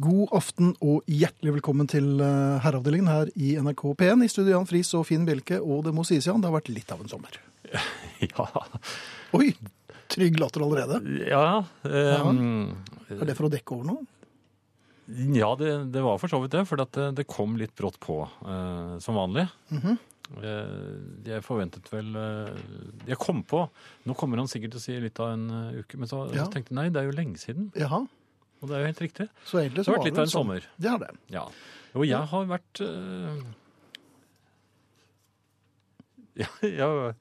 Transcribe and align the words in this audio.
God 0.00 0.30
aften 0.36 0.70
og 0.80 1.02
hjertelig 1.10 1.56
velkommen 1.58 1.88
til 1.90 2.20
eh, 2.24 2.60
herreavdelingen 2.64 3.10
her 3.10 3.30
i 3.36 3.52
NRK 3.60 3.82
P1. 4.00 4.22
I 4.24 4.30
studio 4.32 4.54
Jan 4.54 4.68
Friis 4.68 4.92
og 4.96 5.04
Finn 5.08 5.26
Bjelke, 5.28 5.58
og 5.60 5.82
det 5.86 5.92
må 5.96 6.04
sies, 6.08 6.28
Jan, 6.28 6.40
det 6.40 6.48
har 6.48 6.56
vært 6.56 6.70
litt 6.72 6.94
av 6.94 7.02
en 7.04 7.10
sommer. 7.12 7.40
Ja, 8.20 8.44
Oi, 9.36 9.46
trygg 10.12 10.36
latter 10.40 10.60
allerede. 10.66 10.98
ja, 11.24 11.62
ja. 11.88 12.32
Er 13.14 13.22
det 13.28 13.36
for 13.38 13.48
å 13.48 13.52
dekke 13.52 13.76
over 13.78 13.86
noe? 13.94 14.02
ja 15.34 15.48
det, 15.58 15.70
det 15.90 16.02
var 16.04 16.20
for 16.22 16.30
så 16.30 16.38
vidt 16.42 16.52
det, 16.54 16.66
for 16.68 16.78
det, 16.78 17.06
det 17.16 17.24
kom 17.30 17.56
litt 17.58 17.72
brått 17.78 17.96
på, 18.02 18.20
uh, 18.44 18.98
som 19.02 19.16
vanlig. 19.18 19.46
Mhm. 19.72 19.96
Eh, 20.30 20.74
jeg 21.26 21.42
forventet 21.42 21.88
vel 21.90 22.12
eh, 22.14 22.58
Jeg 23.08 23.16
kom 23.18 23.40
på 23.50 23.64
Nå 24.06 24.14
kommer 24.14 24.38
han 24.38 24.46
sikkert 24.46 24.76
til 24.76 24.78
å 24.78 24.82
si 24.84 24.94
litt 25.02 25.18
av 25.18 25.32
en 25.34 25.48
eh, 25.50 25.80
uke, 25.82 25.98
men 25.98 26.06
så, 26.06 26.20
Ja. 26.30 26.44
så 26.44 26.52
tenkte 26.54 26.70
jeg 26.70 26.76
nei, 26.78 26.84
det 26.94 27.00
er 27.02 27.08
jo 27.08 27.16
lenge 27.16 27.40
siden. 27.42 27.64
Jaha, 27.74 28.04
Og 28.60 28.68
det 28.68 28.76
er 28.76 28.82
jo 28.84 28.88
helt 28.90 29.00
riktig. 29.06 29.26
så 29.48 29.58
egentlig 29.62 29.80
Det 29.80 29.84
så 29.86 29.90
har 29.92 29.96
var 29.98 30.04
vært 30.04 30.10
litt 30.10 30.20
av 30.20 30.26
en 30.26 30.32
sommer. 30.34 30.66
Det 30.76 30.90
har 30.92 30.98
det. 31.00 31.10
Ja. 31.32 31.44
Jo, 31.94 32.04
jeg 32.06 32.28
har 32.32 32.44
vært 32.50 32.80
øh... 32.84 33.40
ja, 36.40 36.46
jeg, 36.62 36.74
jeg 36.76 36.86
har 36.86 37.14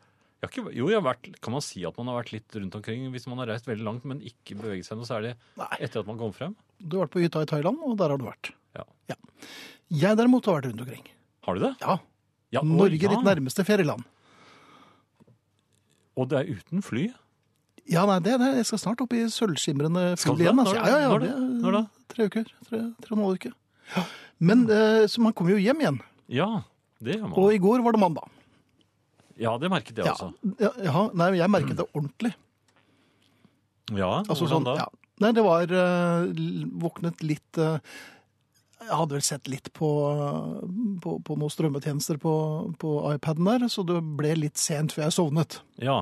ikke, 0.51 0.65
Jo, 0.75 0.87
jeg 0.91 0.99
har 0.99 1.05
vært 1.07 1.29
Kan 1.43 1.55
man 1.55 1.63
si 1.65 1.81
at 1.87 1.97
man 1.99 2.11
har 2.11 2.19
vært 2.21 2.33
litt 2.35 2.57
rundt 2.59 2.75
omkring 2.77 3.07
hvis 3.13 3.25
man 3.31 3.41
har 3.41 3.49
reist 3.53 3.67
veldig 3.67 3.87
langt, 3.87 4.05
men 4.07 4.21
ikke 4.23 4.55
beveget 4.59 4.87
seg 4.87 4.99
noe 4.99 5.07
særlig 5.09 5.33
Nei, 5.59 5.69
etter 5.79 6.03
at 6.03 6.07
man 6.11 6.19
kom 6.21 6.35
frem? 6.35 6.53
du 6.79 6.95
har 6.95 7.07
vært 7.07 7.15
på 7.17 7.19
hytta 7.25 7.41
i 7.43 7.47
Thailand, 7.49 7.81
og 7.83 7.97
der 7.99 8.13
har 8.13 8.19
du 8.21 8.23
vært. 8.23 8.53
Ja. 8.77 8.85
Jeg 9.91 10.15
derimot 10.15 10.45
har 10.47 10.59
vært 10.61 10.69
rundt 10.69 10.83
omkring. 10.85 11.09
Har 11.43 11.57
du 11.57 11.63
det? 11.65 11.71
Ja, 11.81 11.97
Ja, 12.55 12.61
Norge 12.63 13.01
ja. 13.01 13.09
ditt 13.11 13.25
nærmeste 13.27 13.65
ferieland. 13.67 14.05
Og 16.15 16.29
det 16.31 16.37
er 16.39 16.53
uten 16.55 16.85
fly? 16.85 17.09
Ja, 17.89 18.03
nei, 18.05 18.19
det, 18.21 18.35
det, 18.41 18.49
jeg 18.59 18.65
skal 18.69 18.81
snart 18.83 19.01
opp 19.01 19.13
i 19.17 19.23
sølvskimrende 19.33 20.03
fugl 20.21 20.43
igjen. 20.43 20.59
Altså. 20.61 20.75
Ja, 20.77 20.85
ja, 20.87 20.99
ja. 21.07 21.17
det- 21.23 21.61
Når 21.63 21.77
da? 21.79 21.83
Tre 22.13 22.27
uker. 22.29 22.45
Tre, 22.67 22.81
tre 23.01 23.13
og 23.13 23.17
en 23.17 23.23
halv 23.25 23.39
uke. 23.39 23.51
Ja. 23.95 24.03
Men 24.49 24.65
eh, 24.69 25.05
så 25.09 25.21
man 25.25 25.33
kommer 25.33 25.55
jo 25.55 25.61
hjem 25.63 25.81
igjen. 25.81 25.97
Ja, 26.29 26.49
det 27.01 27.15
gjør 27.17 27.25
man. 27.31 27.39
Og 27.41 27.55
i 27.55 27.61
går 27.63 27.81
var 27.85 27.95
det 27.97 28.01
mandag. 28.03 28.29
Ja, 29.39 29.55
det 29.57 29.69
merket 29.71 29.97
jeg 29.97 30.05
også. 30.11 30.33
ja, 30.59 30.69
ja, 30.83 31.01
nei, 31.15 31.29
jeg 31.39 31.49
merket 31.49 31.77
det 31.79 31.85
ordentlig. 31.95 32.33
Ja, 33.95 34.19
Altså, 34.21 34.43
hvordan 34.45 34.59
sånn, 34.59 34.67
da? 34.67 34.75
ja. 34.83 34.87
Nei, 35.19 35.31
det 35.35 35.43
var 35.43 35.71
eh, 35.75 36.43
Våknet 36.79 37.23
litt 37.25 37.57
eh, 37.59 37.79
Jeg 38.85 38.93
hadde 38.95 39.17
vel 39.17 39.23
sett 39.25 39.49
litt 39.51 39.71
på, 39.75 39.89
på, 41.03 41.15
på 41.25 41.37
noen 41.39 41.51
strømmetjenester 41.51 42.19
på, 42.21 42.33
på 42.79 42.91
iPaden 43.15 43.49
der, 43.49 43.65
så 43.71 43.83
det 43.87 43.97
ble 44.19 44.35
litt 44.39 44.61
sent 44.61 44.93
før 44.95 45.07
jeg 45.07 45.17
sovnet. 45.17 45.57
Ja, 45.83 45.97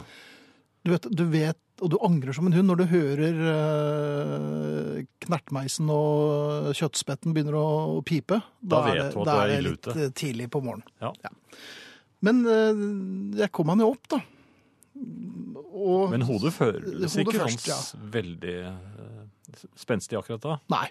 Du 0.86 0.92
vet, 0.94 1.08
du 1.09 1.23
vet 1.31 1.58
og 1.81 1.92
du 1.94 1.97
angrer 2.06 2.33
som 2.33 2.47
en 2.50 2.56
hund 2.58 2.67
når 2.72 2.80
du 2.81 2.86
hører 2.92 3.42
eh, 3.53 5.02
knertmeisen 5.25 5.89
og 5.94 6.72
kjøttspetten 6.78 7.36
begynner 7.36 7.58
å 7.59 7.67
pipe. 8.08 8.39
Da 8.61 8.80
vet 8.88 8.95
er 8.95 9.02
det, 9.03 9.11
du 9.14 9.19
at 9.22 9.28
da 9.30 9.36
du 9.36 9.38
er 9.38 9.44
er 9.44 9.52
det 9.52 9.58
ille 9.61 9.73
litt 9.75 9.88
ute. 9.89 9.97
eh, 10.08 10.14
tidlig 10.17 10.47
på 10.53 10.61
morgenen. 10.66 10.88
Ja. 11.03 11.11
Men 12.25 12.42
eh, 12.50 12.81
jeg 13.44 13.52
kom 13.53 13.69
meg 13.69 13.84
jo 13.86 13.92
opp, 13.94 14.08
da. 14.16 14.22
Og, 15.78 16.08
Men 16.09 16.23
hodet 16.25 16.56
føles 16.56 17.14
Hodet 17.14 17.28
ikke 17.28 17.44
først, 17.44 17.67
ja. 17.69 17.78
veldig 18.17 18.56
eh, 18.72 19.67
spenstig 19.78 20.17
akkurat 20.17 20.41
da. 20.47 20.56
Nei. 20.73 20.88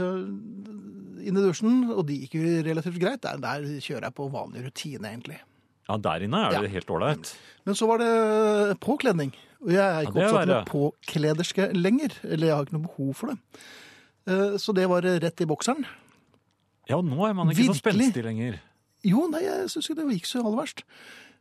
Inn 0.00 1.36
i 1.36 1.42
dusjen, 1.44 1.82
og 1.92 2.04
det 2.08 2.16
gikk 2.22 2.38
jo 2.38 2.50
relativt 2.64 2.96
greit. 3.02 3.20
Der, 3.26 3.40
der 3.42 3.66
kjører 3.82 4.06
jeg 4.08 4.16
på 4.16 4.28
vanlig 4.32 4.62
rutine, 4.68 5.10
egentlig. 5.12 5.40
Ja, 5.90 5.98
der 5.98 6.24
inne 6.24 6.44
er 6.46 6.54
Ja. 6.56 6.60
det 6.64 6.70
helt 6.72 6.90
ålreit. 6.94 7.32
Men 7.66 7.74
så 7.76 7.88
var 7.90 7.98
det 8.00 8.78
påkledning. 8.80 9.32
Og 9.60 9.70
jeg 9.74 9.84
er 9.84 10.06
ikke 10.08 10.20
ja, 10.22 10.28
opptatt 10.30 10.48
med 10.48 10.68
påklederske 10.70 11.66
lenger. 11.76 12.14
Eller 12.24 12.46
jeg 12.48 12.56
har 12.56 12.64
ikke 12.68 12.76
noe 12.78 12.86
behov 12.88 13.14
for 13.18 13.32
det. 13.32 13.38
Eh, 14.26 14.56
Så 14.62 14.72
det 14.76 14.86
var 14.88 15.02
rett 15.02 15.40
i 15.44 15.48
bokseren. 15.50 15.84
Ja, 16.88 17.00
nå 17.04 17.18
er 17.28 17.34
man 17.36 17.50
ikke 17.52 17.68
så 17.68 17.74
Virkelig? 17.76 18.08
spenstig 18.10 18.24
lenger. 18.24 18.60
Jo, 19.06 19.26
nei, 19.32 19.42
jeg 19.44 19.68
syns 19.72 19.88
ikke 19.90 20.00
det 20.02 20.16
gikk 20.18 20.26
så 20.28 20.40
aller 20.44 20.62
verst. 20.62 20.82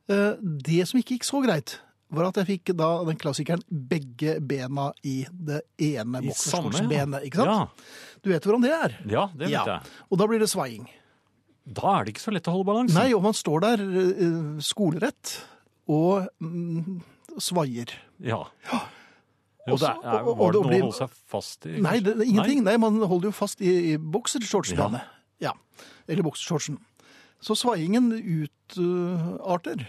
Eh, 0.09 0.33
Det 0.41 0.87
som 0.87 0.99
ikke 0.99 1.15
gikk 1.17 1.25
så 1.27 1.41
greit, 1.45 1.79
var 2.11 2.27
at 2.29 2.35
jeg 2.41 2.47
fikk 2.49 2.75
da 2.75 3.03
den 3.05 3.17
klassikeren 3.21 3.61
begge 3.69 4.39
bena 4.41 4.91
i 5.05 5.25
det 5.29 5.61
ene 5.77 6.23
I. 6.23 6.31
Ikke 6.31 6.35
sant? 6.35 6.79
Ja, 7.35 7.67
Du 8.23 8.29
vet 8.31 8.43
hvordan 8.43 8.61
det 8.63 8.71
er? 8.73 8.97
ja 9.07 9.27
det 9.35 9.47
vet 9.47 9.51
Ja. 9.53 9.65
jeg. 9.65 9.81
Og 10.11 10.17
da 10.17 10.25
blir 10.27 10.39
det 10.39 10.49
svaiing. 10.49 10.87
Da 11.71 11.99
er 11.99 12.05
det 12.05 12.15
ikke 12.15 12.25
så 12.25 12.33
lett 12.33 12.47
å 12.47 12.51
holde 12.51 12.65
balansen. 12.65 12.97
Nei, 12.97 13.13
og 13.13 13.21
man 13.23 13.33
står 13.33 13.61
der 13.61 13.79
eh, 13.79 14.59
skolerett 14.59 15.35
og 15.87 16.27
mm, 16.41 17.01
svaier. 17.37 17.93
Ja. 18.19 18.41
ja. 18.71 18.79
Jo, 19.69 19.75
det 19.77 19.85
er, 19.89 19.99
er, 20.01 20.23
var 20.25 20.51
det 20.53 20.61
noe 20.61 20.69
blir- 20.69 20.81
å 20.81 20.87
holde 20.89 20.97
seg 20.97 21.09
fast 21.29 21.65
i? 21.69 21.75
Nei, 21.83 21.99
det, 22.03 22.15
det 22.17 22.25
ingenting. 22.27 22.63
Nei. 22.65 22.77
man 22.81 22.97
holder 23.03 23.29
jo 23.29 23.35
fast 23.37 23.61
i, 23.61 23.73
i 23.93 23.97
boksershortsbenet. 24.01 25.03
Ja. 25.39 25.51
Ja. 25.51 25.85
Eller 26.09 26.25
boksershortsen. 26.25 26.79
Så 27.39 27.55
svaiingen 27.55 28.09
utarter. 28.17 29.85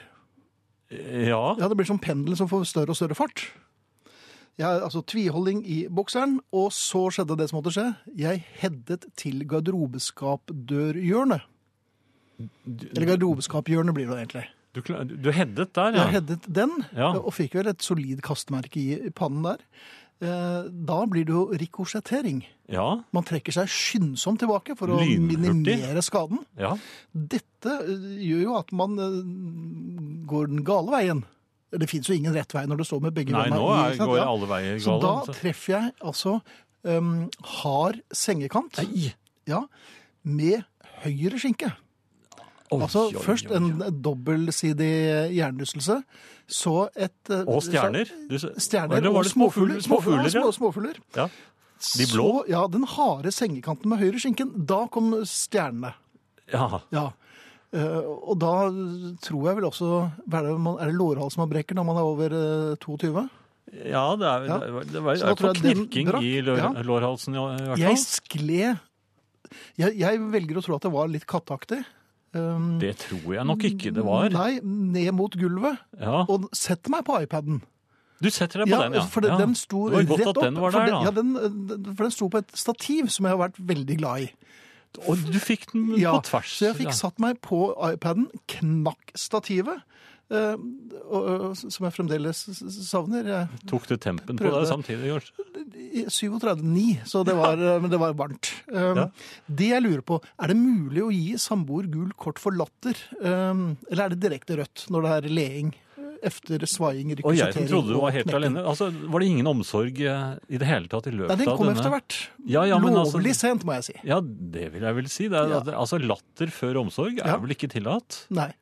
Ja, 0.91 1.57
Ja, 1.59 1.69
det 1.71 1.77
blir 1.79 1.87
som 1.89 1.99
pendelen 2.03 2.37
som 2.39 2.49
får 2.51 2.65
større 2.71 2.91
og 2.95 2.99
større 2.99 3.15
fart. 3.19 3.47
Jeg, 4.61 4.83
altså 4.85 5.01
tviholding 5.07 5.63
i 5.65 5.87
bokseren, 5.89 6.41
og 6.53 6.69
så 6.77 7.07
skjedde 7.15 7.37
det 7.41 7.47
som 7.49 7.61
måtte 7.61 7.73
skje. 7.73 7.87
Jeg 8.19 8.43
headet 8.61 9.07
til 9.17 9.45
garderobeskapdørhjørnet. 9.49 11.47
Eller 12.41 13.07
garderobeskaphjørnet 13.15 13.95
blir 13.97 14.11
det 14.11 14.19
egentlig. 14.19 14.45
Du, 14.75 14.81
du 14.83 15.31
headet 15.35 15.73
der, 15.75 15.93
Jeg 15.93 15.99
ja. 15.99 16.11
headet 16.19 16.45
den, 16.49 16.71
Ja. 16.97 17.09
og 17.19 17.33
fikk 17.35 17.55
vel 17.59 17.69
et 17.73 17.83
solid 17.83 18.21
kastmerke 18.23 18.77
i 18.79 19.11
pannen 19.11 19.43
der. 19.43 19.59
Eh, 20.23 20.69
Da 20.71 21.07
blir 21.07 21.25
det 21.25 21.33
jo 21.33 21.47
rikosjettering. 21.57 22.43
Ja, 22.69 23.03
Man 23.13 23.25
trekker 23.25 23.53
seg 23.53 23.67
skyndsomt 23.73 24.39
tilbake 24.39 24.77
for 24.77 24.89
å 24.93 24.99
Lynhurtig. 25.01 25.39
minimere 25.41 26.03
skaden. 26.05 26.45
ja. 26.59 26.77
Dette 27.15 27.73
eh, 27.83 28.21
gjør 28.21 28.43
jo 28.45 28.55
at 28.61 28.73
man 28.73 28.99
eh, 28.99 29.21
går 30.31 30.47
den 30.53 30.63
gale 30.65 30.91
veien. 30.93 31.25
Det 31.73 31.89
fins 31.89 32.07
jo 32.11 32.15
ingen 32.15 32.35
rett 32.35 32.53
vei 32.53 32.65
når 32.67 32.79
det 32.83 32.87
står 32.87 33.01
med 33.03 33.15
begge 33.15 33.31
sant? 33.31 33.99
går 33.99 34.21
alle 34.27 34.47
veier 34.51 34.79
Så 34.83 34.99
gale. 34.99 35.03
da 35.03 35.25
så- 35.27 35.35
treffer 35.41 35.73
jeg 35.77 35.93
altså 36.03 36.41
um, 36.85 37.31
hard 37.63 38.01
sengekant 38.13 38.79
ja, 39.47 39.61
med 40.25 40.65
høyre 41.05 41.39
skinke. 41.39 41.73
Oi, 42.71 42.81
Altså 42.85 43.07
oi, 43.09 43.23
først 43.25 43.51
oi, 43.51 43.57
en 43.59 43.71
dobbeltsidig 44.03 44.91
hjernerystelse, 45.35 45.97
så 46.51 46.75
et 46.95 47.31
eh, 47.35 47.45
Og 47.51 47.63
stjerner. 47.67 48.11
Du, 48.31 48.37
Stjerner 48.39 49.09
og 49.11 49.25
småfugler? 49.27 49.81
Småfugler, 49.83 50.29
ja. 50.29 50.35
ja. 50.39 50.43
Små, 50.45 50.53
småfugler. 50.59 51.01
ja. 51.17 51.29
De 51.81 52.05
blå? 52.13 52.27
Så, 52.45 52.51
ja, 52.53 52.67
den 52.69 52.85
harde 52.85 53.31
sengekanten 53.33 53.89
med 53.89 54.03
høyre 54.03 54.21
skinken. 54.21 54.51
Da 54.69 54.83
kom 54.93 55.15
stjernene. 55.25 55.95
Ja. 56.53 56.83
Ja. 56.93 57.07
Eh, 57.73 58.01
og 58.05 58.37
da 58.43 58.53
tror 59.23 59.45
jeg 59.47 59.57
vel 59.61 59.67
også 59.69 59.89
Er 60.11 60.43
det, 60.43 60.55
er 60.59 60.89
det 60.91 60.95
lårhals 60.99 61.37
man 61.39 61.47
brekker 61.53 61.79
når 61.79 61.87
man 61.87 62.01
er 62.01 62.09
over 62.09 62.35
eh, 62.35 62.73
22? 62.83 63.23
Ja, 63.87 64.03
det 64.19 64.27
er, 64.27 64.47
Ja. 64.51 64.59
det 64.59 64.73
var, 64.75 64.89
det 64.91 65.03
var 65.05 65.37
tror 65.39 65.55
knirking 65.55 66.11
i 66.19 66.33
lår, 66.43 66.59
ja. 66.59 66.71
lårhalsen 66.83 67.37
i, 67.37 67.39
hvert 67.39 67.69
hvert 67.71 67.79
Jeg 67.79 67.95
fall. 67.95 68.03
skled 68.03 68.79
jeg, 69.79 69.95
jeg 69.99 70.21
velger 70.35 70.59
å 70.59 70.63
tro 70.67 70.77
at 70.77 70.85
det 70.87 70.93
var 70.95 71.09
litt 71.11 71.27
katteaktig. 71.31 71.81
Um, 72.33 72.79
Det 72.79 72.93
tror 73.03 73.33
jeg 73.35 73.45
nok 73.49 73.65
ikke 73.67 73.91
det 73.95 74.05
var. 74.07 74.29
Nei, 74.31 74.61
ned 74.63 75.11
mot 75.19 75.35
gulvet. 75.35 75.81
Ja. 75.99 76.21
Og 76.31 76.49
sett 76.55 76.87
meg 76.93 77.03
på 77.09 77.17
iPaden. 77.25 77.61
Du 78.23 78.29
setter 78.31 78.63
deg 78.63 78.69
på 78.71 78.79
den, 78.85 78.95
ja. 78.99 79.03
For 79.09 79.25
det, 79.25 79.31
ja. 79.33 79.39
den 79.41 79.55
sto 79.57 79.87
Det 79.89 79.97
var 79.97 80.05
godt 80.11 80.21
rett 80.21 80.29
at 80.29 80.37
opp. 80.37 80.45
den 80.45 80.59
var 80.61 80.71
der, 80.77 80.87
den, 80.87 80.95
da. 80.95 81.01
Ja, 81.03 81.11
den, 81.11 81.33
den- 81.71 81.95
for 81.97 82.05
den 82.05 82.13
sto 82.15 82.29
på 82.29 82.39
et 82.45 82.51
stativ 82.55 83.09
som 83.09 83.25
jeg 83.27 83.33
har 83.35 83.41
vært 83.49 83.59
veldig 83.59 83.97
glad 83.99 84.27
i. 84.27 84.31
Og 85.09 85.17
du 85.33 85.39
fikk 85.41 85.69
den 85.73 85.97
Ja, 85.99 86.13
på 86.19 86.27
tvers. 86.29 86.53
Så 86.59 86.67
jeg 86.69 86.77
fikk 86.83 86.91
ja. 86.91 86.99
satt 86.99 87.19
meg 87.23 87.41
på 87.41 87.71
iPaden, 87.93 88.29
knakk 88.51 89.13
stativet, 89.19 89.83
som 90.31 91.87
jeg 91.87 91.95
fremdeles 91.97 92.45
savner. 92.87 93.27
Jeg 93.27 93.63
Tok 93.71 93.89
du 93.91 93.97
tempen 94.01 94.39
på 94.39 94.53
deg 94.53 94.69
samtidig? 94.71 95.11
kanskje? 95.17 95.47
37,9, 96.07 97.05
så 97.09 97.25
det 97.27 97.35
var, 97.35 97.59
eh, 97.59 97.81
men 97.83 97.91
det 97.91 97.99
var 98.01 98.15
varmt. 98.15 98.53
Um, 98.71 98.97
Ja. 99.01 99.07
Det 99.51 99.69
jeg 99.72 99.83
lurer 99.83 100.03
på, 100.07 100.21
er 100.39 100.53
det 100.53 100.57
mulig 100.57 101.03
å 101.03 101.10
gi 101.13 101.34
samboer 101.41 101.91
gul 101.91 102.10
kort 102.16 102.39
for 102.39 102.53
latter? 102.53 102.95
Um, 103.21 103.77
eller 103.91 104.04
er 104.07 104.15
det 104.15 104.21
direkte 104.22 104.57
rødt 104.60 104.87
når 104.91 105.03
det 105.03 105.13
er 105.16 105.34
leing 105.34 105.72
efter 106.22 106.60
svaiing, 106.69 107.15
Og 107.25 107.34
jeg 107.34 107.53
som 107.54 107.66
trodde 107.66 107.95
du 107.95 108.01
var 108.01 108.13
helt 108.13 108.33
alene. 108.37 108.60
Altså, 108.60 108.91
Var 108.93 109.21
det 109.21 109.27
ingen 109.31 109.47
omsorg 109.47 110.01
eh, 110.04 110.34
i 110.53 110.59
det 110.60 110.66
hele 110.69 110.87
tatt 110.87 111.07
i 111.09 111.15
løpet 111.15 111.33
av 111.33 111.39
Nei, 111.39 111.45
den 111.47 111.57
kom 111.57 111.66
denne 111.66 111.81
etter 111.81 111.95
hvert. 111.95 112.16
Ja, 112.45 112.65
ja, 112.69 112.77
Lovlig 112.78 112.97
altså- 113.01 113.16
Lovlig 113.19 113.34
sent, 113.37 113.65
må 113.65 113.72
jeg 113.78 113.84
si. 113.84 113.95
Ja, 114.04 114.21
det 114.21 114.72
vil 114.75 114.83
jeg 114.83 114.95
vel 114.95 115.09
si. 115.09 115.27
Er. 115.27 115.54
Altså, 115.72 115.99
Latter 115.99 116.53
før 116.53 116.83
omsorg 116.84 117.19
er 117.25 117.39
vel 117.41 117.57
ikke 117.57 117.71
tillatt? 117.72 118.27
Nei. 118.31 118.53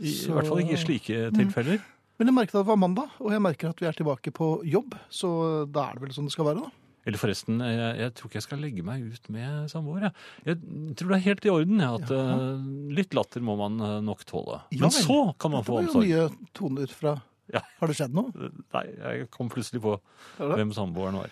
I, 0.00 0.10
Så- 0.10 0.30
Mm. 0.30 0.32
I 0.32 0.34
hvert 0.40 0.48
fall 0.48 0.60
ikke 0.64 0.76
i 0.78 0.84
slike 0.84 1.30
tilfeller. 1.36 1.80
Men 2.18 2.26
jeg 2.28 2.34
merket 2.36 2.54
at 2.54 2.60
det 2.64 2.66
var 2.68 2.76
mandag, 2.76 3.08
og 3.20 3.30
jeg 3.32 3.40
merker 3.40 3.68
at 3.70 3.80
vi 3.80 3.86
er 3.88 3.92
tilbake 3.96 4.30
på 4.32 4.46
jobb, 4.64 4.94
så 5.10 5.30
da 5.70 5.88
er 5.88 5.94
det 5.94 6.02
vel 6.02 6.10
sånn 6.16 6.24
det 6.28 6.32
skal 6.32 6.44
være, 6.50 6.60
da. 6.66 6.70
Eller 7.06 7.16
forresten, 7.16 7.58
jeg, 7.64 7.96
jeg 7.98 8.12
tror 8.14 8.28
ikke 8.28 8.36
jeg 8.36 8.42
skal 8.44 8.58
legge 8.60 8.82
meg 8.84 9.02
ut 9.08 9.30
med 9.32 9.70
samboer. 9.72 10.02
Jeg. 10.04 10.12
jeg 10.44 10.96
tror 11.00 11.08
det 11.08 11.16
er 11.16 11.24
helt 11.24 11.46
i 11.46 11.48
orden 11.54 11.80
ja, 11.80 11.94
at 11.96 12.10
eh, 12.12 12.92
litt 12.92 13.14
latter 13.16 13.40
må 13.40 13.56
man 13.56 13.80
eh, 13.80 14.00
nok 14.04 14.20
tåle. 14.28 14.58
Ja 14.76 14.82
Men 14.84 14.90
så 14.92 15.16
kan 15.40 15.50
man 15.54 15.64
få 15.64 15.78
omsorg. 15.80 16.04
Det 16.04 16.12
var 16.12 16.28
jo 16.28 16.28
nye 16.28 16.50
toner 16.52 16.86
fra 16.92 17.14
Ja. 17.52 17.62
Har 17.80 17.88
det 17.88 17.96
skjedd 17.96 18.12
noe? 18.14 18.30
Nei, 18.74 18.84
jeg 19.00 19.30
kom 19.32 19.48
plutselig 19.48 19.80
på 19.82 19.96
hvem 20.38 20.74
samboeren 20.76 21.16
var. 21.18 21.30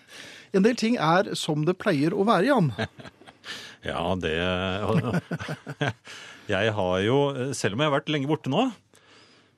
En 0.57 0.63
del 0.65 0.75
ting 0.75 0.97
er 0.97 1.35
som 1.39 1.65
det 1.69 1.77
pleier 1.79 2.17
å 2.17 2.25
være, 2.27 2.47
Jan. 2.49 2.73
Ja, 3.87 4.01
det 4.19 4.33
Jeg 6.49 6.73
har 6.77 6.99
jo, 7.05 7.17
selv 7.57 7.77
om 7.77 7.83
jeg 7.83 7.91
har 7.91 7.97
vært 7.99 8.13
lenge 8.13 8.29
borte 8.31 8.53
nå, 8.53 8.69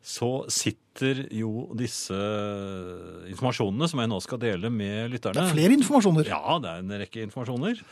så 0.01 0.31
sitter 0.51 1.27
jo 1.37 1.69
disse 1.77 2.17
informasjonene 3.31 3.89
som 3.91 4.01
jeg 4.01 4.11
nå 4.11 4.21
skal 4.25 4.41
dele 4.41 4.71
med 4.73 5.13
lytterne 5.13 5.37
Det 5.37 5.45
er 5.45 5.55
flere 5.59 5.77
informasjoner. 5.77 6.31
Ja, 6.33 6.57
det 6.63 6.73
er 6.73 6.85
en 6.85 6.95
rekke 7.05 7.27
informasjoner. 7.29 7.83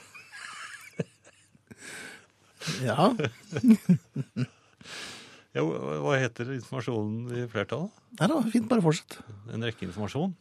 Ja. 2.85 3.11
Ja, 5.57 5.63
hva 5.65 6.13
heter 6.21 6.51
informasjonen 6.55 7.31
i 7.35 7.47
flertallet? 7.51 7.95
Nei 8.21 8.27
da, 8.31 8.37
fint, 8.53 8.67
bare 8.71 8.85
fortsett. 8.85 9.17
En 9.51 9.65
rekke 9.65 9.87
informasjon? 9.89 10.35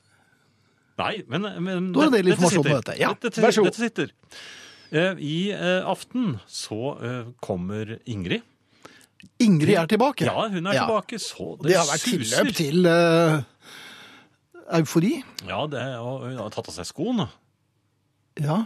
Nei, 1.00 1.14
men, 1.32 1.48
men 1.64 1.88
Du 1.96 2.02
har 2.02 2.12
en 2.12 2.16
del 2.18 2.34
informasjon 2.34 2.66
på 2.66 2.76
dette. 2.76 2.98
Ja, 3.00 3.14
dette, 3.24 3.42
vær 3.42 3.56
så 3.56 3.64
god. 3.64 3.72
Dette 3.72 3.86
sitter. 3.88 4.12
Eh, 4.92 5.18
I 5.20 5.52
eh, 5.52 5.82
aften 5.88 6.38
så 6.48 6.78
eh, 7.04 7.32
kommer 7.44 7.98
Ingrid. 8.08 8.42
Ingrid 9.42 9.76
er 9.76 9.88
tilbake. 9.90 10.26
Ja, 10.30 10.48
hun 10.48 10.68
er 10.70 10.74
Ja. 10.78 10.86
tilbake, 10.86 11.20
så 11.20 11.58
det, 11.62 11.72
Det 11.74 11.78
har 11.80 11.90
vært 11.90 12.06
tilløp 12.06 12.52
til 12.56 12.86
uh, 12.86 13.42
eufori. 14.78 15.24
Ja, 15.48 15.64
det, 15.68 15.84
og 16.00 16.28
hun 16.30 16.38
har 16.38 16.50
tatt 16.54 16.70
av 16.70 16.76
seg 16.78 16.86
skoene. 16.88 17.26
Ja. 18.40 18.60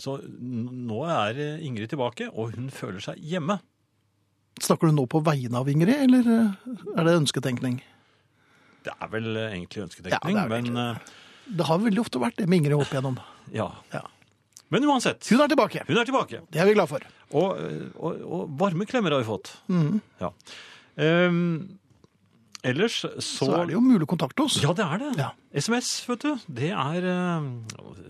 Så 0.00 0.16
nå 0.24 1.02
er 1.12 1.38
Ingrid 1.60 1.90
tilbake, 1.92 2.30
og 2.32 2.54
hun 2.56 2.70
føler 2.72 3.00
seg 3.04 3.20
hjemme. 3.20 3.58
Snakker 4.60 4.88
du 4.90 4.96
nå 4.96 5.04
på 5.12 5.20
vegne 5.24 5.60
av 5.60 5.68
Ingrid, 5.68 5.94
eller 6.08 6.30
er 6.96 7.04
det 7.04 7.18
ønsketenkning? 7.20 7.82
Det 8.84 8.94
er 8.96 9.10
vel 9.12 9.28
egentlig 9.36 9.84
ønsketenkning, 9.84 10.36
Ja, 10.40 10.46
det 10.46 10.50
vel 10.50 10.70
men 10.72 10.76
eh, 10.96 10.98
Det 11.52 11.66
har 11.68 11.78
veldig 11.84 12.00
ofte 12.00 12.20
vært 12.22 12.36
det 12.40 12.48
med 12.48 12.62
Ingrid 12.62 12.80
opp 12.80 12.88
igjennom. 12.94 13.20
ja. 13.52 13.68
Ja. 13.92 14.06
Men 14.70 14.84
uansett, 14.86 15.26
Hun 15.32 15.40
er 15.42 15.50
tilbake. 15.50 15.82
hun 15.88 15.98
er 15.98 16.06
tilbake. 16.06 16.40
Det 16.50 16.60
er 16.62 16.68
vi 16.68 16.74
glad 16.76 16.88
for. 16.90 17.02
Og, 17.34 17.58
og, 17.98 18.20
og 18.22 18.56
varme 18.60 18.86
klemmer 18.86 19.14
har 19.16 19.22
vi 19.24 19.26
fått. 19.26 19.50
Mm. 19.70 20.00
Ja. 20.22 20.30
Um, 21.00 21.78
ellers 22.62 23.00
så, 23.02 23.10
Så 23.24 23.48
er 23.56 23.66
det 23.70 23.74
jo 23.74 23.80
mulig 23.82 24.04
å 24.04 24.10
kontakte 24.10 24.44
oss. 24.44 24.58
Ja, 24.62 24.72
det 24.76 24.84
er 24.86 25.02
det. 25.02 25.10
Ja. 25.18 25.30
SMS, 25.58 25.90
vet 26.06 26.22
du. 26.26 26.34
Det 26.60 26.70
er 26.70 27.06
uh, 27.08 27.48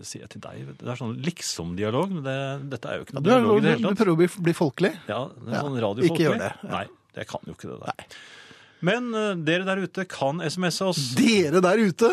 sier 0.05 0.25
jeg 0.27 0.33
til 0.35 0.43
deg? 0.43 0.73
Det 0.81 0.89
er 0.91 0.99
sånn 0.99 1.15
liksom-dialog, 1.25 2.13
men 2.17 2.25
det, 2.25 2.37
dette 2.75 2.91
er 2.91 2.99
jo 3.01 3.07
ikke 3.07 3.17
noe 3.17 3.25
du, 3.25 3.31
dialog 3.31 3.57
i 3.57 3.61
det 3.61 3.71
du 3.71 3.73
hele 3.79 3.87
tatt. 3.93 4.01
prøver 4.03 4.13
å 4.13 4.19
bli, 4.21 4.29
bli 4.49 4.55
folkelig. 4.57 4.93
Ja, 5.09 5.21
det 5.33 5.49
er 5.49 5.57
Ja, 5.57 5.63
radiofolkelig. 5.87 6.09
ikke 6.11 6.27
gjør 6.27 6.41
det. 6.43 6.51
Nei, 6.75 6.85
det 7.17 7.27
kan 7.31 7.49
jo 7.49 7.57
ikke 7.57 7.71
det 7.71 7.79
der. 7.87 8.19
Men 8.91 9.09
uh, 9.13 9.31
dere 9.49 9.65
der 9.71 9.81
ute 9.87 10.05
kan 10.09 10.41
SMS-e 10.45 10.91
oss. 10.93 11.01
Dere 11.17 11.61
der 11.65 11.81
ute! 11.89 12.11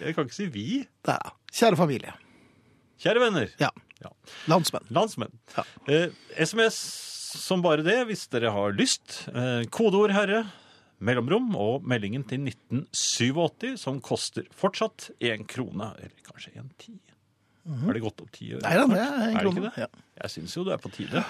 Jeg 0.00 0.14
kan 0.16 0.28
ikke 0.28 0.36
si 0.36 0.46
vi. 0.52 0.66
Da. 1.06 1.18
kjære 1.52 1.78
familie. 1.80 2.14
Kjære 3.02 3.22
venner. 3.22 3.52
Ja. 3.60 3.70
Ja. 4.02 4.12
Landsmenn. 4.50 4.86
Landsmenn. 4.94 5.34
Ja. 5.56 5.64
Eh, 5.90 6.14
SMS 6.38 6.78
som 7.38 7.62
bare 7.62 7.82
det, 7.86 7.98
hvis 8.08 8.26
dere 8.32 8.52
har 8.54 8.72
lyst. 8.76 9.24
Eh, 9.28 9.66
kodeord 9.74 10.14
'herre', 10.14 10.46
mellomrom 11.00 11.50
og 11.56 11.84
meldingen 11.86 12.24
til 12.26 12.40
1987, 12.46 13.76
som 13.78 14.00
koster 14.00 14.46
fortsatt 14.54 15.10
én 15.20 15.46
krone. 15.46 15.92
Eller 15.98 16.22
kanskje 16.26 16.56
en 16.56 16.70
ti. 16.78 16.98
Har 17.68 17.92
det 17.92 18.00
gått 18.02 18.20
opp 18.24 18.32
ti 18.32 18.52
øre? 18.54 18.62
Nei 18.64 18.74
da, 18.78 18.86
det 18.86 18.98
er 18.98 19.28
en 19.28 19.36
Er 19.36 19.42
krone. 19.44 19.72
Ja. 19.76 19.86
Jeg 20.22 20.30
syns 20.30 20.56
jo 20.56 20.64
det 20.64 20.72
er 20.78 20.82
på 20.82 20.90
tide. 20.94 21.24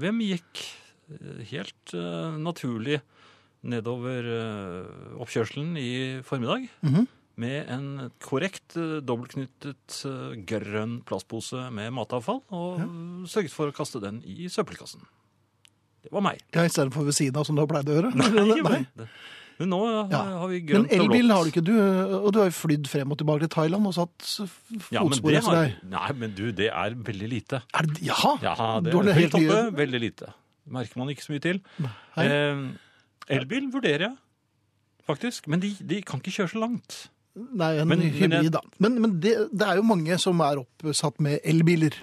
Hvem 0.00 0.21
gikk 0.25 0.62
eh, 1.12 1.44
helt 1.52 1.94
eh, 1.94 2.38
naturlig 2.40 3.00
nedover 3.68 4.28
eh, 4.32 5.21
oppkjørselen 5.21 5.76
i 5.80 5.88
formiddag 6.25 6.68
Mhm. 6.87 7.06
med 7.38 7.68
en 7.71 8.11
korrekt 8.18 8.75
uh, 8.76 8.99
dobbeltknyttet 9.04 9.99
eh, 10.09 10.35
grønn 10.49 11.02
plastpose 11.06 11.68
med 11.71 11.92
matavfall, 11.94 12.40
og 12.50 12.80
sørget 13.30 13.52
for 13.54 13.71
å 13.71 13.75
kaste 13.76 14.00
den 14.02 14.23
i 14.26 14.49
søppelkassen. 14.50 15.04
Det 16.02 16.11
var 16.14 16.23
meg. 16.23 16.40
Ja, 16.54 16.64
Istedenfor 16.66 17.04
ved 17.06 17.14
siden 17.14 17.37
av, 17.38 17.44
som 17.47 17.54
du 17.54 17.62
har 17.62 17.68
pleid 17.71 17.87
å 17.92 17.94
gjøre? 17.99 18.11
Nei, 18.14 18.30
Nei. 18.35 18.62
men, 18.62 18.87
det- 18.99 19.09
men 19.58 19.70
nå 19.72 19.78
eh, 19.88 20.10
Ja. 20.12 20.22
har 20.42 20.48
vi 20.48 20.58
Men 20.60 20.66
grønt 20.68 20.92
og 20.92 20.98
elbil 21.04 21.30
har 21.34 21.44
du 21.44 21.50
ikke, 21.50 21.64
du, 21.64 21.72
og 22.18 22.28
du 22.32 22.38
har 22.40 22.48
jo 22.50 22.56
flydd 22.58 22.86
frem 22.90 23.10
og 23.14 23.18
tilbake 23.18 23.40
til 23.46 23.52
Thailand 23.56 23.86
og 23.90 23.94
satt 23.96 24.28
f- 24.46 24.90
Ja, 24.94 25.02
fotspor 25.02 25.34
etter 25.34 25.56
deg. 25.58 25.76
nei, 25.90 26.12
men 26.20 26.34
du, 26.38 26.44
det 26.52 26.68
er 26.70 26.94
veldig 26.94 27.28
lite. 27.32 27.62
Er 27.74 27.88
det, 27.90 27.98
jaha! 28.06 28.36
Ja, 28.42 28.54
det 28.80 28.94
er 28.94 29.12
helt 29.18 29.34
nye- 29.34 29.50
oppe, 29.50 29.76
veldig 29.82 30.00
lite. 30.06 30.32
Merker 30.68 30.98
man 31.00 31.08
ikke 31.08 31.24
så 31.24 31.32
mye 31.32 31.40
til. 31.46 31.60
Eh, 32.20 32.64
elbil 33.38 33.70
vurderer 33.72 34.06
jeg, 34.10 34.16
faktisk. 35.08 35.46
Men 35.48 35.60
de, 35.64 35.74
de 35.80 36.02
kan 36.06 36.20
ikke 36.20 36.34
kjøre 36.42 36.52
så 36.54 36.60
langt. 36.62 36.98
Nei, 37.38 37.76
en 37.78 37.88
Men- 37.88 38.00
men 38.00 38.10
hybrid, 38.10 38.50
da. 38.52 38.60
Men, 38.78 39.00
men 39.00 39.20
det, 39.20 39.34
det 39.52 39.66
er 39.68 39.76
jo 39.78 39.82
mange 39.86 40.18
som 40.18 40.40
er 40.44 40.58
oppsatt 40.64 41.20
med 41.20 41.40
elbiler. 41.44 41.94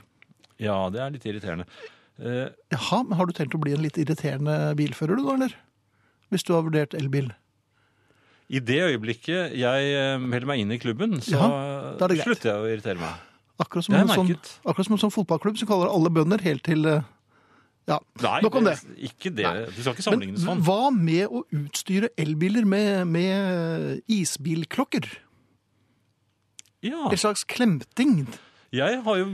Ja, 0.57 0.89
det 0.89 1.01
er 1.03 1.11
litt 1.11 1.25
irriterende. 1.27 1.65
Eh, 2.17 2.47
Jaha, 2.71 3.01
men 3.03 3.17
har 3.19 3.25
du 3.27 3.33
tenkt 3.35 3.53
å 3.57 3.59
bli 3.59 3.73
en 3.75 3.81
litt 3.83 3.97
irriterende 3.99 4.73
bilfører, 4.79 5.17
du 5.19 5.25
da, 5.27 5.33
eller? 5.35 5.55
Hvis 6.31 6.45
du 6.47 6.53
har 6.55 6.63
vurdert 6.63 6.95
elbil. 6.97 7.27
I 8.45 8.61
det 8.61 8.77
øyeblikket 8.91 9.55
jeg 9.57 9.93
eh, 9.97 10.19
melder 10.21 10.49
meg 10.51 10.61
inn 10.61 10.73
i 10.75 10.77
klubben, 10.81 11.17
så 11.25 11.33
ja, 11.33 11.47
er 11.97 12.19
slutter 12.21 12.51
jeg 12.51 12.61
å 12.61 12.69
irritere 12.69 13.01
meg. 13.01 13.23
Akkurat 13.63 13.87
som, 13.87 13.95
en 13.95 14.11
sånn, 14.11 14.31
akkurat 14.67 14.87
som 14.89 14.97
en 14.97 15.01
sånn 15.05 15.13
fotballklubb 15.15 15.57
som 15.57 15.69
kaller 15.69 15.89
alle 15.89 16.11
bønder 16.13 16.43
helt 16.43 16.65
til 16.67 16.85
eh, 16.91 17.05
Ja, 17.87 17.99
Nei, 18.21 18.39
nok 18.43 18.57
om 18.59 18.67
det. 18.67 18.75
Ikke 19.07 19.31
det. 19.33 19.45
Du 19.71 19.79
skal 19.79 19.93
ikke 19.93 20.01
Men 20.01 20.07
sammenligne 20.09 20.41
sånn. 20.43 20.63
hva 20.65 20.89
med 20.93 21.29
å 21.29 21.43
utstyre 21.55 22.09
elbiler 22.19 22.67
med, 22.67 23.05
med 23.07 24.01
isbilklokker? 24.11 25.07
Ja, 26.85 27.07
En 27.09 27.17
slags 27.21 27.45
klemting? 27.49 28.27
Jeg 28.75 28.99
har 29.05 29.19
jo 29.21 29.27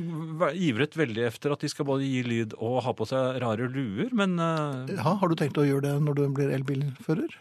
ivret 0.53 0.95
veldig 0.99 1.23
efter 1.25 1.55
at 1.55 1.63
de 1.63 1.69
skal 1.71 1.87
både 1.87 2.05
gi 2.05 2.21
lyd 2.27 2.53
og 2.59 2.81
ha 2.85 2.93
på 2.93 3.07
seg 3.09 3.39
rare 3.41 3.67
luer, 3.71 4.11
men 4.15 4.37
eh, 4.39 4.93
Ja, 4.99 5.15
har 5.17 5.31
du 5.31 5.35
tenkt 5.39 5.57
å 5.59 5.65
gjøre 5.65 5.87
det 5.89 5.95
når 6.05 6.19
du 6.19 6.27
blir 6.37 6.53
elbilfører? 6.53 7.39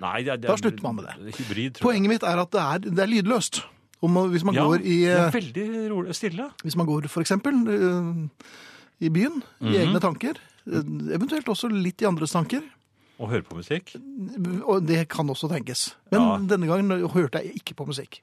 Nei, 0.00 0.22
det, 0.22 0.32
er- 0.32 0.36
det, 0.42 0.48
Da 0.48 0.52
er- 0.52 0.56
slutter 0.62 0.82
man 0.82 0.96
med 0.96 1.04
det. 1.06 1.34
Hybrid. 1.38 1.78
Poenget 1.80 2.08
mitt 2.10 2.22
er 2.22 2.38
at 2.42 2.50
det 2.50 2.60
er, 2.60 2.78
det 2.90 2.98
er 2.98 3.06
lydløst. 3.12 3.62
Om, 4.02 4.10
man- 4.12 4.30
hvis 4.30 4.44
man 4.44 4.54
Ja, 4.54 4.64
går 4.66 4.80
i 4.84 5.00
det 5.04 5.14
eh, 5.14 5.26
er 5.26 5.30
veldig 5.32 5.90
rolig, 5.90 6.14
stille. 6.14 6.50
Hvis 6.62 6.76
man 6.76 6.86
går 6.86 7.08
for 7.08 7.20
eksempel 7.22 7.54
eh, 7.68 8.28
i 9.00 9.08
byen, 9.08 9.42
i 9.60 9.64
Mhm. 9.64 9.74
egne 9.80 10.00
tanker, 10.00 10.34
eh, 10.66 10.82
eventuelt 11.16 11.46
også 11.48 11.70
litt 11.72 12.02
i 12.02 12.06
andres 12.06 12.32
tanker, 12.32 12.62
Og 13.18 13.28
høre 13.30 13.42
på 13.42 13.54
musikk. 13.56 13.94
og 14.66 14.84
det 14.86 15.08
kan 15.08 15.26
også 15.28 15.48
tenkes. 15.48 15.94
Men 16.10 16.20
Ja. 16.20 16.36
denne 16.56 16.66
gangen 16.66 17.08
hørte 17.08 17.38
jeg 17.40 17.54
ikke 17.62 17.74
på 17.76 17.86
musikk. 17.86 18.20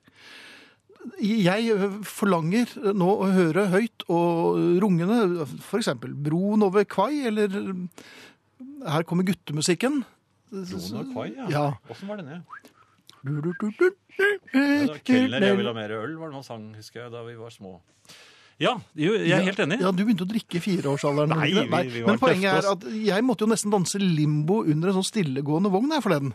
Jeg 1.20 1.70
eh, 1.74 1.90
forlanger 2.06 2.68
nå 2.94 3.08
å 3.24 3.32
høre 3.34 3.64
høyt 3.72 4.04
og 4.08 4.60
rungende, 4.84 5.48
eksempel 5.74 6.14
Broen 6.14 6.62
over 6.62 6.84
Kvai, 6.86 7.26
eller 7.26 7.46
eh, 7.50 8.90
her 8.92 9.04
kommer 9.04 9.24
guttemusikken. 9.26 10.04
Og 10.52 11.14
Kvai, 11.14 11.30
ja. 11.38 11.48
Ja. 11.50 11.66
Åssen 11.90 12.08
var 12.12 12.18
den? 12.18 12.28
Ja? 12.36 12.42
Kelner, 15.06 15.46
jeg 15.46 15.58
vil 15.60 15.68
ha 15.70 15.74
mer 15.76 15.94
øl, 15.96 16.16
var 16.20 16.32
det 16.32 16.38
man 16.40 16.44
sang, 16.46 16.70
husker 16.76 17.06
jeg, 17.06 17.12
da 17.14 17.22
vi 17.28 17.36
var 17.40 17.54
små. 17.54 17.78
Ja, 18.62 18.76
jo, 18.94 19.14
jeg 19.18 19.32
er 19.34 19.46
helt 19.48 19.62
enig. 19.64 19.80
Ja, 19.82 19.90
Du 19.96 20.04
begynte 20.06 20.26
å 20.28 20.30
drikke 20.30 20.60
i 20.60 20.62
fireårsalderen. 20.62 21.32
Nei, 21.34 21.50
det? 21.56 21.64
vi- 21.72 21.90
vi 21.96 22.02
var 22.04 22.12
Men 22.12 22.20
poenget 22.22 22.54
er 22.60 22.72
at 22.72 22.84
jeg 22.94 23.24
måtte 23.26 23.42
jo 23.46 23.48
nesten 23.50 23.72
danse 23.74 23.98
limbo 23.98 24.62
under 24.64 24.90
en 24.92 25.00
sånn 25.00 25.08
stillegående 25.10 25.72
vogn 25.74 25.92
her 25.92 26.02
forleden. 26.02 26.34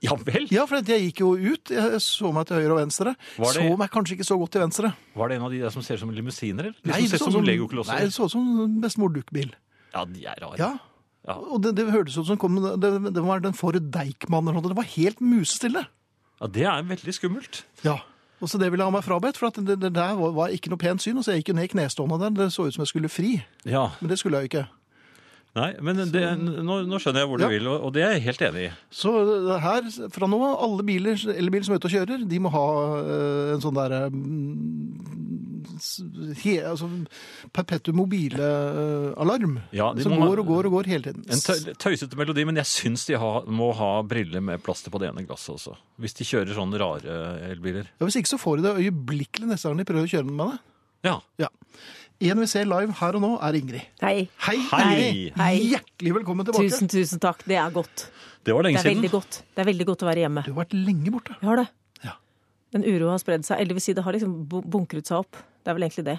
Ja 0.00 0.14
vel? 0.14 0.46
Ja, 0.52 0.64
for 0.66 0.76
jeg 0.82 1.08
gikk 1.12 1.20
jo 1.24 1.32
ut. 1.34 1.70
Jeg 1.70 1.98
så 2.04 2.32
meg 2.32 2.46
til 2.46 2.56
høyre 2.60 2.70
og 2.76 2.78
venstre. 2.84 3.16
Det- 3.36 3.46
Så 3.54 3.76
meg 3.78 3.90
kanskje 3.90 4.14
ikke 4.18 4.28
så 4.28 4.38
godt 4.38 4.50
til 4.52 4.60
venstre. 4.60 4.94
Var 5.16 5.28
det 5.28 5.36
en 5.38 5.42
av 5.44 5.50
de 5.50 5.58
der 5.60 5.70
som 5.70 5.82
ser 5.82 5.94
ut 5.94 6.00
som 6.00 6.10
limousiner? 6.10 6.60
eller? 6.68 6.76
De 6.84 6.90
Nei, 6.90 7.00
som 7.00 7.10
det 7.10 7.18
ser 7.20 7.30
som 7.32 7.44
Nei, 7.44 7.56
legoklosser? 7.56 7.98
det 7.98 8.12
så 8.12 8.24
ut 8.26 8.30
som 8.30 8.80
bestemor 8.80 9.12
Duck-bil. 9.12 9.50
Ja, 9.94 10.04
de 10.04 10.24
er 10.26 10.36
rare. 10.40 10.56
Ja. 10.58 10.78
Ja. 11.26 11.34
Og 11.40 11.62
det, 11.64 11.74
det 11.76 11.88
hørtes 11.90 12.16
ut 12.20 12.28
som 12.28 12.38
kom, 12.40 12.60
det, 12.80 12.92
det 13.12 13.24
var 13.24 13.42
den 13.44 13.56
for 13.56 13.74
Deichman 13.74 14.46
eller 14.46 14.60
noe. 14.60 14.70
Det 14.70 14.78
var 14.78 14.86
helt 14.94 15.18
musestille. 15.20 15.82
Ja, 16.38 16.46
det 16.54 16.64
er 16.70 16.86
veldig 16.86 17.14
skummelt. 17.16 17.64
Ja. 17.84 17.98
Og 18.38 18.46
så 18.52 18.60
det 18.62 18.68
ville 18.70 18.84
jeg 18.84 18.92
ha 18.92 18.94
meg 18.94 19.02
frabedt, 19.02 19.36
for 19.40 19.50
at 19.50 19.56
det, 19.66 19.80
det 19.82 19.90
der 19.96 20.14
var, 20.14 20.30
var 20.36 20.52
ikke 20.54 20.70
noe 20.70 20.78
pent 20.78 21.02
syn. 21.02 21.18
Og 21.18 21.26
så 21.26 21.34
jeg 21.34 21.42
gikk 21.42 21.50
jo 21.50 21.58
ned 21.58 21.66
i 21.66 21.72
knestående 21.74 22.20
der. 22.22 22.36
Det 22.38 22.52
så 22.54 22.68
ut 22.68 22.76
som 22.76 22.84
jeg 22.84 22.92
skulle 22.92 23.10
fri. 23.10 23.32
Ja, 23.66 23.88
Men 23.98 24.12
det 24.12 24.20
skulle 24.22 24.38
jeg 24.38 24.46
jo 24.46 24.52
ikke. 24.52 24.66
Nei, 25.58 25.72
men 25.82 25.98
det, 26.12 26.22
nå, 26.38 26.74
nå 26.86 26.98
skjønner 27.02 27.24
jeg 27.24 27.28
hvor 27.32 27.40
du 27.40 27.44
Ja. 27.46 27.48
vil, 27.50 27.66
og, 27.72 27.88
det 27.96 28.02
er 28.04 28.12
jeg 28.14 28.26
helt 28.28 28.42
enig 28.46 28.64
i. 28.68 28.72
Så 28.94 29.10
her, 29.64 29.88
fra 30.14 30.28
nå 30.30 30.38
av, 30.44 30.58
alle 30.68 30.84
biler, 30.86 31.18
elbiler 31.34 31.64
som 31.66 31.74
er 31.74 31.80
ute 31.80 31.88
og 31.88 31.94
kjører, 31.96 32.26
de 32.30 32.38
må 32.44 32.52
ha 32.54 32.66
eh, 33.00 33.54
en 33.56 33.64
sånn 33.64 33.74
derre 33.80 34.04
mm, 34.12 35.57
he, 36.42 36.54
altså, 36.64 36.88
perpetuum 37.54 37.96
mobile-alarm. 38.02 39.58
Ja, 39.76 39.90
som 40.02 40.14
må 40.18 40.28
går 40.30 40.42
og 40.42 40.50
går 40.50 40.68
og 40.70 40.76
går 40.78 40.90
hele 40.92 41.08
tiden. 41.10 41.24
En 41.28 41.74
tøysete 41.80 42.18
melodi, 42.18 42.44
men 42.48 42.58
jeg 42.60 42.70
syns 42.70 43.06
de 43.08 43.18
ha, 43.20 43.32
må 43.46 43.70
ha 43.78 43.90
briller 44.08 44.42
med 44.44 44.62
plaster 44.64 44.92
på 44.94 45.00
det 45.02 45.10
ene 45.12 45.26
glasset 45.28 45.54
også. 45.56 45.76
Hvis 46.02 46.16
de 46.18 46.26
kjører 46.28 46.54
sånne 46.56 46.80
rare 46.82 47.18
elbiler. 47.52 47.88
Ja, 47.98 48.08
hvis 48.08 48.18
ikke 48.20 48.32
så 48.34 48.40
får 48.40 48.60
de 48.62 48.68
det 48.68 48.74
øyeblikkelig 48.88 49.50
neste 49.52 49.68
gang 49.70 49.80
de 49.82 49.88
prøver 49.88 50.08
å 50.08 50.12
kjøre 50.16 50.28
med 50.30 50.54
det. 50.54 50.58
Ja. 51.08 51.16
Ja. 51.44 51.50
En 52.28 52.40
vi 52.42 52.48
ser 52.50 52.66
live 52.66 52.96
her 52.98 53.14
og 53.14 53.22
nå, 53.22 53.32
er 53.46 53.54
Ingrid. 53.60 53.84
Hei. 54.02 54.24
Hei, 54.48 54.56
Hei. 54.72 54.86
Ingrid! 54.88 55.36
Hei. 55.38 55.52
Hjertelig 55.76 56.14
velkommen 56.16 56.48
tilbake. 56.48 56.66
Tusen, 56.72 56.90
tusen 56.90 57.20
takk. 57.22 57.44
Det 57.46 57.54
er 57.62 57.70
godt. 57.74 58.08
Det 58.42 58.54
var 58.56 58.64
Det 58.66 58.72
lenge 58.72 58.82
veldig 58.82 59.06
siden. 59.06 59.12
godt. 59.14 59.42
Det 59.54 59.62
er 59.62 59.68
veldig 59.68 59.86
godt 59.92 60.02
å 60.02 60.08
være 60.08 60.24
hjemme. 60.24 60.42
Du 60.46 60.50
har 60.54 60.64
vært 60.64 60.74
lenge 60.74 61.12
borte. 61.14 61.36
Jeg 61.38 61.46
har 61.52 61.60
det. 61.62 61.68
Ja. 62.68 62.78
En 62.78 62.84
uro 62.84 63.08
har 63.08 63.18
spredd 63.22 63.46
seg. 63.46 63.56
Eller 63.58 63.72
det 63.72 63.78
vil 63.78 63.84
si, 63.86 63.94
det 63.96 64.04
har 64.04 64.12
liksom 64.16 64.34
bunkret 64.48 65.08
seg 65.08 65.22
opp. 65.22 65.38
Det 65.64 65.72
er 65.72 65.76
vel 65.78 65.86
egentlig 65.88 66.04
det. 66.10 66.18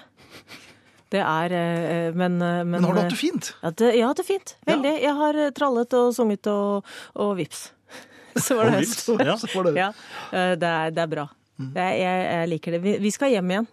Det 1.10 1.20
er 1.22 1.52
eh, 1.58 2.12
Men, 2.14 2.38
eh, 2.42 2.60
men 2.62 2.70
Men 2.76 2.84
har 2.84 2.94
du 2.94 3.00
hatt 3.02 3.10
det 3.10 3.18
fint? 3.18 3.52
Ja, 3.62 3.70
det, 3.70 3.90
ja, 3.98 4.12
det 4.14 4.22
er 4.24 4.28
fint. 4.28 4.56
Veldig. 4.66 4.94
Jeg 5.02 5.14
har 5.18 5.38
eh, 5.46 5.50
trallet 5.56 5.98
og 5.98 6.14
sunget 6.14 6.46
og, 6.50 6.86
og 7.14 7.36
vips. 7.38 7.70
Så 8.46 8.56
var 8.58 8.70
det 8.70 8.80
høst. 8.80 9.08
ja. 9.18 9.34
Det. 9.34 9.74
Ja, 9.78 9.88
eh, 10.30 10.54
det 10.58 10.70
er, 10.70 10.94
det 10.94 11.02
er 11.02 11.10
bra. 11.10 11.26
Mm. 11.58 11.72
Det 11.74 11.82
er, 11.82 11.94
jeg, 11.98 12.26
jeg 12.30 12.50
liker 12.54 12.76
det. 12.76 12.82
Vi, 12.84 12.96
vi 13.02 13.10
skal 13.14 13.34
hjem 13.34 13.50
igjen. 13.54 13.66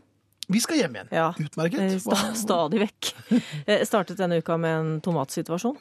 Vi 0.48 0.62
skal 0.64 0.80
hjem 0.80 0.96
igjen. 0.98 1.12
Ja. 1.12 1.28
Utmerket. 1.44 1.84
Eh, 1.84 2.00
Sta, 2.02 2.18
stadig 2.38 2.82
vekk. 2.86 3.12
Jeg 3.68 3.86
startet 3.92 4.18
denne 4.20 4.40
uka 4.42 4.58
med 4.62 4.80
en 4.80 4.90
tomatsituasjon. 5.06 5.78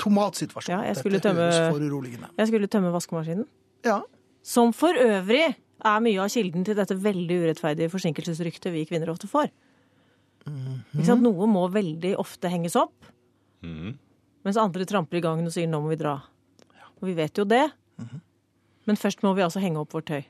Tomatsituasjon. 0.00 0.72
Ja, 0.76 0.84
jeg 0.88 1.00
skulle 1.00 1.18
Dette 1.18 1.32
tømme-. 1.34 2.30
Jeg 2.38 2.52
skulle 2.52 2.70
tømme 2.70 2.92
vaskemaskinen. 2.94 3.48
Ja. 3.84 3.98
Som 4.46 4.70
for 4.76 4.96
øvrig 4.96 5.50
er 5.84 6.00
mye 6.04 6.20
av 6.22 6.28
kilden 6.32 6.64
til 6.64 6.74
dette 6.78 6.96
veldig 6.96 7.36
urettferdige 7.44 7.90
forsinkelsesryktet 7.92 8.72
vi 8.72 8.84
kvinner 8.88 9.08
ofte 9.12 9.28
får. 9.30 9.50
Ikke 10.94 11.06
sant? 11.06 11.22
Noe 11.22 11.46
må 11.50 11.66
veldig 11.72 12.14
ofte 12.20 12.50
henges 12.50 12.76
opp, 12.80 12.94
Mhm. 13.62 13.94
mens 14.44 14.56
andre 14.56 14.84
tramper 14.86 15.18
i 15.18 15.20
gangen 15.20 15.46
og 15.46 15.52
sier 15.52 15.66
'nå 15.68 15.80
må 15.82 15.88
vi 15.90 15.96
dra'. 15.96 16.22
Og 17.02 17.08
vi 17.08 17.14
vet 17.14 17.34
jo 17.36 17.44
det. 17.44 17.70
Men 18.86 18.96
først 18.96 19.20
må 19.22 19.34
vi 19.36 19.42
altså 19.42 19.60
henge 19.60 19.76
opp 19.78 19.92
vårt 19.92 20.06
tøy. 20.06 20.24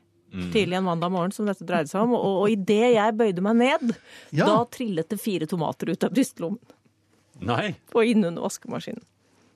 Tidlig 0.52 0.74
en 0.76 0.84
mandag 0.84 1.10
morgen, 1.10 1.32
som 1.32 1.46
dette 1.46 1.64
dreide 1.66 1.88
seg 1.88 2.02
om. 2.02 2.12
Og, 2.14 2.42
og 2.42 2.50
idet 2.50 2.94
jeg 2.94 3.16
bøyde 3.16 3.40
meg 3.40 3.56
ned, 3.56 3.96
Ja. 4.32 4.46
da 4.46 4.64
trillet 4.64 5.08
det 5.08 5.20
fire 5.20 5.46
tomater 5.46 5.88
ut 5.90 6.04
av 6.04 6.10
brystlommen 6.12 6.58
Nei. 7.40 7.76
og 7.94 8.04
inn 8.04 8.24
under 8.24 8.42
vaskemaskinen. 8.42 9.02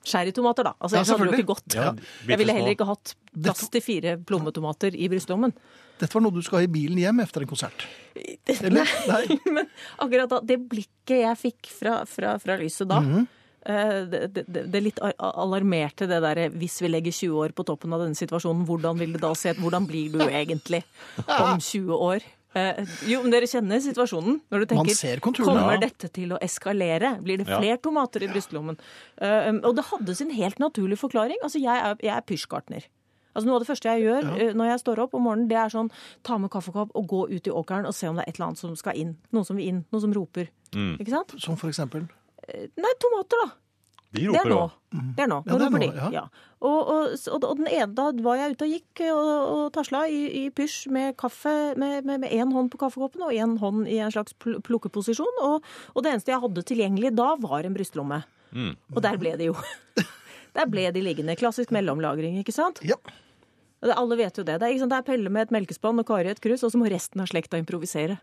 Sherrytomater, 0.05 0.67
da. 0.67 0.75
Altså, 0.79 0.99
Ja, 0.99 1.05
hadde 1.09 1.29
jo 1.29 1.39
ikke 1.39 1.53
gått. 1.53 1.75
Ja, 1.75 1.93
Jeg 2.29 2.41
ville 2.41 2.55
heller 2.55 2.75
ikke 2.75 2.87
hatt 2.89 3.15
plass 3.33 3.65
til 3.73 3.83
fire 3.83 4.15
plommetomater 4.21 4.95
i 4.95 5.09
brystlommen. 5.11 5.55
Dette 5.99 6.11
var 6.11 6.25
noe 6.25 6.35
du 6.35 6.43
skal 6.43 6.59
ha 6.59 6.67
i 6.67 6.71
bilen 6.71 6.99
hjem 6.99 7.21
etter 7.23 7.45
en 7.45 7.49
konsert. 7.49 7.87
Eller? 8.59 8.91
Nei. 9.09 9.39
Men 9.55 9.65
akkurat 10.03 10.31
da, 10.31 10.41
det 10.43 10.59
blikket 10.69 11.21
jeg 11.21 11.41
fikk 11.41 11.71
fra, 11.71 12.01
fra, 12.09 12.35
fra 12.41 12.59
lyset 12.59 12.89
da, 12.91 12.99
mm 12.99 13.11
-hmm. 13.13 13.27
det, 14.11 14.45
det, 14.45 14.65
det 14.71 14.81
litt 14.83 14.99
alarmerte 14.99 16.07
det 16.07 16.21
derre 16.21 16.49
hvis 16.49 16.81
vi 16.81 16.91
legger 16.91 17.11
20 17.11 17.43
år 17.45 17.55
på 17.55 17.63
toppen 17.63 17.93
av 17.93 18.03
denne 18.03 18.15
situasjonen, 18.15 18.65
hvordan 18.65 18.99
vil 18.99 19.13
det 19.13 19.21
da 19.21 19.33
se 19.35 19.55
ut? 19.55 19.61
Hvordan 19.63 19.87
blir 19.87 20.11
du 20.11 20.21
egentlig 20.27 20.83
om 21.27 21.59
20 21.59 21.93
år? 21.93 22.19
Eh, 22.55 22.85
jo, 23.11 23.21
men 23.21 23.33
dere 23.33 23.47
kjenner 23.51 23.81
situasjonen 23.83 24.37
når 24.49 24.63
du 24.63 24.75
Man 24.75 24.85
tenker 24.85 24.95
ser. 24.95 25.19
Kommer 25.19 25.73
Ja. 25.73 25.77
dette 25.81 26.07
til 26.15 26.29
å 26.31 26.39
eskalere? 26.39 27.21
Blir 27.21 27.37
det 27.37 27.47
Ja. 27.49 27.59
flere 27.59 27.77
tomater 27.77 28.23
i 28.23 28.27
brystlommen? 28.31 28.77
Eh, 29.19 29.49
um, 29.49 29.59
og 29.63 29.75
det 29.75 29.85
hadde 29.85 30.15
sin 30.15 30.29
helt 30.31 30.57
naturlige 30.57 30.97
forklaring. 30.99 31.35
Altså, 31.43 31.59
jeg 31.59 31.75
er, 31.75 31.95
jeg 32.01 32.15
er 32.15 32.21
pysjgartner. 32.21 32.85
Altså, 33.35 33.45
noe 33.47 33.55
av 33.55 33.65
det 33.65 33.67
første 33.67 33.89
jeg 33.91 34.03
gjør 34.07 34.23
ja. 34.39 34.53
når 34.53 34.65
jeg 34.71 34.79
står 34.79 34.99
opp 35.03 35.13
om 35.13 35.23
morgenen, 35.23 35.49
det 35.49 35.57
er 35.57 35.67
sånn 35.67 35.91
ta 36.23 36.37
med 36.37 36.49
kaffekopp 36.49 36.91
og 36.95 37.07
gå 37.07 37.25
ut 37.35 37.47
i 37.47 37.51
åkeren 37.51 37.85
og 37.85 37.93
se 37.93 38.07
om 38.07 38.15
det 38.15 38.23
er 38.23 38.29
et 38.29 38.35
eller 38.39 38.47
annet 38.47 38.57
som 38.57 38.75
skal 38.77 38.95
inn. 38.95 39.17
Noen 39.33 39.45
som 39.45 39.57
vil 39.57 39.67
inn. 39.67 39.85
noen 39.91 40.01
som 40.01 40.13
roper. 40.13 40.47
Mm. 40.71 40.97
Ikke 40.97 41.09
sant? 41.09 41.35
Som 41.41 41.57
for 41.57 41.67
eksempel. 41.67 42.07
Nei, 42.47 42.93
tomater, 43.01 43.35
da. 43.43 43.51
De 44.15 44.23
Det 44.23 44.27
er 44.29 44.33
roper 44.33 44.51
nå. 44.53 44.59
òg. 44.63 44.99
Det 45.17 45.23
er 45.25 45.29
nå. 45.31 45.37
Ja, 45.43 45.51
Nå 45.51 45.57
det 45.59 45.65
er 45.65 45.71
roper 45.71 45.83
nå, 45.83 45.89
de. 45.91 46.13
ja. 46.15 46.23
Og, 46.65 46.91
og, 46.95 47.15
og, 47.35 47.57
den 47.59 47.67
ene, 47.67 47.89
da 47.97 48.05
var 48.25 48.39
jeg 48.39 48.55
ute 48.55 48.65
og 48.65 48.71
gikk 48.73 49.01
og, 49.11 49.31
og 49.55 49.63
tasla 49.75 50.05
i, 50.09 50.21
i 50.39 50.43
pysj 50.55 50.77
med 50.95 51.17
kaffe 51.19 51.51
med 51.77 52.07
med 52.07 52.25
én 52.31 52.53
hånd 52.55 52.71
på 52.73 52.79
kaffekoppen 52.81 53.25
og 53.27 53.35
én 53.35 53.57
hånd 53.61 53.89
i 53.91 53.99
en 54.01 54.13
slags 54.15 54.33
pl 54.41 54.57
plukkeposisjon. 54.65 55.41
Og, 55.45 55.67
og 55.93 56.05
det 56.05 56.15
eneste 56.15 56.33
jeg 56.33 56.41
hadde 56.41 56.63
tilgjengelig 56.71 57.11
da, 57.19 57.33
var 57.43 57.67
en 57.67 57.75
brystlomme. 57.75 58.23
Mm. 58.55 58.73
Og 58.95 59.03
der 59.03 59.19
ble 59.21 59.35
de 59.37 59.51
jo. 59.51 59.57
Der 60.55 60.69
ble 60.71 60.87
de 60.95 61.01
liggende. 61.03 61.35
Klassisk 61.35 61.73
mellomlagring, 61.75 62.37
ikke 62.39 62.53
sant? 62.55 62.79
Ja. 62.87 62.95
Alle 63.83 64.15
vet 64.15 64.37
jo 64.39 64.45
det. 64.47 64.55
Det 64.61 64.63
er, 64.63 64.71
ikke 64.71 64.85
sant? 64.85 64.93
det 64.93 65.01
er 65.01 65.07
Pelle 65.09 65.29
med 65.29 65.49
et 65.49 65.51
melkespann 65.51 65.99
og 65.99 66.07
Kari 66.07 66.31
et 66.31 66.39
krus, 66.39 66.63
og 66.63 66.71
så 66.71 66.79
må 66.79 66.87
resten 66.87 67.19
av 67.19 67.27
slekta 67.27 67.59
improvisere. 67.59 68.15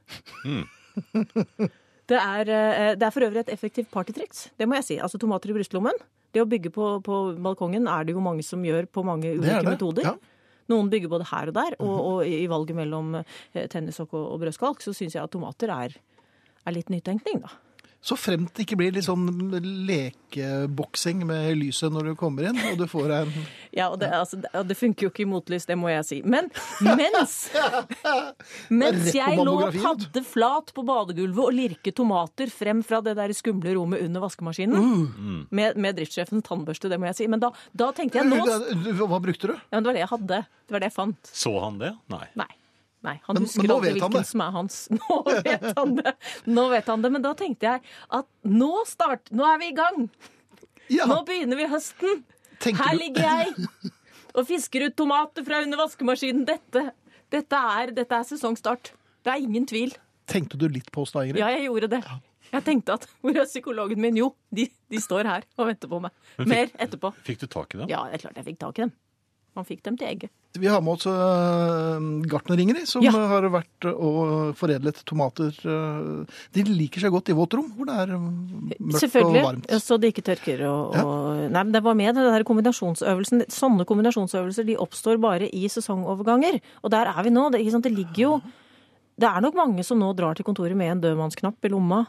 Det 2.10 2.18
er, 2.18 2.48
eh, 2.50 2.94
det 2.98 3.06
er 3.06 3.14
for 3.14 3.24
øvrig 3.26 3.44
et 3.44 3.52
effektivt 3.54 3.90
partytriks, 3.92 4.48
det 4.58 4.68
må 4.68 4.76
jeg 4.80 4.88
si. 4.88 4.98
Altså 4.98 5.20
tomater 5.22 5.52
i 5.52 5.56
brystlommen. 5.56 5.96
Det 6.32 6.42
å 6.42 6.48
bygge 6.48 6.72
på, 6.72 6.88
på 7.04 7.22
balkongen 7.44 7.86
er 7.90 8.06
det 8.08 8.16
jo 8.16 8.24
mange 8.24 8.44
som 8.46 8.62
gjør 8.64 8.88
på 8.88 9.04
mange 9.04 9.34
ulike 9.36 9.60
det 9.60 9.64
det. 9.66 9.74
metoder. 9.76 10.08
Ja. 10.08 10.14
Noen 10.72 10.88
bygger 10.92 11.10
både 11.12 11.26
her 11.28 11.50
og 11.50 11.56
der, 11.58 11.76
og, 11.82 11.96
og 12.00 12.28
i 12.28 12.46
valget 12.50 12.78
mellom 12.78 13.18
eh, 13.20 13.66
tennissokk 13.70 14.14
og, 14.16 14.24
og 14.34 14.42
brødskalk, 14.44 14.82
så 14.84 14.94
syns 14.96 15.18
jeg 15.18 15.22
at 15.22 15.32
tomater 15.34 15.72
er, 15.74 15.98
er 16.64 16.74
litt 16.74 16.92
nytenkning, 16.92 17.42
da. 17.44 17.52
Så 18.02 18.16
fremt 18.18 18.50
det 18.56 18.64
ikke 18.64 18.76
blir 18.80 18.90
litt 18.96 19.06
sånn 19.06 19.28
lekeboksing 19.86 21.20
med 21.28 21.52
lyset 21.60 21.92
når 21.94 22.08
du 22.10 22.14
kommer 22.18 22.48
inn, 22.48 22.56
og 22.72 22.80
du 22.80 22.86
får 22.90 23.12
en 23.20 23.30
Ja, 23.78 23.86
og 23.94 24.00
det, 24.02 24.08
altså, 24.12 24.36
det, 24.42 24.50
og 24.58 24.66
det 24.68 24.74
funker 24.76 25.06
jo 25.06 25.10
ikke 25.12 25.22
i 25.24 25.28
motlys, 25.30 25.64
det 25.70 25.76
må 25.80 25.88
jeg 25.88 26.04
si. 26.04 26.18
Men 26.28 26.50
mens, 26.84 27.36
mens 28.82 29.06
jeg 29.14 29.36
lå 29.38 29.44
mammografien, 29.46 29.84
padde 29.86 30.22
flat 30.28 30.72
på 30.76 30.84
badegulvet 30.88 31.40
og 31.46 31.54
lirket 31.56 31.96
tomater 31.96 32.50
frem 32.52 32.82
fra 32.84 33.00
det 33.06 33.14
der 33.20 33.32
skumle 33.38 33.72
rommet 33.78 34.02
under 34.04 34.26
vaskemaskinen, 34.26 34.90
Mm. 34.92 35.46
med, 35.54 35.76
med 35.80 35.96
driftssjefens 35.96 36.44
tannbørste, 36.46 36.90
det 36.90 36.98
må 37.00 37.06
jeg 37.08 37.16
si. 37.22 37.26
Men 37.30 37.40
da, 37.42 37.52
da 37.76 37.92
tenkte 37.96 38.18
jeg 38.20 38.28
nå 38.28 38.98
Hva 39.06 39.20
brukte 39.22 39.52
du? 39.52 39.54
Ja, 39.54 39.78
men 39.78 39.84
det 39.86 39.88
var 39.92 39.96
det 39.96 40.02
jeg 40.04 40.10
hadde. 40.12 40.40
Det 40.66 40.74
var 40.76 40.82
det 40.84 40.88
jeg 40.90 40.96
fant. 40.98 41.30
Så 41.32 41.52
han 41.62 41.78
det? 41.80 41.92
Nei. 42.12 42.26
Nei. 42.42 42.50
Nei, 43.02 43.16
Han 43.26 43.34
Men- 43.34 43.42
husker 43.42 43.62
men 43.66 43.70
aldri 43.74 43.92
hvilken 43.96 44.12
det. 44.14 44.26
som 44.28 44.40
er 44.44 44.50
hans. 44.54 44.76
Nå 44.98 45.16
vet 45.42 45.64
han 45.78 45.94
det. 45.98 46.12
Nå 46.46 46.68
vet 46.70 46.86
han 46.92 47.02
det. 47.02 47.10
Men 47.16 47.22
da 47.24 47.32
tenkte 47.34 47.66
jeg 47.66 47.82
at 48.18 48.28
nå 48.46 48.70
start, 48.86 49.32
nå 49.34 49.46
er 49.48 49.58
vi 49.58 49.70
i 49.72 49.76
gang. 49.78 50.04
Ja, 50.92 51.06
Nå 51.10 51.22
begynner 51.26 51.56
vi 51.58 51.66
høsten. 51.72 52.22
tenker 52.62 52.82
Her 52.84 52.94
ligger 52.98 53.22
jeg 53.26 53.66
og 54.36 54.46
fisker 54.48 54.86
ut 54.86 54.94
tomater 54.98 55.44
fra 55.46 55.62
under 55.64 55.80
vaskemaskinen. 55.82 56.44
Dette, 56.46 56.84
dette, 57.32 57.62
er, 57.80 57.90
dette 57.96 58.12
er 58.22 58.28
sesongstart. 58.28 58.92
Det 59.24 59.32
er 59.34 59.42
ingen 59.42 59.66
tvil. 59.66 59.94
Tenkte 60.30 60.56
du 60.58 60.68
litt 60.70 60.90
på 60.94 61.02
oss 61.02 61.12
da, 61.14 61.24
Ingrid? 61.26 61.42
Ja, 61.42 61.50
jeg 61.54 61.66
gjorde 61.66 61.88
det. 61.96 62.02
Jeg 62.52 62.64
tenkte 62.66 62.94
at 62.98 63.06
hvor 63.24 63.34
er 63.38 63.46
psykologen 63.48 63.98
min? 64.02 64.16
Jo, 64.20 64.30
de, 64.54 64.66
de 64.92 64.98
står 65.00 65.26
her 65.26 65.44
og 65.58 65.70
venter 65.70 65.88
på 65.90 65.98
meg. 66.04 66.12
Mer 66.46 66.68
etterpå. 66.78 67.10
Fikk 67.26 67.40
du 67.42 67.46
tak 67.50 67.74
i 67.74 67.78
dem? 67.82 67.88
Ja, 67.90 68.04
det 68.10 68.18
er 68.20 68.26
klart 68.28 68.38
jeg 68.38 68.46
fikk 68.52 68.58
tak 68.62 68.78
i 68.78 68.84
dem. 68.84 68.92
Man 69.52 69.66
fikk 69.68 69.82
dem 69.84 69.98
til 70.00 70.08
egget. 70.08 70.30
Vi 70.56 70.68
har 70.68 70.80
med 70.84 70.94
oss 70.94 71.06
uh, 71.08 72.00
gartner-Ingrid, 72.28 72.86
som 72.88 73.02
Ja. 73.04 73.10
har 73.12 73.44
vært 73.52 73.86
og 73.90 74.54
foredlet 74.56 75.02
tomater. 75.08 75.52
eh, 75.64 76.38
de 76.52 76.64
liker 76.68 77.00
seg 77.00 77.12
godt 77.12 77.28
i 77.32 77.36
våt 77.36 77.52
rom, 77.56 77.70
hvor 77.76 77.88
det 77.88 77.96
er 78.02 78.14
eh, 78.14 78.20
mørkt 78.20 78.94
og 78.94 79.00
Selvfølgelig, 79.00 79.42
varmt. 79.44 79.68
så 79.80 79.98
det 80.00 80.12
ikke 80.12 80.24
tørker. 80.24 80.64
Og, 80.68 80.96
og, 80.96 81.50
nei, 81.50 81.62
men 81.62 81.72
det 81.72 81.82
var 81.84 81.94
med 81.96 82.14
den 82.16 82.28
der 82.32 82.44
kombinasjonsøvelsen. 82.48 83.44
Sånne 83.52 83.84
kombinasjonsøvelser 83.88 84.68
de 84.68 84.76
oppstår 84.80 85.20
bare 85.20 85.48
i 85.52 85.68
sesongoverganger. 85.68 86.60
Og 86.82 86.90
der 86.90 87.12
er 87.12 87.22
vi 87.22 87.30
nå. 87.30 87.50
Det, 87.52 87.60
det 87.82 87.92
ligger 87.92 88.22
jo 88.22 88.40
Det 89.20 89.28
er 89.28 89.40
nok 89.44 89.54
mange 89.54 89.84
som 89.84 89.98
nå 90.00 90.14
drar 90.16 90.34
til 90.34 90.44
kontoret 90.44 90.76
med 90.76 90.90
en 90.90 91.00
dødmannsknapp 91.00 91.64
i 91.64 91.68
lomma. 91.68 92.06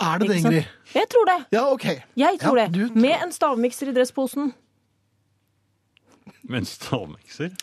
Er 0.00 0.18
det 0.18 0.28
det, 0.28 0.36
Ingrid? 0.40 0.64
Jeg 0.94 1.08
tror 1.12 1.24
det. 1.28 1.38
Ja, 1.52 1.66
OK. 1.70 1.84
Jeg 2.16 2.40
tror 2.40 2.58
Ja, 2.58 2.66
det. 2.66 2.74
Tror... 2.74 2.96
Med 3.00 3.16
en 3.22 3.32
stavmikser 3.32 3.88
i 3.92 3.94
dressposen. 3.94 4.52
Med 6.52 6.64
en 6.64 6.68
stavmikser? 6.68 7.54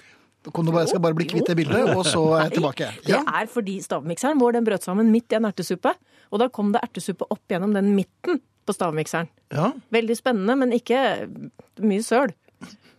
Kom 0.50 0.66
du 0.66 0.72
bare, 0.72 0.86
jeg 0.86 0.94
skal 0.94 1.02
bare 1.04 1.18
bli 1.18 1.28
kvitt 1.30 1.50
det 1.52 1.58
bildet, 1.60 1.90
og 1.94 2.06
så 2.08 2.22
er 2.38 2.46
jeg 2.48 2.56
tilbake. 2.58 2.88
Det 3.06 3.18
er 3.20 3.50
fordi 3.52 3.76
stavmikseren 3.84 4.40
vår 4.40 4.56
den 4.56 4.68
brøt 4.68 4.86
sammen 4.88 5.12
midt 5.12 5.36
i 5.36 5.38
en 5.38 5.48
ertesuppe. 5.50 5.92
Og 6.32 6.40
da 6.42 6.48
kom 6.54 6.72
det 6.74 6.82
ertesuppe 6.86 7.28
opp 7.28 7.44
gjennom 7.52 7.76
den 7.76 7.92
midten 7.98 8.40
på 8.66 8.76
stavmikseren. 8.76 9.30
ja. 9.54 9.74
Veldig 9.92 10.16
spennende, 10.18 10.56
men 10.62 10.74
ikke 10.76 11.02
mye 11.84 12.06
søl. 12.06 12.34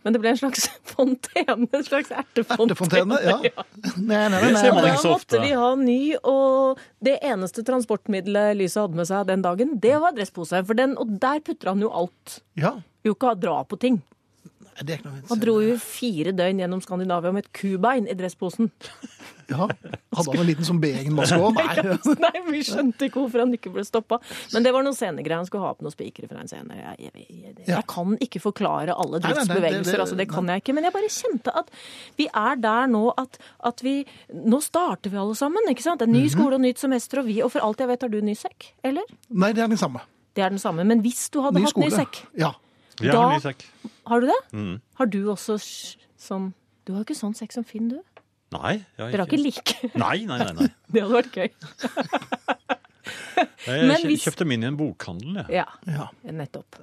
Men 0.04 0.14
det 0.14 0.20
ble 0.22 0.32
en 0.32 0.38
slags 0.40 0.66
fontene. 0.88 1.56
En 1.72 1.84
slags 1.84 2.12
ertefontene. 2.12 2.74
Ertefontene, 2.74 3.18
ja. 3.24 3.38
Nei, 4.10 4.28
nei, 4.28 4.28
nei, 4.28 4.52
nei, 4.52 4.52
nei. 4.52 4.70
da 4.76 4.92
ikke 4.92 5.02
så 5.02 5.14
ofte. 5.16 5.36
måtte 5.36 5.42
vi 5.44 5.50
ha 5.60 5.72
ny, 5.80 5.98
og 6.30 6.80
det 7.04 7.18
eneste 7.32 7.64
transportmiddelet 7.66 8.56
Lyset 8.60 8.84
hadde 8.84 9.00
med 9.00 9.10
seg 9.10 9.26
den 9.28 9.44
dagen, 9.44 9.74
det 9.82 9.96
var 10.02 10.16
dresspose. 10.16 10.62
For 10.68 10.78
den, 10.78 10.96
og 11.00 11.18
der 11.20 11.42
putter 11.44 11.72
han 11.72 11.84
jo 11.84 11.92
alt. 12.02 12.40
Ja. 12.60 12.78
Jo 13.06 13.16
ikke 13.16 13.34
dra 13.40 13.60
på 13.68 13.80
ting. 13.80 14.00
Det 14.80 14.94
er 14.94 14.98
ikke 15.00 15.08
noe 15.10 15.16
vits. 15.20 15.28
Han 15.30 15.40
dro 15.42 15.54
jo 15.60 15.74
fire 15.82 16.32
døgn 16.32 16.60
gjennom 16.62 16.80
Skandinavia 16.84 17.32
med 17.36 17.44
et 17.44 17.52
kubein 17.52 18.06
i 18.08 18.14
dressposen. 18.16 18.70
Ja. 19.50 19.66
Hadde 20.14 20.30
han 20.30 20.40
en 20.44 20.46
liten 20.46 20.64
sånn 20.64 20.78
Begenmaske 20.80 21.36
òg? 21.42 21.56
Nei. 21.58 21.96
Nei, 22.24 22.40
vi 22.48 22.60
skjønte 22.64 23.08
ikke 23.08 23.18
hvorfor 23.18 23.42
han 23.42 23.52
ikke 23.56 23.72
ble 23.74 23.82
stoppa. 23.84 24.20
Men 24.54 24.62
det 24.64 24.72
var 24.76 24.84
noen 24.86 24.94
scenegreier. 24.96 25.40
Han 25.42 25.48
skulle 25.48 25.66
ha 25.66 25.72
på 25.74 25.82
noen 25.84 25.94
spikere 25.94 26.30
fra 26.30 26.40
en 26.44 26.48
scene. 26.50 26.76
Jeg, 26.78 27.10
jeg, 27.10 27.26
jeg, 27.28 27.54
jeg, 27.66 27.82
kan 27.90 28.14
ikke 28.22 28.40
forklare 28.44 28.94
alle 28.94 29.20
driftsbevegelser, 29.24 30.00
altså 30.04 30.16
det 30.20 30.28
kan 30.30 30.46
jeg 30.54 30.62
ikke. 30.62 30.76
Men 30.78 30.86
jeg 30.88 30.94
bare 30.96 31.10
kjente 31.10 31.54
at 31.64 31.74
vi 32.20 32.28
er 32.30 32.62
der 32.62 32.86
nå 32.94 33.02
at, 33.20 33.40
at 33.72 33.82
vi 33.84 33.96
Nå 34.30 34.62
starter 34.62 35.10
vi 35.12 35.18
alle 35.20 35.34
sammen, 35.36 35.66
ikke 35.68 35.82
sant? 35.84 36.02
En 36.06 36.12
ny 36.14 36.22
Mhm. 36.28 36.32
skole 36.36 36.54
og 36.56 36.62
nytt 36.62 36.78
semester, 36.78 37.20
og 37.20 37.26
vi 37.26 37.40
Og 37.42 37.50
for 37.52 37.60
alt 37.66 37.80
jeg 37.82 37.88
vet, 37.90 38.02
har 38.06 38.08
du 38.14 38.20
ny 38.22 38.34
sekk? 38.38 38.70
Eller? 38.86 39.02
nei, 39.28 39.52
det 39.52 39.62
er 39.64 39.68
den 39.68 39.76
samme. 39.80 40.00
Det 40.34 40.44
er 40.46 40.50
den 40.54 40.62
samme. 40.62 40.84
Men 40.86 41.02
hvis 41.02 41.26
du 41.34 41.40
hadde 41.42 41.58
Ny 41.58 41.66
hatt 41.66 41.76
ny 41.76 41.88
skole. 41.90 42.04
sekk, 42.06 42.20
Ja. 42.38 42.52
Jeg 43.06 43.14
har 43.16 43.32
ny 43.34 43.40
sekk. 43.44 43.64
har 44.06 44.20
du 44.20 44.26
det? 44.26 44.38
Mm. 44.52 44.80
Har 45.00 45.06
du 45.06 45.20
også 45.32 45.56
sånn 46.20 46.52
Du 46.84 46.92
har 46.94 47.04
ikke 47.04 47.16
sånn 47.16 47.34
sekk 47.36 47.52
som 47.52 47.64
Finn, 47.64 47.88
du? 47.88 48.00
Nei. 48.52 48.84
Jeg 48.98 49.12
Dere 49.12 49.22
har 49.24 49.26
ikke 49.30 49.38
like. 49.42 49.90
Nei, 50.04 50.24
nei, 50.26 50.38
nei. 50.38 50.52
nei. 50.58 50.68
Det 50.92 51.02
hadde 51.02 51.14
vært 51.20 51.36
gøy. 51.36 51.50
Jeg 53.66 53.86
Men 53.88 54.02
hvis- 54.06 54.24
kjøpte 54.26 54.44
min 54.46 54.62
i 54.62 54.66
en 54.68 54.76
bokhandel, 54.76 55.36
jeg. 55.40 55.60
Ja. 55.62 55.66
ja. 55.86 56.08
Nettopp. 56.30 56.76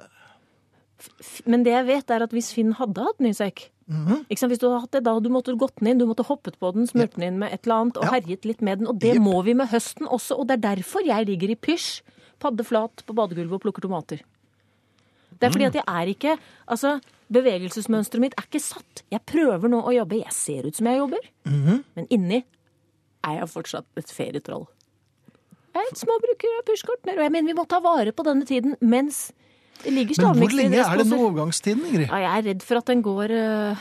Men 1.45 1.63
det 1.63 1.71
jeg 1.75 1.85
vet, 1.87 2.09
er 2.11 2.23
at 2.25 2.31
hvis 2.33 2.49
Finn 2.55 2.71
hadde 2.77 3.03
hatt 3.05 3.19
ny 3.21 3.31
sekk 3.37 3.67
Mhm. 3.87 4.25
ikke 4.27 4.39
sant? 4.41 4.51
Hvis 4.51 4.59
du 4.59 4.65
hadde 4.67 4.81
hatt 4.83 4.91
det, 4.91 5.03
da 5.05 5.13
hadde 5.13 5.23
du 5.29 5.31
måttet 5.31 5.57
gått 5.61 5.75
den 5.79 5.87
inn, 5.93 5.97
du 6.01 6.05
måtte 6.09 6.25
hoppet 6.27 6.57
på 6.59 6.73
den, 6.75 6.87
smurt 6.89 7.13
den 7.15 7.23
inn 7.23 7.37
med 7.39 7.53
et 7.53 7.63
eller 7.65 7.83
annet 7.85 7.97
og 7.97 8.03
Ja. 8.03 8.11
herjet 8.17 8.43
litt 8.45 8.61
med 8.61 8.79
den. 8.79 8.87
Og 8.87 8.99
det 8.99 9.13
yep. 9.15 9.21
må 9.23 9.43
vi 9.45 9.53
med 9.53 9.69
høsten 9.69 10.07
også, 10.07 10.37
og 10.39 10.47
det 10.47 10.57
er 10.57 10.75
derfor 10.75 11.05
jeg 11.05 11.25
ligger 11.29 11.49
i 11.51 11.55
pysj, 11.55 12.01
padde 12.39 12.65
flat 12.65 13.03
på 13.07 13.15
badegulvet 13.15 13.53
og 13.53 13.61
plukker 13.61 13.81
tomater. 13.85 14.19
Det 15.39 15.47
er 15.47 15.51
fordi 15.53 15.65
Mm. 15.65 15.71
at 15.71 15.73
jeg 15.73 15.83
er 15.87 16.07
ikke 16.13 16.37
Altså, 16.67 17.01
bevegelsesmønsteret 17.31 18.19
mitt 18.19 18.33
er 18.37 18.43
ikke 18.47 18.61
satt. 18.63 19.03
Jeg 19.11 19.21
prøver 19.25 19.69
nå 19.69 19.81
å 19.85 19.93
jobbe. 19.93 20.23
Jeg 20.23 20.33
ser 20.33 20.65
ut 20.67 20.75
som 20.75 20.85
jeg 20.87 20.97
jobber, 20.99 21.19
Mhm. 21.45 21.83
men 21.95 22.07
inni 22.09 22.43
er 23.23 23.39
jeg 23.39 23.47
fortsatt 23.49 23.85
et 23.97 24.05
ferietroll. 24.11 24.67
Jeg 25.75 25.83
er 25.83 25.91
et 25.91 25.97
småbruker 25.99 26.57
av 26.57 26.65
pysjgartner, 26.65 27.13
og 27.17 27.23
jeg 27.23 27.31
mener 27.31 27.53
vi 27.53 27.53
må 27.53 27.67
ta 27.67 27.79
vare 27.79 28.11
på 28.11 28.23
denne 28.25 28.45
tiden 28.45 28.75
mens 28.81 29.31
det 29.83 29.93
ligger 29.93 30.33
Men 30.33 30.39
hvor 30.41 30.49
lenge 30.57 30.79
er 30.81 30.97
den 30.97 31.13
overgangstiden, 31.13 31.85
Ingrid? 31.85 32.07
Ja, 32.09 32.17
jeg 32.17 32.31
er 32.45 32.47
redd 32.53 32.63
for 32.63 32.77
at 32.77 32.85
den 32.85 33.03
går 33.03 33.29
uh... 33.29 33.75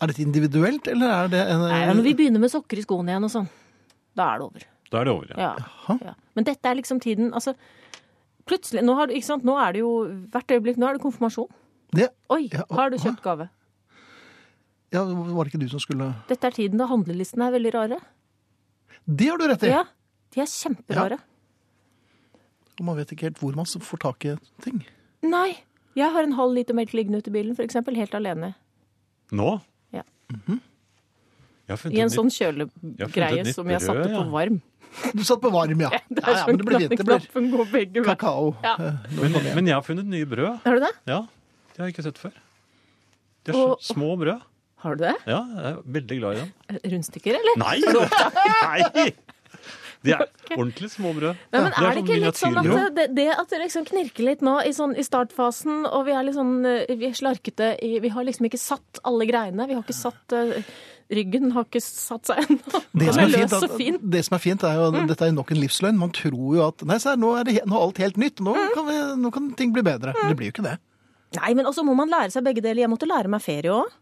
Er 0.00 0.06
dette 0.12 0.22
individuelt, 0.22 0.86
eller 0.86 1.08
er 1.24 1.28
det 1.32 1.40
en 1.48 1.60
Nei, 1.64 1.86
Når 1.94 2.02
vi 2.04 2.14
begynner 2.14 2.38
med 2.38 2.50
sokker 2.52 2.78
i 2.78 2.82
skoene 2.84 3.08
igjen 3.10 3.24
og 3.24 3.30
sånn, 3.32 3.48
da 4.14 4.34
er 4.34 4.38
det 4.38 4.44
over. 4.46 4.62
Da 4.92 5.00
er 5.00 5.04
det 5.08 5.12
over, 5.12 5.26
ja. 5.32 5.56
Ja. 5.88 5.96
Ja. 6.04 6.14
Men 6.36 6.44
dette 6.44 6.64
er 6.70 6.74
liksom 6.76 7.00
tiden 7.02 7.32
Altså, 7.32 7.54
plutselig 8.46 8.82
Nå, 8.84 8.94
har, 8.94 9.06
du- 9.06 9.14
ikke 9.14 9.26
sant? 9.28 9.44
nå 9.44 9.56
er 9.60 9.72
det 9.72 9.80
jo 9.80 9.92
hvert 10.32 10.46
øyeblikk 10.56 10.76
Nå 10.78 10.88
er 10.88 10.92
det 10.98 11.02
konfirmasjon. 11.02 11.48
det, 11.92 12.10
Oi, 12.30 12.48
Ja, 12.52 12.62
og- 12.68 12.76
har 12.76 12.90
du 12.90 12.96
kjøpt 12.96 13.22
gave? 13.22 13.48
ja, 14.92 15.04
Var 15.04 15.44
det 15.44 15.52
ikke 15.52 15.60
du 15.64 15.68
som 15.68 15.80
skulle 15.80 16.14
Dette 16.28 16.44
er 16.44 16.50
tiden 16.50 16.78
da 16.78 16.86
handlelistene 16.86 17.48
er 17.48 17.52
veldig 17.58 17.74
rare. 17.74 18.00
Det 19.06 19.28
har 19.28 19.38
du 19.38 19.46
rett 19.46 19.62
i! 19.62 19.70
Ja, 19.70 19.84
De 20.34 20.40
er 20.40 20.46
kjemperare. 20.46 21.18
Og 22.78 22.84
man 22.84 22.96
vet 22.96 23.12
ikke 23.12 23.30
helt 23.30 23.38
hvor 23.40 23.54
man 23.56 23.64
får 23.64 23.98
tak 23.98 24.24
i 24.24 24.36
ting. 24.60 24.84
Nei. 25.22 25.62
Jeg 25.96 26.12
har 26.12 26.22
en 26.22 26.32
halv 26.36 26.52
liter 26.52 26.74
melk 26.74 26.92
liggende 26.92 27.18
ute 27.22 27.30
i 27.30 27.32
bilen, 27.32 27.56
eksempel, 27.56 27.96
helt 27.96 28.14
alene. 28.14 28.54
Nå? 29.32 29.60
Ja. 29.92 30.02
Mm 30.30 30.40
-hmm. 30.46 30.60
I 31.90 32.00
en 32.00 32.08
sånn 32.10 32.28
kjølegreie 32.30 33.52
som 33.52 33.66
jeg 33.68 33.80
satte 33.80 34.06
på 34.12 34.30
varm. 34.30 34.60
Du 35.16 35.22
satt 35.24 35.40
på 35.42 35.50
varm, 35.52 35.80
ja. 35.84 35.90
Det 36.08 36.22
er 36.24 36.32
ja 36.32 36.42
sånn 36.42 36.48
men 36.52 36.58
det 36.60 36.66
blir 36.68 36.78
fint. 36.86 36.96
Det 36.98 37.06
blir 37.06 37.20
knappen 37.26 37.48
går 37.52 37.70
begge 37.72 38.02
veier. 38.02 38.08
kakao. 38.16 38.50
Ja. 38.64 38.74
Men, 39.20 39.36
men 39.58 39.66
jeg 39.70 39.74
har 39.76 39.84
funnet 39.86 40.06
nye 40.10 40.26
brød. 40.28 40.60
Har 40.64 40.78
du 40.78 40.84
det? 40.86 40.92
Ja, 41.10 41.18
det 41.74 41.78
har 41.82 41.88
jeg 41.90 41.94
ikke 41.96 42.06
sett 42.08 42.18
før. 42.22 42.34
De 43.46 43.52
er 43.52 43.58
Og- 43.62 43.80
små 43.84 44.16
brød. 44.20 44.40
Har 44.84 44.94
du 44.98 45.04
det? 45.06 45.14
Ja, 45.26 45.38
jeg 45.56 45.70
er 45.72 45.78
veldig 45.98 46.18
glad 46.20 46.36
i 46.36 46.40
dem. 46.42 46.80
Rundstykker, 46.92 47.38
eller? 47.38 47.56
Nei! 47.62 47.76
Nei! 48.66 49.06
De 50.06 50.14
er 50.16 50.56
ordentlig 50.56 50.90
små 50.94 51.12
brød. 51.16 51.36
Nei, 51.52 51.60
men 51.66 51.72
er 51.74 51.86
det 51.96 52.02
ikke 52.04 52.18
litt 52.24 52.40
sånn 52.40 52.58
at 52.62 52.96
det, 52.96 53.06
det 53.16 53.28
at 53.34 53.50
det 53.52 53.60
liksom 53.66 53.86
knirker 53.90 54.28
litt 54.30 54.44
nå 54.46 54.56
i, 54.66 54.72
sånn, 54.76 54.94
i 54.98 55.04
startfasen, 55.06 55.84
og 55.90 56.04
vi 56.08 56.14
er 56.16 56.26
litt 56.28 56.36
sånn 56.38 56.54
eh, 56.64 56.92
vi 56.96 57.08
er 57.10 57.16
slarkete 57.18 57.72
i, 57.82 57.96
Vi 58.04 58.12
har 58.14 58.24
liksom 58.28 58.46
ikke 58.48 58.60
satt 58.62 59.00
alle 59.04 59.26
greiene. 59.28 59.66
Vi 59.70 59.74
har 59.78 59.82
ikke 59.84 59.96
satt 60.00 60.36
eh, 60.38 60.60
Ryggen 61.06 61.52
har 61.54 61.62
ikke 61.68 61.78
satt 61.84 62.26
seg 62.26 62.40
ennå. 62.42 62.80
Det 62.98 63.12
som, 63.14 63.20
er 63.22 63.28
fint, 63.30 63.52
er 63.52 63.60
at, 63.68 63.74
fin. 63.78 63.94
Mm. 64.00 64.08
det 64.10 64.22
som 64.26 64.34
er 64.34 64.40
fint, 64.42 64.64
er 64.66 64.80
jo 64.80 64.86
dette 65.06 65.22
er 65.28 65.34
nok 65.36 65.52
en 65.54 65.60
livsløgn. 65.62 66.00
Man 66.00 66.10
tror 66.16 66.56
jo 66.56 66.64
at 66.64 66.82
nei, 66.82 66.96
her, 66.98 67.20
nå 67.22 67.28
er, 67.38 67.44
det, 67.46 67.60
nå 67.70 67.76
er 67.78 67.84
alt 67.84 68.00
helt 68.02 68.18
nytt. 68.18 68.42
Nå 68.42 68.56
Mm. 68.56 68.72
kan, 68.74 68.88
vi, 68.88 68.96
nå 69.22 69.30
kan 69.36 69.46
ting 69.60 69.70
bli 69.76 69.84
bedre. 69.86 70.16
Men 70.18 70.32
det 70.32 70.38
blir 70.40 70.50
jo 70.50 70.54
ikke 70.56 70.64
det. 70.66 70.72
Nei, 71.38 71.52
men 71.54 71.68
også 71.70 71.84
må 71.86 71.94
man 71.94 72.10
lære 72.10 72.32
seg 72.34 72.42
begge 72.46 72.62
deler. 72.64 72.82
Jeg 72.82 72.90
måtte 72.90 73.06
lære 73.06 73.30
meg 73.30 73.44
ferie 73.44 73.70
òg. 73.70 73.94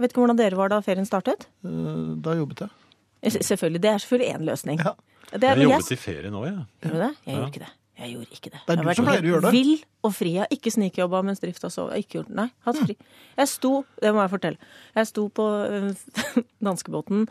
Vet 0.00 0.14
ikke 0.14 0.22
hvordan 0.22 0.38
dere 0.40 0.56
var 0.56 0.72
da 0.72 0.78
ferien 0.80 1.04
startet? 1.08 1.44
Eh, 1.60 2.16
Da 2.24 2.32
jobbet 2.38 2.64
jeg. 2.64 2.72
Selvfølgelig, 3.44 3.80
Det 3.84 3.90
er 3.90 3.98
selvfølgelig 4.00 4.32
én 4.32 4.46
løsning. 4.48 4.80
Ja. 4.80 4.94
Det 5.32 5.44
er, 5.46 5.56
Jeg 5.60 5.68
jobbet 5.68 5.92
i 5.92 6.00
ferie 6.00 6.30
nå, 6.32 6.40
jeg. 6.48 6.56
Gjorde 6.82 6.96
du 6.96 7.04
det? 7.04 7.12
Jeg 7.26 7.34
Ja. 7.34 7.38
gjorde 7.38 7.50
ikke 7.52 7.62
det. 7.66 7.72
Jeg 8.00 8.12
gjorde 8.14 8.32
ikke 8.32 8.50
det. 8.50 8.60
Det 8.64 8.72
er 8.72 8.76
Jeg 8.80 8.86
du 8.86 8.94
som 8.96 9.04
pleier 9.04 9.20
å 9.20 9.28
gjøre 9.28 9.40
det. 9.44 9.50
Vill 9.52 9.72
og 10.08 10.12
fri. 10.16 10.30
Jeg 10.32 10.40
har 10.40 10.52
ikke 10.56 10.70
snikjobba 10.72 11.18
mens 11.22 11.40
drifta 11.42 11.68
sov. 11.70 11.90
Ikke 11.92 12.16
gjort, 12.16 12.30
nei, 12.32 12.46
hatt 12.64 12.78
fri. 12.80 12.96
Jeg 13.36 13.48
sto, 13.50 13.72
det 14.00 14.12
må 14.16 14.22
jeg 14.24 14.30
fortelle, 14.32 14.58
jeg 14.96 15.06
sto 15.10 15.28
på 15.28 15.44
øh, 15.68 15.90
danskebåten. 16.66 17.26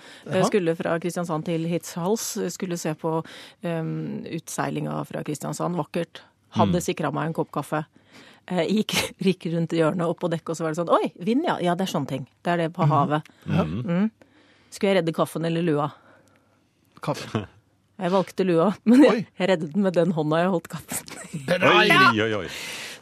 Skulle 0.46 0.76
fra 0.78 1.00
Kristiansand 1.02 1.46
til 1.50 1.66
Hirtshals. 1.66 2.38
Skulle 2.54 2.78
se 2.78 2.94
på 2.94 3.16
um, 3.64 4.26
utseilinga 4.30 5.00
fra 5.10 5.24
Kristiansand. 5.26 5.76
Vakkert. 5.76 6.22
Hadde 6.54 6.82
sikra 6.86 7.12
meg 7.12 7.28
en 7.32 7.34
kopp 7.34 7.52
kaffe. 7.52 7.84
Jeg 8.50 8.70
gikk, 8.70 8.94
gikk 9.28 9.50
rundt 9.56 9.74
hjørnet 9.74 10.06
opp 10.06 10.20
på 10.22 10.30
dekket, 10.30 10.54
og 10.54 10.58
så 10.58 10.64
var 10.66 10.74
det 10.74 10.80
sånn 10.84 10.94
Oi, 10.94 11.12
vind, 11.26 11.46
ja. 11.50 11.58
Ja, 11.66 11.74
det 11.78 11.88
er 11.88 11.94
sånne 11.98 12.08
ting. 12.14 12.28
Det 12.46 12.54
er 12.54 12.58
det 12.64 12.74
på 12.78 12.86
havet. 12.90 13.26
Mm. 13.50 14.12
Skulle 14.70 14.94
jeg 14.94 15.02
redde 15.02 15.14
kaffen 15.18 15.46
eller 15.50 15.66
lua? 15.66 15.90
Kaffe. 17.02 17.48
Jeg 18.00 18.12
valgte 18.14 18.46
lua, 18.48 18.70
men 18.88 19.04
jeg, 19.04 19.24
jeg 19.40 19.50
reddet 19.52 19.74
den 19.74 19.84
med 19.84 19.96
den 19.98 20.14
hånda 20.16 20.38
jeg 20.40 20.52
holdt 20.54 20.70
kaffen. 20.72 21.16
Oi, 21.52 21.90
oi, 22.24 22.30
oi. 22.44 22.46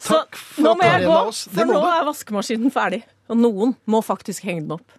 Så 0.01 0.23
nå 0.63 0.73
må 0.77 0.87
jeg 0.87 1.05
gå, 1.05 1.17
for 1.53 1.69
nå 1.69 1.81
er 1.85 2.05
vaskemaskinen 2.07 2.73
ferdig. 2.73 3.03
Og 3.29 3.37
noen 3.39 3.75
må 3.89 4.01
faktisk 4.05 4.45
henge 4.47 4.63
den 4.65 4.77
opp. 4.77 4.97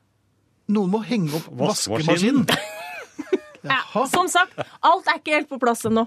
Noen 0.68 0.90
må 0.92 1.00
henge 1.06 1.32
opp 1.38 1.46
Vaskemaskinen. 1.62 2.44
Jaha. 3.68 4.02
Som 4.11 4.28
sagt, 4.33 4.57
alt 4.83 5.07
er 5.12 5.18
ikke 5.20 5.35
helt 5.37 5.48
på 5.50 5.59
plass 5.62 5.85
ennå. 5.88 6.07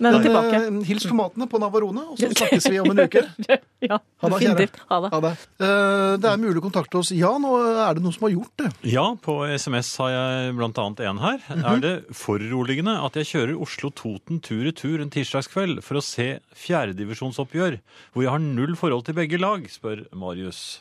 Men 0.00 0.16
Nei. 0.16 0.22
tilbake. 0.24 0.60
Hils 0.88 1.06
tomatene 1.08 1.48
på 1.50 1.60
Navarone, 1.62 2.04
og 2.12 2.18
så 2.20 2.30
snakkes 2.32 2.68
vi 2.70 2.80
om 2.82 2.90
en 2.94 3.04
uke. 3.06 3.24
Ja, 3.80 3.96
Ha 4.20 4.28
det, 4.28 4.38
kjære. 4.44 4.64
Ha 4.90 4.96
det. 5.00 5.08
Ha 5.14 5.18
det. 5.24 5.30
Eh, 5.64 6.16
Det 6.20 6.28
er 6.28 6.36
mulig 6.42 6.60
å 6.60 6.64
kontakte 6.66 6.98
oss. 7.00 7.10
Ja, 7.16 7.30
nå 7.40 7.54
er 7.80 7.94
det 7.96 8.02
noen 8.04 8.12
som 8.12 8.26
har 8.28 8.34
gjort 8.34 8.52
det. 8.60 8.68
Ja, 8.92 9.06
på 9.16 9.38
SMS 9.48 9.94
har 10.02 10.10
jeg 10.12 10.52
blant 10.58 10.76
annet 10.82 11.00
en 11.08 11.18
her. 11.22 11.38
Mhm. 11.48 11.64
Er 11.70 11.80
det 11.80 11.94
foruroligende 12.12 12.98
at 13.00 13.16
jeg 13.16 13.30
kjører 13.30 13.56
Oslo-Toten 13.64 14.42
tur-retur 14.44 15.00
en 15.00 15.08
tirsdagskveld 15.14 15.80
for 15.86 15.96
å 15.96 16.04
se 16.04 16.28
fjerdedivisjonsoppgjør, 16.60 17.78
hvor 18.12 18.24
jeg 18.26 18.30
har 18.34 18.42
null 18.44 18.76
forhold 18.76 19.06
til 19.08 19.16
begge 19.16 19.40
lag, 19.40 19.64
spør 19.72 20.04
Marius. 20.12 20.80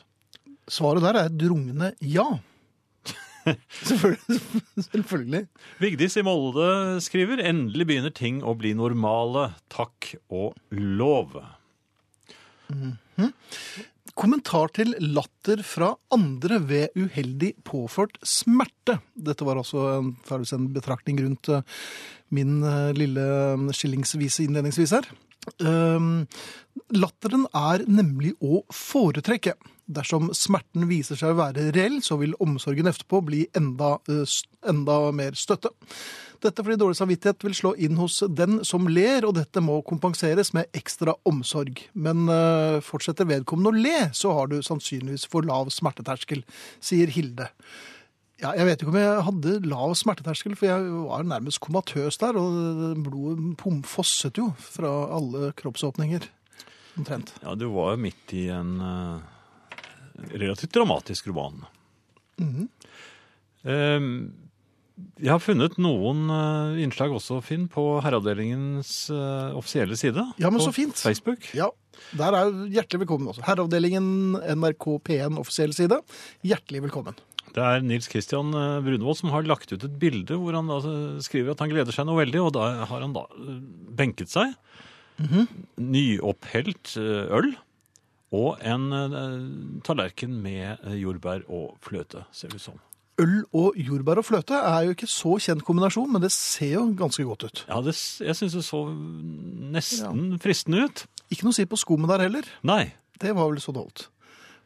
Svaret 0.69 1.01
der 1.01 1.17
er 1.23 1.29
et 1.31 1.47
rungende 1.49 1.93
ja. 2.05 2.27
Selvfølgelig. 4.89 5.45
Vigdis 5.81 6.17
i 6.19 6.25
Molde 6.25 6.99
skriver 7.03 7.43
endelig 7.43 7.87
begynner 7.89 8.13
ting 8.15 8.41
å 8.43 8.55
bli 8.59 8.73
normale. 8.77 9.51
Takk 9.71 10.13
og 10.29 10.57
lov. 10.75 11.37
Kommentar 14.19 14.71
til 14.75 14.95
latter 14.99 15.61
fra 15.63 15.93
andre 16.13 16.59
ved 16.67 16.97
uheldig 16.97 17.53
påført 17.67 18.17
smerte. 18.25 18.97
Dette 19.15 19.47
var 19.47 19.61
også 19.61 19.85
en, 19.99 20.11
en 20.27 20.67
betraktning 20.75 21.21
rundt 21.23 21.51
eh, 21.53 21.63
min 22.35 22.59
eh, 22.65 22.91
lille 22.97 23.25
skillingsvise 23.75 24.43
innledningsvis 24.45 24.95
her. 24.97 25.07
Um, 25.63 26.27
latteren 26.93 27.45
er 27.55 27.85
nemlig 27.89 28.35
å 28.43 28.63
foretrekke. 28.73 29.55
Dersom 29.89 30.29
smerten 30.37 30.85
viser 30.89 31.17
seg 31.17 31.33
å 31.33 31.39
være 31.39 31.71
reell, 31.73 31.97
så 32.05 32.19
vil 32.21 32.35
omsorgen 32.43 32.89
etterpå 32.91 33.23
bli 33.25 33.45
enda, 33.57 33.95
eh, 34.11 34.35
enda 34.69 34.99
mer 35.15 35.37
støtte. 35.39 35.71
Dette 36.39 36.63
fordi 36.63 36.77
dårlig 36.79 36.95
samvittighet 36.99 37.43
vil 37.43 37.55
slå 37.57 37.71
inn 37.75 37.97
hos 37.99 38.21
den 38.29 38.61
som 38.63 38.85
ler, 38.87 39.25
og 39.27 39.33
dette 39.35 39.63
må 39.65 39.81
kompenseres 39.83 40.53
med 40.55 40.69
ekstra 40.77 41.15
omsorg. 41.27 41.81
Men 41.93 42.29
eh, 42.29 42.79
fortsetter 42.85 43.27
vedkommende 43.27 43.73
å 43.73 43.81
le, 43.81 43.97
så 44.13 44.35
har 44.37 44.51
du 44.51 44.59
sannsynligvis 44.63 45.25
for 45.31 45.47
lav 45.47 45.73
smerteterskel, 45.73 46.45
sier 46.79 47.11
Hilde. 47.11 47.49
Ja, 48.39 48.53
jeg 48.55 48.69
vet 48.69 48.83
ikke 48.83 48.93
om 48.93 48.97
jeg 48.99 49.23
hadde 49.27 49.53
lav 49.67 49.93
smerteterskel, 49.99 50.53
for 50.55 50.69
jeg 50.69 50.91
var 51.03 51.25
nærmest 51.27 51.59
komatøs 51.63 52.19
der, 52.21 52.37
og 52.39 53.01
blodet 53.03 53.87
fosset 53.89 54.39
jo 54.39 54.53
fra 54.63 54.91
alle 55.17 55.51
kroppsåpninger. 55.59 56.23
Omtrent. 56.99 57.33
Ja, 57.43 57.55
du 57.59 57.67
var 57.73 57.93
jo 57.95 58.03
midt 58.05 58.33
i 58.35 58.47
en 58.53 58.77
uh, 58.79 59.19
relativt 60.31 60.71
dramatisk 60.75 61.27
roman. 61.31 61.65
Eh, 62.39 64.07
jeg 65.19 65.31
har 65.31 65.43
funnet 65.43 65.75
noen 65.79 66.25
uh, 66.31 66.79
innslag 66.79 67.11
også, 67.15 67.41
Finn, 67.43 67.67
på 67.71 67.83
Herreavdelingens 68.03 69.09
uh, 69.11 69.51
offisielle 69.59 69.99
side. 69.99 70.23
Ja, 70.39 70.47
men 70.47 70.59
på 70.61 70.69
så 70.69 70.75
fint. 70.75 70.99
Facebook. 70.99 71.51
Ja, 71.55 71.69
der 72.15 72.35
er 72.39 72.51
hjertelig 72.71 73.03
velkommen 73.03 73.31
også. 73.31 73.43
Herreavdelingen 73.47 74.39
NRK 74.55 74.87
P1 75.07 75.39
offisiell 75.39 75.75
side. 75.75 75.99
Hjertelig 76.47 76.87
velkommen. 76.87 77.19
Det 77.55 77.63
er 77.65 77.85
Nils 77.85 78.09
Kristian 78.11 78.51
eh, 78.55 78.81
Brunvold 78.85 79.19
som 79.19 79.31
har 79.33 79.47
lagt 79.47 79.71
ut 79.71 79.85
et 79.85 79.97
bilde 80.01 80.37
hvor 80.39 80.57
han 80.57 80.69
skriver 81.25 81.55
at 81.55 81.63
han 81.63 81.71
gleder 81.71 81.95
seg 81.95 82.07
noe 82.09 82.19
veldig, 82.21 82.43
og 82.45 82.53
da 82.57 82.69
har 82.89 83.05
han 83.05 83.15
da 83.15 83.25
eh, 83.37 83.57
benket 83.99 84.31
seg. 84.33 84.53
Nyopphelt 85.79 86.93
eh, 86.99 87.33
øl 87.39 87.55
og 88.29 88.61
en 88.61 89.81
tallerken 89.81 90.35
med 90.43 90.83
jordbær 90.99 91.47
og 91.49 91.79
fløte, 91.81 92.27
ser 92.29 92.51
det 92.51 92.59
ut 92.59 92.65
som. 92.67 92.75
Øl 93.19 93.39
og 93.57 93.75
jordbær 93.75 94.21
og 94.21 94.27
fløte 94.27 94.59
er 94.61 94.85
jo 94.85 94.93
ikke 94.93 95.09
så 95.09 95.33
kjent 95.41 95.65
kombinasjon, 95.65 96.11
men 96.13 96.21
det 96.23 96.29
ser 96.31 96.75
jo 96.77 96.85
ganske 96.99 97.25
godt 97.25 97.47
ut. 97.47 97.63
Ja, 97.65 97.81
det, 97.83 97.95
jeg 97.97 98.37
syns 98.37 98.55
det 98.55 98.63
så 98.67 98.83
nesten 99.73 100.37
fristende 100.39 100.85
ut. 100.85 101.03
Ikke 101.33 101.47
noe 101.47 101.57
å 101.57 101.57
si 101.57 101.65
på 101.69 101.81
skummet 101.81 102.13
der 102.13 102.27
heller. 102.27 102.53
Nei. 102.69 102.83
Det 103.19 103.33
var 103.35 103.49
vel 103.49 103.59
så 103.59 103.73
det 103.75 103.81
holdt. 103.83 104.05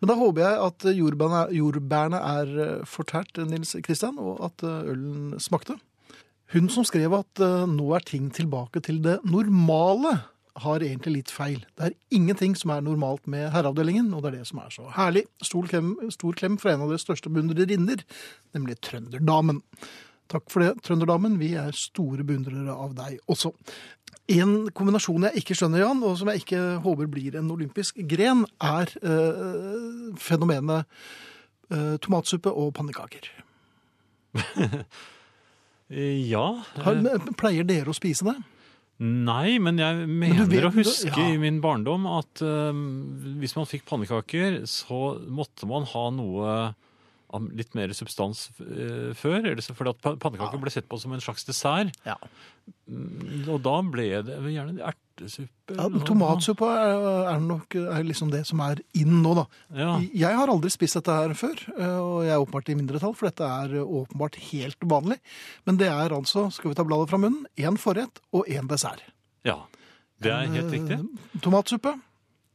Men 0.03 0.09
da 0.11 0.19
håper 0.19 0.41
jeg 0.43 0.55
at 0.59 0.85
jordbærene, 0.97 1.41
jordbærene 1.55 2.19
er 2.19 2.49
eh, 2.59 2.79
fortært, 2.83 3.37
Nils 3.47 3.69
Kristian, 3.87 4.17
og 4.19 4.41
at 4.49 4.65
eh, 4.67 4.89
ølen 4.91 5.37
smakte. 5.39 5.77
Hun 6.51 6.67
som 6.67 6.83
skrev 6.83 7.15
at 7.15 7.39
eh, 7.39 7.63
nå 7.71 7.85
er 7.95 8.03
ting 8.03 8.25
tilbake 8.35 8.83
til 8.83 8.99
det 9.05 9.21
normale, 9.23 10.17
har 10.59 10.83
egentlig 10.83 11.13
litt 11.15 11.31
feil. 11.33 11.63
Det 11.79 11.87
er 11.87 11.95
ingenting 12.13 12.51
som 12.59 12.75
er 12.75 12.83
normalt 12.83 13.23
med 13.31 13.47
herreavdelingen, 13.55 14.11
og 14.13 14.25
det 14.25 14.33
er 14.33 14.41
det 14.41 14.49
som 14.51 14.59
er 14.61 14.75
så 14.75 14.91
herlig. 14.99 15.23
Stor 15.41 15.71
klem, 15.71 15.95
stor 16.13 16.35
klem 16.35 16.59
fra 16.61 16.75
en 16.75 16.83
av 16.83 16.91
deres 16.91 17.07
største 17.07 17.31
beundrerinner, 17.31 18.03
nemlig 18.53 18.75
Trønderdamen. 18.83 19.63
Takk 20.31 20.47
for 20.49 20.63
det, 20.63 20.71
Trønderdamen. 20.85 21.35
Vi 21.41 21.51
er 21.59 21.75
store 21.77 22.23
beundrere 22.25 22.73
av 22.73 22.93
deg 22.97 23.19
også. 23.29 23.51
En 24.33 24.69
kombinasjon 24.71 25.25
jeg 25.27 25.41
ikke 25.43 25.57
skjønner, 25.59 25.83
Jan, 25.83 26.03
og 26.07 26.15
som 26.19 26.29
jeg 26.31 26.43
ikke 26.45 26.61
håper 26.85 27.09
blir 27.11 27.35
en 27.39 27.51
olympisk 27.51 27.99
gren, 28.09 28.45
er 28.63 28.93
eh, 29.03 30.13
fenomenet 30.21 30.87
eh, 31.73 31.95
tomatsuppe 32.03 32.53
og 32.53 32.71
pannekaker. 32.79 33.29
Ja. 35.93 36.47
Har, 36.81 36.95
eh, 36.95 37.25
pleier 37.37 37.65
dere 37.67 37.91
å 37.91 37.93
spise 37.93 38.25
det? 38.25 38.33
Nei, 39.03 39.59
men 39.61 39.77
jeg 39.81 40.05
mener 40.07 40.45
mener 40.45 40.47
vet- 40.47 40.65
å 40.69 40.71
huske 40.73 41.11
ja. 41.11 41.25
i 41.33 41.37
min 41.37 41.59
barndom 41.61 42.07
at 42.09 42.41
eh, 42.41 42.79
hvis 43.41 43.55
man 43.57 43.67
fikk 43.69 43.85
pannekaker, 43.89 44.63
så 44.69 45.19
måtte 45.27 45.67
man 45.69 45.85
ha 45.91 46.05
noe 46.15 46.55
litt 47.57 47.73
mer 47.77 47.91
substans 47.95 48.49
eh, 48.61 49.13
før. 49.17 49.47
så, 49.61 49.75
fordi 49.77 49.93
at 49.93 50.19
pannekaker 50.21 50.57
ja. 50.57 50.61
ble 50.61 50.73
sett 50.73 50.89
på 50.89 50.99
som 51.01 51.13
en 51.15 51.23
slags 51.23 51.45
dessert. 51.47 51.95
Ja. 52.05 52.17
Mm, 52.87 53.49
Og 53.51 53.59
da 53.63 53.75
ble 53.81 54.07
det 54.27 54.37
gjerne 54.53 54.85
ertesuppe. 54.91 55.75
Ja, 55.75 55.87
tomatsuppe 56.07 56.69
er, 56.69 57.05
er 57.33 57.43
nok 57.43 57.75
er 57.79 58.05
liksom 58.07 58.31
det 58.33 58.43
som 58.49 58.61
er 58.65 58.81
inn 58.99 59.21
nå, 59.23 59.33
da. 59.41 59.45
Ja. 59.75 59.91
Jeg 60.25 60.39
har 60.39 60.51
aldri 60.51 60.71
spist 60.73 60.99
dette 60.99 61.15
her 61.15 61.35
før, 61.37 61.59
eh, 61.77 61.99
og 61.99 62.23
jeg 62.27 62.35
er 62.35 62.45
åpenbart 62.45 62.71
i 62.73 62.77
mindretall, 62.79 63.15
for 63.17 63.29
dette 63.29 63.49
er 63.49 63.77
åpenbart 63.83 64.39
helt 64.51 64.89
vanlig. 64.95 65.19
Men 65.67 65.79
det 65.81 65.91
er 65.91 66.15
altså, 66.15 66.49
skal 66.53 66.71
vi 66.71 66.79
ta 66.79 66.87
bladet 66.87 67.11
fra 67.11 67.21
munnen, 67.21 67.47
én 67.57 67.79
forrett 67.79 68.21
og 68.33 68.49
én 68.51 68.69
dessert. 68.71 69.05
ja. 69.47 69.63
Det 70.23 70.31
er 70.31 70.45
helt 70.53 70.71
riktig. 70.71 70.95
Eh, 70.95 71.39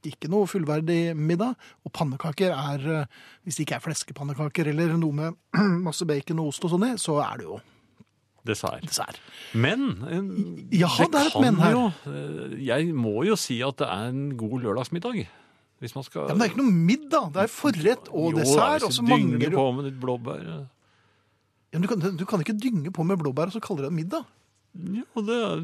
Ikke 0.09 0.31
noe 0.33 0.49
fullverdig 0.51 1.15
middag. 1.17 1.55
Og 1.87 1.93
pannekaker 1.95 2.53
er, 2.55 2.85
eh, 3.03 3.25
hvis 3.45 3.59
det 3.59 3.67
ikke 3.67 3.79
er 3.79 3.85
fleskepannekaker 3.87 4.71
eller 4.73 4.95
noe 5.01 5.13
med 5.15 5.39
masse 5.89 6.07
bacon 6.09 6.41
og 6.45 6.53
ost 6.53 6.65
og 6.65 6.73
sånn 6.75 6.87
i, 6.91 6.95
så 7.01 7.19
er 7.25 7.43
det 7.43 7.49
jo 7.49 7.59
Dessert. 8.49 8.81
dessert. 8.87 9.19
Men 9.53 9.83
ja, 10.73 10.89
det, 10.89 11.09
det 11.13 11.25
et 11.27 11.35
kan 11.35 11.45
men. 11.45 11.59
Jo, 11.75 11.83
eh, 12.09 12.55
jeg 12.65 12.95
må 12.97 13.19
jo 13.29 13.37
si 13.37 13.59
at 13.67 13.77
det 13.83 13.89
er 13.93 14.07
en 14.15 14.23
god 14.41 14.63
lørdagsmiddag. 14.65 15.19
Hvis 15.83 15.93
man 15.95 16.03
skal 16.07 16.25
Ja, 16.27 16.35
men 16.35 16.41
det 16.41 16.47
er 16.49 16.53
ikke 16.55 16.63
noe 16.65 16.79
middag. 16.89 17.29
Det 17.35 17.43
er 17.45 17.51
forrett 17.53 18.09
og 18.11 18.33
Jo, 18.33 18.39
dessert, 18.41 18.87
og 18.89 18.95
så 18.97 19.05
du 19.05 19.11
mangler 19.13 19.53
du 19.53 19.59
på 19.59 19.67
med 19.77 19.91
litt 19.91 20.01
blåbær. 20.03 20.41
eh. 20.55 20.65
ja, 21.75 21.83
du, 21.85 21.87
kan, 21.91 22.01
du 22.19 22.25
kan 22.27 22.43
ikke 22.43 22.57
dynge 22.59 22.91
på 22.95 23.05
med 23.07 23.21
blåbær 23.21 23.53
og 23.53 23.55
så 23.59 23.63
kaller 23.63 23.87
det 23.87 23.93
middag. 23.95 24.25
Ja, 24.79 25.05
det 25.29 25.37
er 25.45 25.63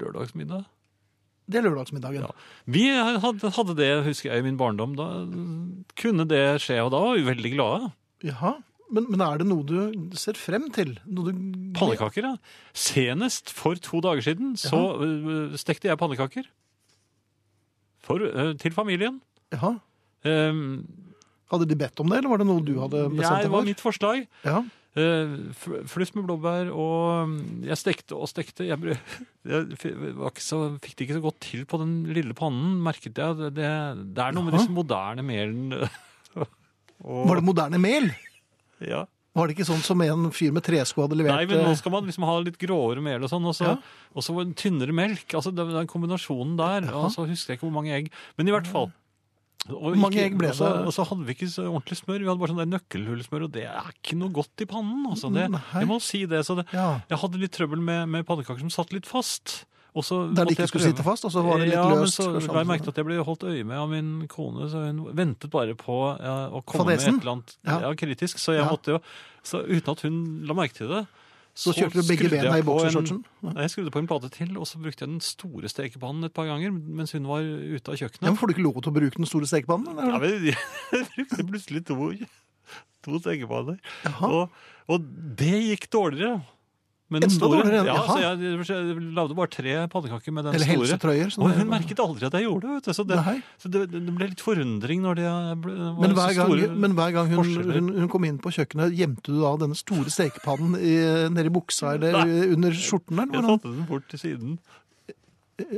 lørdagsmiddag. 0.00 0.64
Det 1.46 1.60
er 1.60 1.66
lørdagsmiddagen. 1.68 2.24
Ja. 2.26 2.30
Vi 2.74 2.84
hadde, 2.90 3.50
hadde 3.54 3.76
det, 3.78 3.90
husker 4.06 4.32
jeg, 4.32 4.42
i 4.42 4.46
min 4.48 4.58
barndom. 4.58 4.96
Da 4.98 5.06
kunne 6.00 6.26
det 6.26 6.42
skje, 6.64 6.80
og 6.82 6.90
da 6.94 7.02
var 7.04 7.18
vi 7.18 7.26
veldig 7.28 7.52
glade. 7.54 7.92
Jaha. 8.26 8.56
Men, 8.90 9.06
men 9.10 9.22
er 9.22 9.40
det 9.40 9.46
noe 9.50 9.66
du 9.66 10.14
ser 10.18 10.38
frem 10.38 10.68
til? 10.74 10.92
Noe 11.10 11.32
du... 11.34 11.40
Pannekaker, 11.76 12.26
ja. 12.26 12.34
Senest 12.74 13.50
for 13.54 13.78
to 13.82 13.98
dager 14.04 14.22
siden 14.26 14.54
så 14.60 14.78
Jaha. 14.78 15.58
stekte 15.58 15.90
jeg 15.90 15.98
pannekaker. 15.98 16.46
For, 18.06 18.22
til 18.62 18.74
familien. 18.74 19.20
Jaha. 19.54 19.76
Um, 20.26 20.86
Hadde 21.50 21.66
de 21.70 21.78
bedt 21.78 22.00
om 22.02 22.10
det, 22.10 22.18
eller 22.18 22.32
var 22.32 22.42
det 22.42 22.46
noe 22.48 22.62
du 22.66 22.74
hadde 22.82 23.04
bestemt 23.06 23.22
deg 23.22 23.28
for? 23.28 23.46
Det 23.46 23.54
var 23.54 23.66
mitt 23.66 23.82
forslag. 23.82 24.24
Ja. 24.46 24.60
Eh, 24.96 25.32
Fluss 25.90 26.14
med 26.16 26.24
blåbær, 26.24 26.70
og 26.72 27.26
um, 27.28 27.34
jeg 27.66 27.76
stekte 27.76 28.16
og 28.16 28.30
stekte. 28.30 28.64
Jeg, 28.64 28.96
jeg 29.52 29.90
så, 30.40 30.60
fikk 30.80 30.94
det 30.96 31.08
ikke 31.08 31.18
så 31.18 31.24
godt 31.26 31.40
til 31.44 31.66
på 31.68 31.80
den 31.82 31.98
lille 32.16 32.36
pannen, 32.36 32.78
merket 32.84 33.20
jeg. 33.20 33.36
Det, 33.42 33.50
det, 33.58 33.72
det 34.16 34.24
er 34.24 34.36
noe 34.36 34.46
med 34.48 34.56
disse 34.56 34.72
moderne 34.72 35.26
melen 35.26 35.76
og, 36.40 36.48
Var 37.28 37.42
det 37.42 37.46
moderne 37.50 37.82
mel? 37.82 38.10
ja. 38.80 39.04
Var 39.36 39.50
det 39.50 39.52
ikke 39.52 39.66
sånn 39.68 39.82
som 39.84 40.00
en 40.00 40.30
fyr 40.32 40.52
med 40.56 40.64
tresko 40.64 41.02
hadde 41.04 41.16
levert? 41.20 41.36
Nei, 41.36 41.44
men 41.50 41.58
nå 41.60 41.72
eh, 41.74 41.76
skal 41.76 41.92
man 41.92 42.06
liksom 42.08 42.24
ha 42.24 42.38
litt 42.40 42.54
gråere 42.56 43.02
mel 43.04 43.20
og 43.20 43.28
sånn, 43.28 43.44
og 43.44 43.52
så, 43.52 43.66
Ja. 43.68 44.06
og 44.16 44.24
så 44.24 44.32
en 44.40 44.54
tynnere 44.56 44.94
melk. 44.96 45.26
Altså, 45.36 45.52
den 45.52 45.90
kombinasjonen 45.90 46.54
der, 46.56 46.86
og 46.96 47.10
så 47.12 47.26
husker 47.28 47.52
jeg 47.52 47.58
ikke 47.60 47.66
hvor 47.66 47.74
mange 47.74 47.92
egg. 47.92 48.08
Men 48.40 48.48
i 48.48 48.54
hvert 48.54 48.70
fall. 48.70 48.88
Og 49.74 49.96
mange 49.98 50.20
egg 50.22 50.36
ble 50.38 50.50
det? 50.52 50.60
Og 50.86 50.92
så 50.94 51.04
hadde 51.08 51.24
vi 51.26 51.34
ikke 51.34 51.48
så 51.50 51.64
ordentlig 51.70 51.96
smør. 51.98 52.20
Vi 52.22 52.28
hadde 52.30 52.38
bare 52.42 52.54
sånn 52.54 52.70
nøkkelhullsmør, 52.70 53.46
og 53.48 53.52
det 53.56 53.64
er 53.66 53.88
ikke 53.94 54.18
noe 54.20 54.30
godt 54.30 54.62
i 54.62 54.66
pannen. 54.70 55.06
Altså. 55.10 55.30
Det, 55.34 55.48
jeg 55.50 55.88
må 55.90 55.96
si 56.00 56.24
det. 56.26 56.44
Så 56.46 56.56
det, 56.60 56.66
Ja. 56.72 57.00
jeg 57.08 57.18
hadde 57.18 57.40
litt 57.40 57.52
trøbbel 57.56 57.80
med, 57.82 58.08
med 58.08 58.26
pannekaker 58.26 58.60
som 58.60 58.70
satt 58.70 58.92
litt 58.92 59.06
fast. 59.06 59.64
Og 59.96 60.04
så 60.04 60.34
Der 60.36 60.44
de 60.44 60.52
ikke 60.52 60.66
skulle 60.68 60.84
sitte 60.92 61.02
fast, 61.02 61.24
og 61.24 61.32
så 61.32 61.40
var 61.42 61.56
det 61.56 61.70
litt 61.70 61.74
ja, 61.78 61.86
men 61.88 62.02
løst. 62.04 62.18
så 62.20 62.36
jeg 62.36 62.66
merket 62.68 62.88
at 62.92 62.96
jeg 63.00 63.06
ble 63.08 63.16
holdt 63.24 63.44
øye 63.48 63.64
med 63.64 63.78
av 63.80 63.88
min 63.88 64.26
kone, 64.28 64.68
så 64.68 64.82
hun 64.90 64.98
ventet 65.16 65.48
bare 65.50 65.72
på 65.74 65.96
ja, 66.20 66.34
å 66.52 66.60
komme 66.68 66.84
Fadesen? 66.84 67.16
med 67.16 67.22
et 67.22 67.24
eller 67.24 67.32
annet 67.32 67.56
Ja. 67.64 67.94
kritisk. 67.96 68.36
Så 68.38 68.52
jeg 68.52 68.68
måtte 68.68 68.92
jo, 68.92 69.00
så 69.42 69.62
uten 69.64 69.88
at 69.94 70.02
hun 70.04 70.18
la 70.44 70.52
merke 70.52 70.74
til 70.76 70.88
det, 70.92 71.06
Så 71.56 71.72
kjørte 71.72 72.02
du 72.02 72.08
begge 72.10 72.28
bena 72.28 72.52
i 72.60 72.64
boksershortsen? 72.66 73.22
Ja. 73.46 73.52
Jeg 73.64 73.72
skrudde 73.72 73.92
på 73.94 74.00
en 74.02 74.08
plate 74.10 74.28
til, 74.34 74.50
og 74.60 74.66
så 74.68 74.76
brukte 74.82 75.06
jeg 75.06 75.08
den 75.08 75.22
store 75.24 75.70
stekepannen 75.72 76.28
et 76.28 76.34
par 76.36 76.44
ganger 76.50 76.74
mens 76.74 77.14
hun 77.16 77.24
var 77.30 77.40
ute 77.46 77.88
av 77.92 77.96
Ja, 77.96 78.02
kjøkkenet. 78.04 78.26
men 78.28 78.36
Får 78.36 78.50
du 78.50 78.52
ikke 78.56 78.66
lov 78.66 78.80
til 78.82 78.92
å 78.92 78.96
bruke 78.98 79.16
den 79.22 79.28
store 79.30 79.48
stekepannen? 79.48 79.96
Ja, 79.96 80.18
men 80.20 80.44
jeg 80.50 81.06
brukte 81.14 81.46
plutselig 81.48 81.82
to, 81.88 81.96
to 83.06 83.22
stekepanner. 83.24 83.80
Og, 84.28 84.52
og 84.92 85.08
det 85.40 85.54
gikk 85.70 85.88
dårligere. 85.96 86.42
Med 87.08 87.22
den 87.22 87.30
store. 87.30 87.62
dårligere, 87.62 87.86
Ja, 87.86 87.96
så 88.02 88.16
jeg, 88.18 88.66
jeg 88.66 89.12
lagde 89.14 89.34
bare 89.38 89.46
tre 89.52 89.74
pannekaker 89.92 90.32
med 90.34 90.44
den 90.48 90.54
Eller 90.56 90.66
store. 90.66 90.86
helsetrøyer. 90.86 91.28
Sånn 91.30 91.44
Og 91.46 91.52
hun 91.54 91.68
merket 91.70 92.00
aldri 92.02 92.26
at 92.26 92.32
jeg 92.34 92.42
gjorde 92.48 92.66
det. 92.66 92.72
vet. 92.86 92.96
Så 92.96 93.04
det, 93.06 93.18
så 93.62 93.70
det, 93.70 93.84
det 93.92 94.14
ble 94.16 94.26
litt 94.32 94.42
forundring 94.42 95.02
når 95.04 95.14
det 95.20 95.30
ble, 95.62 95.72
var 95.76 96.00
Men 96.02 96.16
hver, 96.18 96.34
gang, 96.34 96.50
store 96.50 96.68
men 96.86 96.96
hver 96.98 97.12
gang 97.14 97.30
hun, 97.30 97.52
hun, 97.70 97.92
hun 98.00 98.08
kom 98.08 98.24
inn 98.24 98.38
på 98.42 98.50
kjøkkenet, 98.50 98.96
gjemte 98.98 99.30
du 99.30 99.38
da 99.40 99.54
denne 99.62 99.78
store 99.78 100.10
stekepannen 100.10 100.74
i, 100.82 100.96
nede 101.30 101.46
i 101.46 101.54
buksa 101.54 101.94
eller 101.94 102.24
Nei. 102.26 102.50
under 102.56 102.70
skjorten? 102.74 103.16
Der, 103.22 103.30
Jeg 103.38 103.44
satte 103.52 103.70
den 103.76 103.86
bort 103.86 104.08
til 104.10 104.18
siden. 104.18 104.58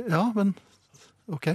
Ja, 0.09 0.31
men 0.35 0.55
OK. 1.31 1.53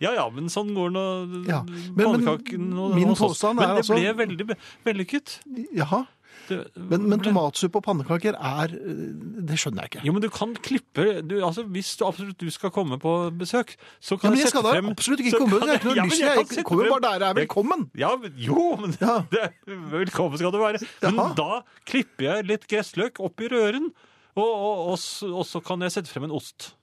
Ja 0.00 0.12
ja, 0.16 0.22
men 0.32 0.46
sånn 0.48 0.70
går 0.72 0.88
nå 0.92 1.02
Ja, 1.48 1.58
men- 1.62 1.94
men 1.96 2.06
pannekaken 2.06 2.68
og 2.80 2.94
min 2.96 3.10
påstand 3.14 3.58
er 3.60 3.66
Men 3.66 3.74
det 3.76 3.82
altså- 3.84 3.96
ble 3.96 4.12
veldig 4.26 4.56
vellykket. 4.86 5.34
Jaha. 5.76 6.06
Det 6.48 6.58
Men, 6.78 7.08
men 7.10 7.22
tomatsuppe 7.24 7.80
og 7.80 7.84
pannekaker 7.86 8.36
er 8.38 8.70
Det 8.70 9.56
skjønner 9.58 9.82
jeg 9.86 9.90
ikke. 9.90 10.02
Jo, 10.06 10.12
men 10.14 10.22
du 10.22 10.28
kan 10.30 10.52
klippe 10.62 11.06
du, 11.26 11.34
altså, 11.44 11.64
Hvis 11.74 11.94
du 11.98 12.04
absolutt 12.06 12.38
du 12.38 12.50
skal 12.54 12.70
komme 12.74 12.98
på 13.02 13.14
besøk, 13.34 13.74
så 13.98 14.14
Ja, 14.14 14.20
kan 14.22 14.30
men 14.30 14.38
jeg 14.38 14.46
jeg 14.46 14.52
skal 14.54 14.66
da 14.68 14.74
absolutt 14.92 15.24
ikke 15.24 15.40
komme. 15.42 15.58
kan 15.58 15.72
Jeg 15.72 15.82
jeg, 15.84 15.96
ja, 15.96 16.04
jeg 16.36 16.46
kan 16.46 16.56
Jeg 16.60 16.66
kommer 16.68 16.90
bare 16.94 17.04
der 17.06 17.24
jeg 17.24 17.30
er 17.30 17.38
velkommen. 17.40 17.86
Ja, 17.98 18.10
men, 18.20 18.34
jo, 18.38 18.66
men 18.80 18.94
Ja. 19.00 19.16
det, 19.34 19.50
velkommen 19.92 20.38
skal 20.38 20.52
du 20.54 20.60
være. 20.62 20.82
Men 21.02 21.20
ja. 21.22 21.28
da 21.38 21.60
klipper 21.88 22.28
jeg 22.30 22.48
litt 22.52 22.68
gressløk 22.70 23.18
oppi 23.24 23.48
røren, 23.52 23.90
og, 24.36 24.44
og, 24.46 24.92
og, 24.92 24.98
og 25.40 25.44
så 25.48 25.62
kan 25.64 25.80
jeg 25.82 25.94
sette 25.96 26.12
frem 26.12 26.28
en 26.28 26.36
ost. 26.36 26.74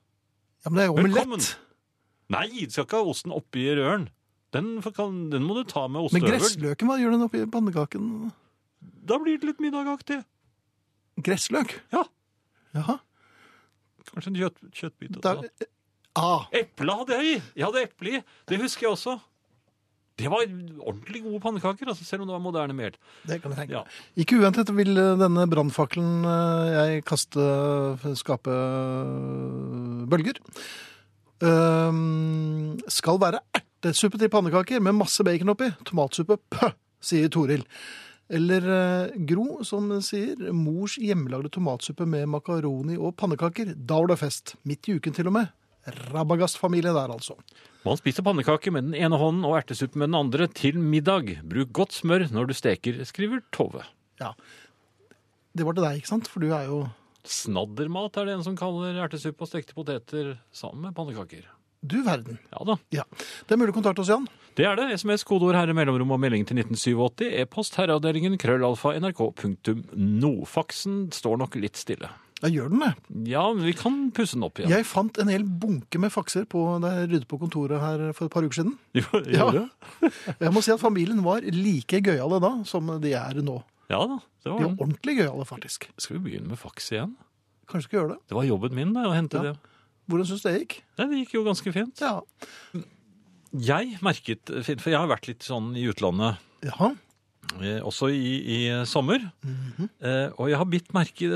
Ja, 0.66 0.72
men 0.72 0.80
det 0.80 0.84
er 0.84 0.92
jo 0.92 0.98
Velkommen. 1.00 1.40
omelett. 1.40 1.58
Nei, 2.34 2.48
du 2.66 2.72
skal 2.74 2.86
ikke 2.88 3.00
ha 3.02 3.10
osten 3.12 3.34
oppi 3.36 3.68
røren. 3.78 4.08
Den, 4.54 4.76
kan, 4.94 5.30
den 5.34 5.44
må 5.46 5.56
du 5.58 5.64
ta 5.68 5.88
med 5.90 6.14
Men 6.14 6.24
gressløken, 6.26 6.88
hva 6.90 7.00
gjør 7.02 7.16
den 7.16 7.26
oppi 7.26 7.42
pannekaken? 7.50 8.10
Da 9.04 9.20
blir 9.22 9.40
det 9.40 9.50
litt 9.52 9.62
middagaktig. 9.64 10.22
Gressløk? 11.24 11.76
Ja. 11.94 12.06
Jaha. 12.74 13.00
Kanskje 14.10 14.32
en 14.32 14.40
kjøtt, 14.40 14.64
kjøttbit. 14.78 15.20
Da, 15.24 15.38
ah, 16.20 16.48
Eple 16.54 16.98
hadde 17.00 17.20
jeg 17.20 17.30
i! 17.30 17.38
Jeg 17.58 17.68
hadde 17.68 17.86
eple 17.88 18.18
i. 18.18 18.24
Det 18.50 18.60
husker 18.62 18.88
jeg 18.88 18.96
også. 18.98 19.18
Det 20.20 20.30
var 20.30 20.44
ordentlig 20.46 21.24
gode 21.24 21.40
pannekaker, 21.42 21.90
altså, 21.90 22.06
selv 22.06 22.22
om 22.22 22.30
det 22.30 22.36
var 22.36 22.44
moderne 22.44 22.76
mel. 22.78 22.94
det 23.26 23.42
kan 23.42 23.52
jeg 23.52 23.64
tenke 23.64 23.74
Ja. 23.80 23.84
Ikke 24.16 24.38
uventet 24.38 24.70
vil 24.78 24.94
eh, 24.94 25.16
denne 25.18 25.48
brannfakkelen 25.50 26.28
eh, 26.30 26.74
jeg 26.74 27.06
kaste 27.10 27.42
eh, 27.42 28.14
skape 28.20 28.54
bølger. 30.12 30.38
Um, 31.44 32.78
skal 32.88 33.18
være 33.20 33.42
ertesuppe 33.58 34.22
til 34.22 34.30
pannekaker 34.32 34.80
med 34.80 34.96
masse 35.02 35.26
bacon 35.26 35.50
oppi. 35.56 35.72
Tomatsuppe, 35.84 36.38
pøh, 36.54 36.78
sier 37.02 37.34
Toril. 37.34 37.66
Eller 38.32 38.68
eh, 38.76 39.18
Gro, 39.28 39.64
som 39.68 39.90
sier 40.06 40.52
mors 40.56 40.96
hjemmelagde 41.02 41.52
tomatsuppe 41.54 42.08
med 42.10 42.30
makaroni 42.32 42.96
og 42.96 43.18
pannekaker. 43.20 43.74
Da 43.76 44.00
var 44.00 44.14
det 44.14 44.22
fest. 44.22 44.56
Midt 44.68 44.88
i 44.88 44.98
uken 44.98 45.16
til 45.16 45.30
og 45.30 45.38
med. 45.40 45.52
Rabagast-familie 46.14 46.94
der, 46.96 47.12
altså. 47.12 47.36
Man 47.84 48.00
spiser 48.00 48.24
pannekaker 48.24 48.72
med 48.72 48.88
den 48.88 48.96
ene 48.96 49.20
hånden 49.20 49.44
og 49.48 49.58
ertesuppe 49.60 50.00
med 50.00 50.14
den 50.14 50.20
andre 50.22 50.48
til 50.48 50.80
middag. 50.80 51.36
Bruk 51.44 51.74
godt 51.76 51.98
smør 51.98 52.30
når 52.32 52.48
du 52.50 52.56
steker, 52.56 53.02
skriver 53.08 53.44
Tove. 53.52 53.84
Ja. 54.22 54.32
Det 55.54 55.68
var 55.68 55.76
til 55.76 55.84
deg, 55.86 56.00
ikke 56.00 56.14
sant? 56.14 56.30
For 56.32 56.44
du 56.44 56.54
er 56.56 56.70
jo 56.72 56.86
Snaddermat 57.24 58.18
er 58.20 58.28
det 58.28 58.34
en 58.36 58.42
som 58.44 58.56
kaller 58.60 58.98
ertesuppe 59.00 59.46
og 59.46 59.48
stekte 59.48 59.76
poteter 59.76 60.34
sammen 60.52 60.90
med 60.90 60.96
pannekaker. 60.98 61.46
Du 61.86 61.98
verden. 62.06 62.38
Ja 62.54 62.64
da. 62.66 62.78
Ja. 62.96 63.04
Det 63.48 63.52
er 63.56 63.60
mulig 63.60 63.74
å 63.74 63.78
kontakte 63.82 64.02
oss, 64.06 64.10
Jan. 64.14 64.28
Det 64.56 64.66
er 64.70 64.78
det. 64.80 64.86
SMS, 65.02 65.24
kodeord 65.28 65.58
herre, 65.58 65.74
mellomrom 65.76 66.12
og 66.16 66.20
melding 66.22 66.46
til 66.48 66.58
1987. 66.62 67.26
E-post 67.42 67.76
herreavdelingen 67.80 68.38
krøllalfa 68.40 68.94
nrk.no. 69.02 70.34
Faksen 70.50 71.08
står 71.14 71.40
nok 71.42 71.58
litt 71.60 71.80
stille. 71.80 72.10
Ja, 72.44 72.50
gjør 72.52 72.70
den 72.74 72.82
det? 72.84 72.92
Ja, 73.32 73.44
vi 73.56 73.72
kan 73.78 73.98
pusse 74.16 74.36
den 74.36 74.44
opp 74.44 74.60
igjen. 74.60 74.72
Jeg 74.74 74.86
fant 74.88 75.18
en 75.24 75.30
hel 75.32 75.46
bunke 75.48 76.00
med 76.04 76.12
fakser 76.12 76.44
på, 76.50 76.64
da 76.84 76.92
jeg 77.00 77.10
ryddet 77.14 77.28
på 77.32 77.40
kontoret 77.40 77.80
her 77.80 78.04
for 78.18 78.28
et 78.28 78.34
par 78.36 78.44
uker 78.44 78.60
siden. 78.62 78.74
Jo, 79.00 79.22
Ja. 79.32 79.48
det? 79.56 80.12
Jeg 80.42 80.52
må 80.56 80.64
si 80.64 80.74
at 80.76 80.82
familien 80.84 81.22
var 81.24 81.42
like 81.48 82.02
gøyale 82.04 82.42
da 82.44 82.52
som 82.68 82.92
de 83.04 83.14
er 83.16 83.40
nå. 83.44 83.62
Ja 83.92 84.02
da, 84.10 84.18
det 84.20 84.48
De 84.48 84.52
var 84.52 84.60
var 84.60 84.68
den. 84.70 84.80
ordentlig 84.84 85.18
gøyale, 85.22 85.46
faktisk. 85.48 85.88
Skal 86.00 86.18
vi 86.20 86.24
begynne 86.30 86.52
med 86.52 86.60
faks 86.60 86.92
igjen? 86.96 87.16
Kanskje 87.68 87.86
vi 87.86 87.90
skal 87.90 88.00
gjøre 88.02 88.12
det. 88.16 88.20
Det 88.28 88.36
var 88.38 88.48
jobben 88.48 88.76
min 88.76 88.94
da, 88.96 89.08
å 89.08 89.16
hente 89.16 89.40
Ja. 89.40 89.52
det. 89.54 89.56
Hvordan 90.10 90.28
syns 90.30 90.44
det 90.46 90.54
gikk? 90.58 90.76
Nei, 91.00 91.08
det 91.10 91.22
gikk 91.22 91.38
jo 91.38 91.46
ganske 91.48 91.74
fint. 91.76 92.04
Ja. 92.04 92.18
Jeg 93.54 93.98
merket, 94.04 94.50
for 94.66 94.90
jeg 94.92 95.00
har 95.00 95.10
vært 95.12 95.30
litt 95.30 95.46
sånn 95.46 95.72
i 95.78 95.86
utlandet, 95.92 96.42
Jaha. 96.66 96.90
eh, 97.62 97.80
også 97.86 98.10
i, 98.10 98.32
i 98.42 98.60
sommer, 98.90 99.22
eh, 100.02 100.30
og 100.34 100.50
jeg 100.50 100.60
har 100.60 100.70
bitt, 100.72 100.90
merke, 100.96 101.30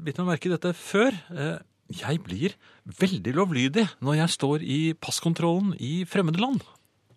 bitt 0.00 0.20
meg 0.22 0.30
merke 0.30 0.48
i 0.48 0.54
dette 0.54 0.72
før. 0.78 1.16
Eh, 1.34 1.58
jeg 1.90 2.20
blir 2.22 2.54
veldig 3.00 3.32
lovlydig 3.34 3.86
når 3.98 4.20
jeg 4.20 4.34
står 4.36 4.62
i 4.62 4.78
passkontrollen 4.94 5.74
i 5.82 6.04
fremmede 6.06 6.38
land. 6.38 6.62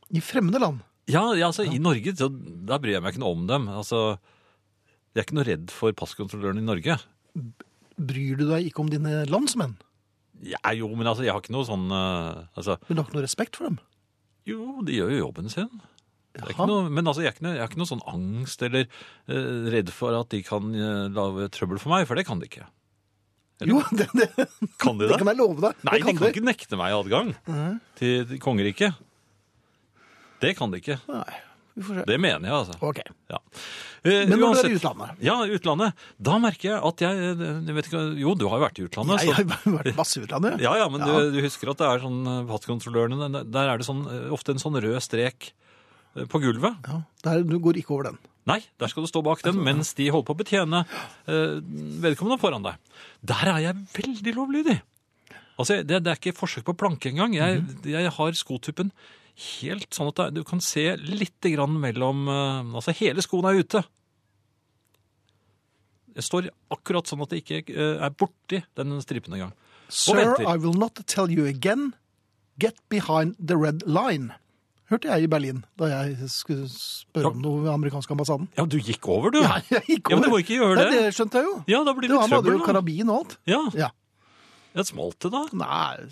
I 0.10 0.22
fremmede 0.24 0.62
land. 0.64 0.82
Ja, 1.06 1.28
ja 1.38 1.52
altså 1.52 1.66
i 1.68 1.78
Norge, 1.78 2.16
så, 2.18 2.30
da 2.32 2.80
bryr 2.82 2.98
jeg 2.98 3.06
meg 3.06 3.14
ikke 3.14 3.22
noe 3.22 3.38
om 3.38 3.46
dem. 3.50 3.70
Altså, 3.70 4.18
jeg 5.14 5.22
er 5.22 5.28
ikke 5.28 5.38
noe 5.38 5.48
redd 5.48 5.74
for 5.74 5.94
passkontrolløren 5.94 6.62
i 6.62 6.66
Norge. 6.66 6.98
Bryr 8.02 8.40
du 8.40 8.48
deg 8.50 8.72
ikke 8.72 8.82
om 8.82 8.90
dine 8.90 9.22
landsmenn? 9.30 9.78
Ja, 10.44 10.60
jo, 10.76 10.90
men 10.92 11.08
altså, 11.08 11.24
jeg 11.26 11.34
har 11.34 11.42
ikke 11.44 11.56
noe 11.56 11.68
sånn 11.68 11.88
eh, 11.94 12.44
altså, 12.60 12.78
Men 12.88 12.98
du 12.98 13.02
har 13.02 13.08
ikke 13.08 13.18
noe 13.18 13.26
respekt 13.26 13.60
for 13.60 13.70
dem? 13.70 13.80
Jo, 14.50 14.82
de 14.84 14.98
gjør 14.98 15.14
jo 15.14 15.20
jobben 15.22 15.52
sin. 15.52 15.70
Det 16.34 16.42
er 16.42 16.50
Jaha. 16.50 16.54
ikke 16.56 16.68
noe, 16.68 16.88
men 16.92 17.08
altså, 17.08 17.24
jeg, 17.24 17.32
har 17.32 17.38
ikke 17.38 17.46
noe, 17.46 17.54
jeg 17.56 17.64
har 17.64 17.72
ikke 17.72 17.82
noe 17.84 17.92
sånn 17.92 18.08
angst 18.10 18.66
eller 18.66 18.88
eh, 18.88 19.68
redd 19.72 19.92
for 19.94 20.18
at 20.18 20.32
de 20.34 20.42
kan 20.44 20.74
uh, 20.74 21.06
lage 21.14 21.48
trøbbel 21.54 21.80
for 21.80 21.94
meg, 21.94 22.08
for 22.10 22.20
det 22.20 22.26
kan 22.28 22.42
de 22.42 22.50
ikke. 22.50 22.66
Jo, 23.70 23.80
det, 24.00 24.10
det, 24.18 24.28
Kan 24.82 25.00
de 25.00 25.08
det 25.08 25.22
kan 25.22 25.30
jeg 25.30 25.40
love 25.40 25.62
deg. 25.62 25.84
Nei, 25.88 26.00
det 26.02 26.10
de 26.10 26.18
kan 26.18 26.34
ikke 26.34 26.46
nekte 26.50 26.80
meg 26.80 26.96
adgang 26.98 27.32
til, 28.00 28.26
til 28.28 28.42
kongeriket. 28.44 28.98
Det 30.44 30.56
kan 30.58 30.74
de 30.74 30.82
ikke. 30.82 30.98
Nei, 31.08 31.38
vi 31.76 31.84
får 31.88 32.00
se. 32.00 32.06
Det 32.10 32.18
mener 32.22 32.48
jeg, 32.50 32.54
altså. 32.54 32.78
Ok. 32.86 33.00
Ja. 33.34 33.40
Eh, 34.04 34.26
Men 34.30 34.40
når 34.40 34.54
du 34.54 34.60
er 34.62 34.70
i 34.70 34.78
utlandet? 34.78 35.22
Ja, 35.24 35.36
utlandet. 35.58 35.94
Da 36.30 36.38
merker 36.44 36.70
jeg 36.74 36.82
at 36.90 37.04
jeg, 37.06 37.24
eh, 37.34 37.44
jeg 37.70 37.76
vet 37.78 37.88
ikke, 37.90 38.02
Jo, 38.20 38.34
du 38.36 38.48
har 38.52 38.60
jo 38.60 38.66
vært 38.66 38.80
i 38.82 38.86
utlandet. 38.88 39.24
Jeg 39.24 39.30
så- 39.30 39.36
har 39.38 39.80
vært 39.80 39.96
masse 39.96 40.18
i 40.20 40.24
utlandet. 40.26 40.60
Ja, 40.62 40.76
ja, 40.78 40.90
men 40.90 41.02
Ja. 41.02 41.20
Du, 41.20 41.32
du 41.32 41.42
husker 41.42 41.72
at 41.72 41.78
det 41.82 41.88
er 41.88 42.00
sånn 42.04 42.22
eh, 42.28 42.44
passkontrollørene, 42.52 43.32
der 43.52 43.70
er 43.74 43.78
det 43.78 43.88
sånn, 43.88 44.04
eh, 44.08 44.30
ofte 44.32 44.50
en 44.54 44.62
sånn 44.62 44.76
rød 44.82 45.02
strek 45.02 45.52
på 46.30 46.38
gulvet. 46.44 46.76
Ja, 46.88 47.02
der, 47.24 47.42
du 47.44 47.58
går 47.60 47.80
ikke 47.82 47.92
over 47.96 48.04
den. 48.12 48.18
Nei, 48.46 48.60
der 48.78 48.88
skal 48.92 49.02
du 49.04 49.08
stå 49.10 49.24
bak 49.24 49.42
den 49.42 49.56
mens 49.64 49.94
de 49.96 50.10
holder 50.12 50.28
på 50.28 50.36
å 50.36 50.42
betjene 50.44 50.84
eh, 51.26 51.62
vedkommende 52.04 52.38
foran 52.42 52.62
deg. 52.62 52.76
Der 53.24 53.48
er 53.56 53.60
jeg 53.64 53.76
veldig 53.96 54.34
lovlydig. 54.36 54.82
Altså, 55.58 55.80
det, 55.86 56.04
det 56.04 56.12
er 56.12 56.18
ikke 56.20 56.36
forsøk 56.38 56.66
på 56.66 56.76
planke 56.78 57.10
engang. 57.10 57.34
Jeg, 57.34 57.64
jeg 57.86 58.12
har 58.12 58.32
skotuppen 58.38 58.92
helt 59.36 59.90
sånn 59.96 60.12
at 60.12 60.34
du 60.36 60.44
kan 60.46 60.62
se 60.62 60.84
litt 61.02 61.42
grann 61.42 61.80
mellom 61.82 62.28
eh, 62.30 62.76
Altså, 62.78 62.94
hele 63.00 63.24
skoen 63.26 63.48
er 63.50 63.60
ute. 63.64 63.82
Jeg 66.14 66.26
står 66.28 66.48
akkurat 66.74 67.10
sånn 67.10 67.24
at 67.26 67.32
det 67.34 67.42
ikke 67.42 67.64
eh, 67.74 67.98
er 68.06 68.14
borti 68.14 68.60
den 68.78 68.94
stripen 69.02 69.34
engang. 69.34 69.54
Sir. 69.90 70.36
I 70.46 70.58
will 70.62 70.78
not 70.78 71.00
tell 71.10 71.30
you 71.34 71.46
again. 71.50 71.94
Get 72.62 72.78
behind 72.94 73.34
the 73.42 73.58
red 73.58 73.82
line. 73.90 74.36
Hørte 74.92 75.10
jeg 75.10 75.26
i 75.26 75.30
Berlin 75.32 75.64
da 75.80 75.88
jeg 75.90 76.28
skulle 76.30 76.68
spørre 76.70 77.32
om 77.32 77.40
noe 77.42 77.64
ved 77.64 77.72
amerikanske 77.74 78.14
ambassaden. 78.14 78.46
Ja, 78.60 78.66
du 78.70 78.76
gikk 78.78 79.08
over, 79.10 79.34
du. 79.34 79.40
Ja, 79.42 79.56
jeg 79.72 79.82
gikk 79.88 80.12
over. 80.12 80.14
Ja, 80.14 80.20
men 80.20 80.28
du 80.28 80.34
må 80.36 80.42
ikke 80.44 80.58
gjøre 80.60 80.76
Nei, 80.78 80.86
det. 80.92 81.00
det 81.08 81.16
skjønte 81.18 81.40
jeg 81.42 81.48
jo. 81.50 81.56
Ja, 81.72 81.80
da 81.88 81.94
blir 81.98 82.12
Det, 82.12 82.14
det 82.14 82.22
han 82.22 82.36
hadde 82.38 82.54
jo 82.54 82.66
karabin 82.68 83.10
og 83.10 83.22
alt. 83.24 83.38
Ja, 83.50 83.62
Ja. 83.80 83.90
jeg 84.78 84.86
smalt 84.92 85.18
det 85.26 85.32
da. 85.34 85.42
Nei, 85.64 86.12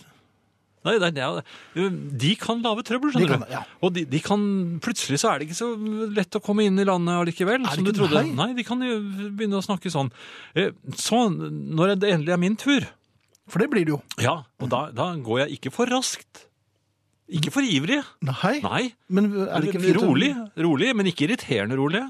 Nei, 0.84 0.96
nei, 0.98 1.10
er- 1.14 1.90
de 2.24 2.32
kan 2.42 2.62
lage 2.66 2.84
trøbbel, 2.88 3.12
De 3.14 3.20
skjønner 3.20 3.30
kan 3.36 3.44
du. 3.46 3.52
ja. 3.54 3.64
Og 3.86 3.94
de, 3.94 4.06
de 4.10 4.20
kan, 4.26 4.46
plutselig 4.82 5.20
så 5.22 5.30
er 5.34 5.40
det 5.40 5.50
ikke 5.50 5.60
så 5.60 5.70
lett 6.16 6.38
å 6.40 6.42
komme 6.42 6.66
inn 6.66 6.80
i 6.82 6.86
landet 6.90 7.20
allikevel, 7.22 7.68
som 7.70 7.84
du 7.86 7.92
trodde. 7.94 8.24
Nei? 8.24 8.34
Nei, 8.40 8.48
de 8.58 8.66
kan 8.66 8.82
jo 8.82 8.96
begynne 9.38 9.60
å 9.60 9.66
snakke 9.66 9.92
sånn. 9.94 10.10
Eh, 10.56 10.72
Så, 10.98 11.20
når 11.30 11.96
det 12.02 12.10
endelig 12.16 12.34
er 12.34 12.42
min 12.42 12.56
tur, 12.58 12.88
for 13.48 13.60
det 13.60 13.70
blir 13.70 13.86
det 13.86 13.94
jo. 13.94 14.02
ja, 14.24 14.40
og 14.62 14.70
da, 14.74 14.88
da 14.96 15.12
går 15.22 15.44
jeg 15.46 15.60
ikke 15.60 15.72
for 15.76 15.86
raskt. 15.92 16.48
Ikke 17.32 17.52
for 17.54 17.64
ivrig. 17.64 18.02
Nei, 18.28 18.58
Nei, 18.66 18.82
men 19.08 19.30
er 19.48 19.62
det 19.64 19.72
ikke 19.76 19.94
rolig, 20.02 20.34
rolig, 20.60 20.90
men 20.98 21.06
ikke 21.08 21.30
irriterende 21.30 21.78
rolig. 21.80 22.02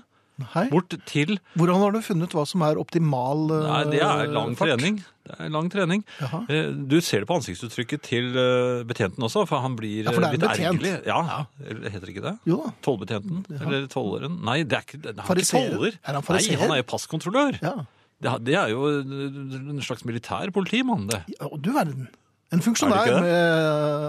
Nei. 0.44 0.64
Bort 0.72 0.94
til, 1.10 1.38
Hvordan 1.60 1.80
har 1.84 1.92
du 1.96 2.00
funnet 2.06 2.34
hva 2.36 2.44
som 2.50 2.62
er 2.68 2.80
optimal 2.82 3.48
eh, 3.56 3.66
nei, 3.68 3.82
det 3.94 4.02
er 4.06 4.32
lang 4.34 4.56
fart? 4.60 4.72
trening. 4.76 5.00
Det 5.28 5.36
er 5.38 5.50
lang 5.54 5.68
trening. 5.72 6.02
Jaha. 6.20 6.40
Eh, 6.50 6.72
Du 6.92 6.96
ser 7.06 7.22
det 7.24 7.30
på 7.30 7.38
ansiktsuttrykket 7.40 8.02
til 8.08 8.32
eh, 8.36 8.82
betjenten 8.90 9.24
også, 9.28 9.44
for 9.48 9.62
han 9.64 9.76
blir 9.80 10.04
Ja, 10.08 10.12
for 10.16 10.22
det 10.26 10.32
er 10.32 10.38
litt 10.38 10.46
betjent. 10.48 10.82
ergerlig. 10.82 10.94
Ja, 11.06 11.20
ja. 11.30 11.90
heter 11.94 12.14
ikke 12.16 12.26
det? 12.26 12.36
Jo 12.50 12.58
da. 12.66 12.74
Tollbetjenten? 12.88 13.44
Eller 13.62 13.86
tolleren? 13.94 14.40
Nei, 14.50 14.58
det 14.64 14.80
er 14.80 14.88
ikke, 14.88 15.02
han 15.14 15.22
er 15.38 15.44
ikke 15.44 15.52
toller. 15.54 16.00
Er 16.02 16.18
han 16.20 16.26
Nei, 16.36 16.56
han 16.64 16.76
er 16.78 16.82
jo 16.82 16.88
passkontrollør. 16.96 17.62
Ja. 17.62 17.76
Det, 18.22 18.34
det 18.46 18.58
er 18.58 18.74
jo 18.74 18.88
en 19.02 19.80
slags 19.82 20.04
militær 20.06 20.52
politimann, 20.54 21.08
det. 21.10 21.24
ja, 21.40 21.48
du 21.58 21.72
verden. 21.74 22.10
En 22.54 22.60
funksjonær 22.62 23.08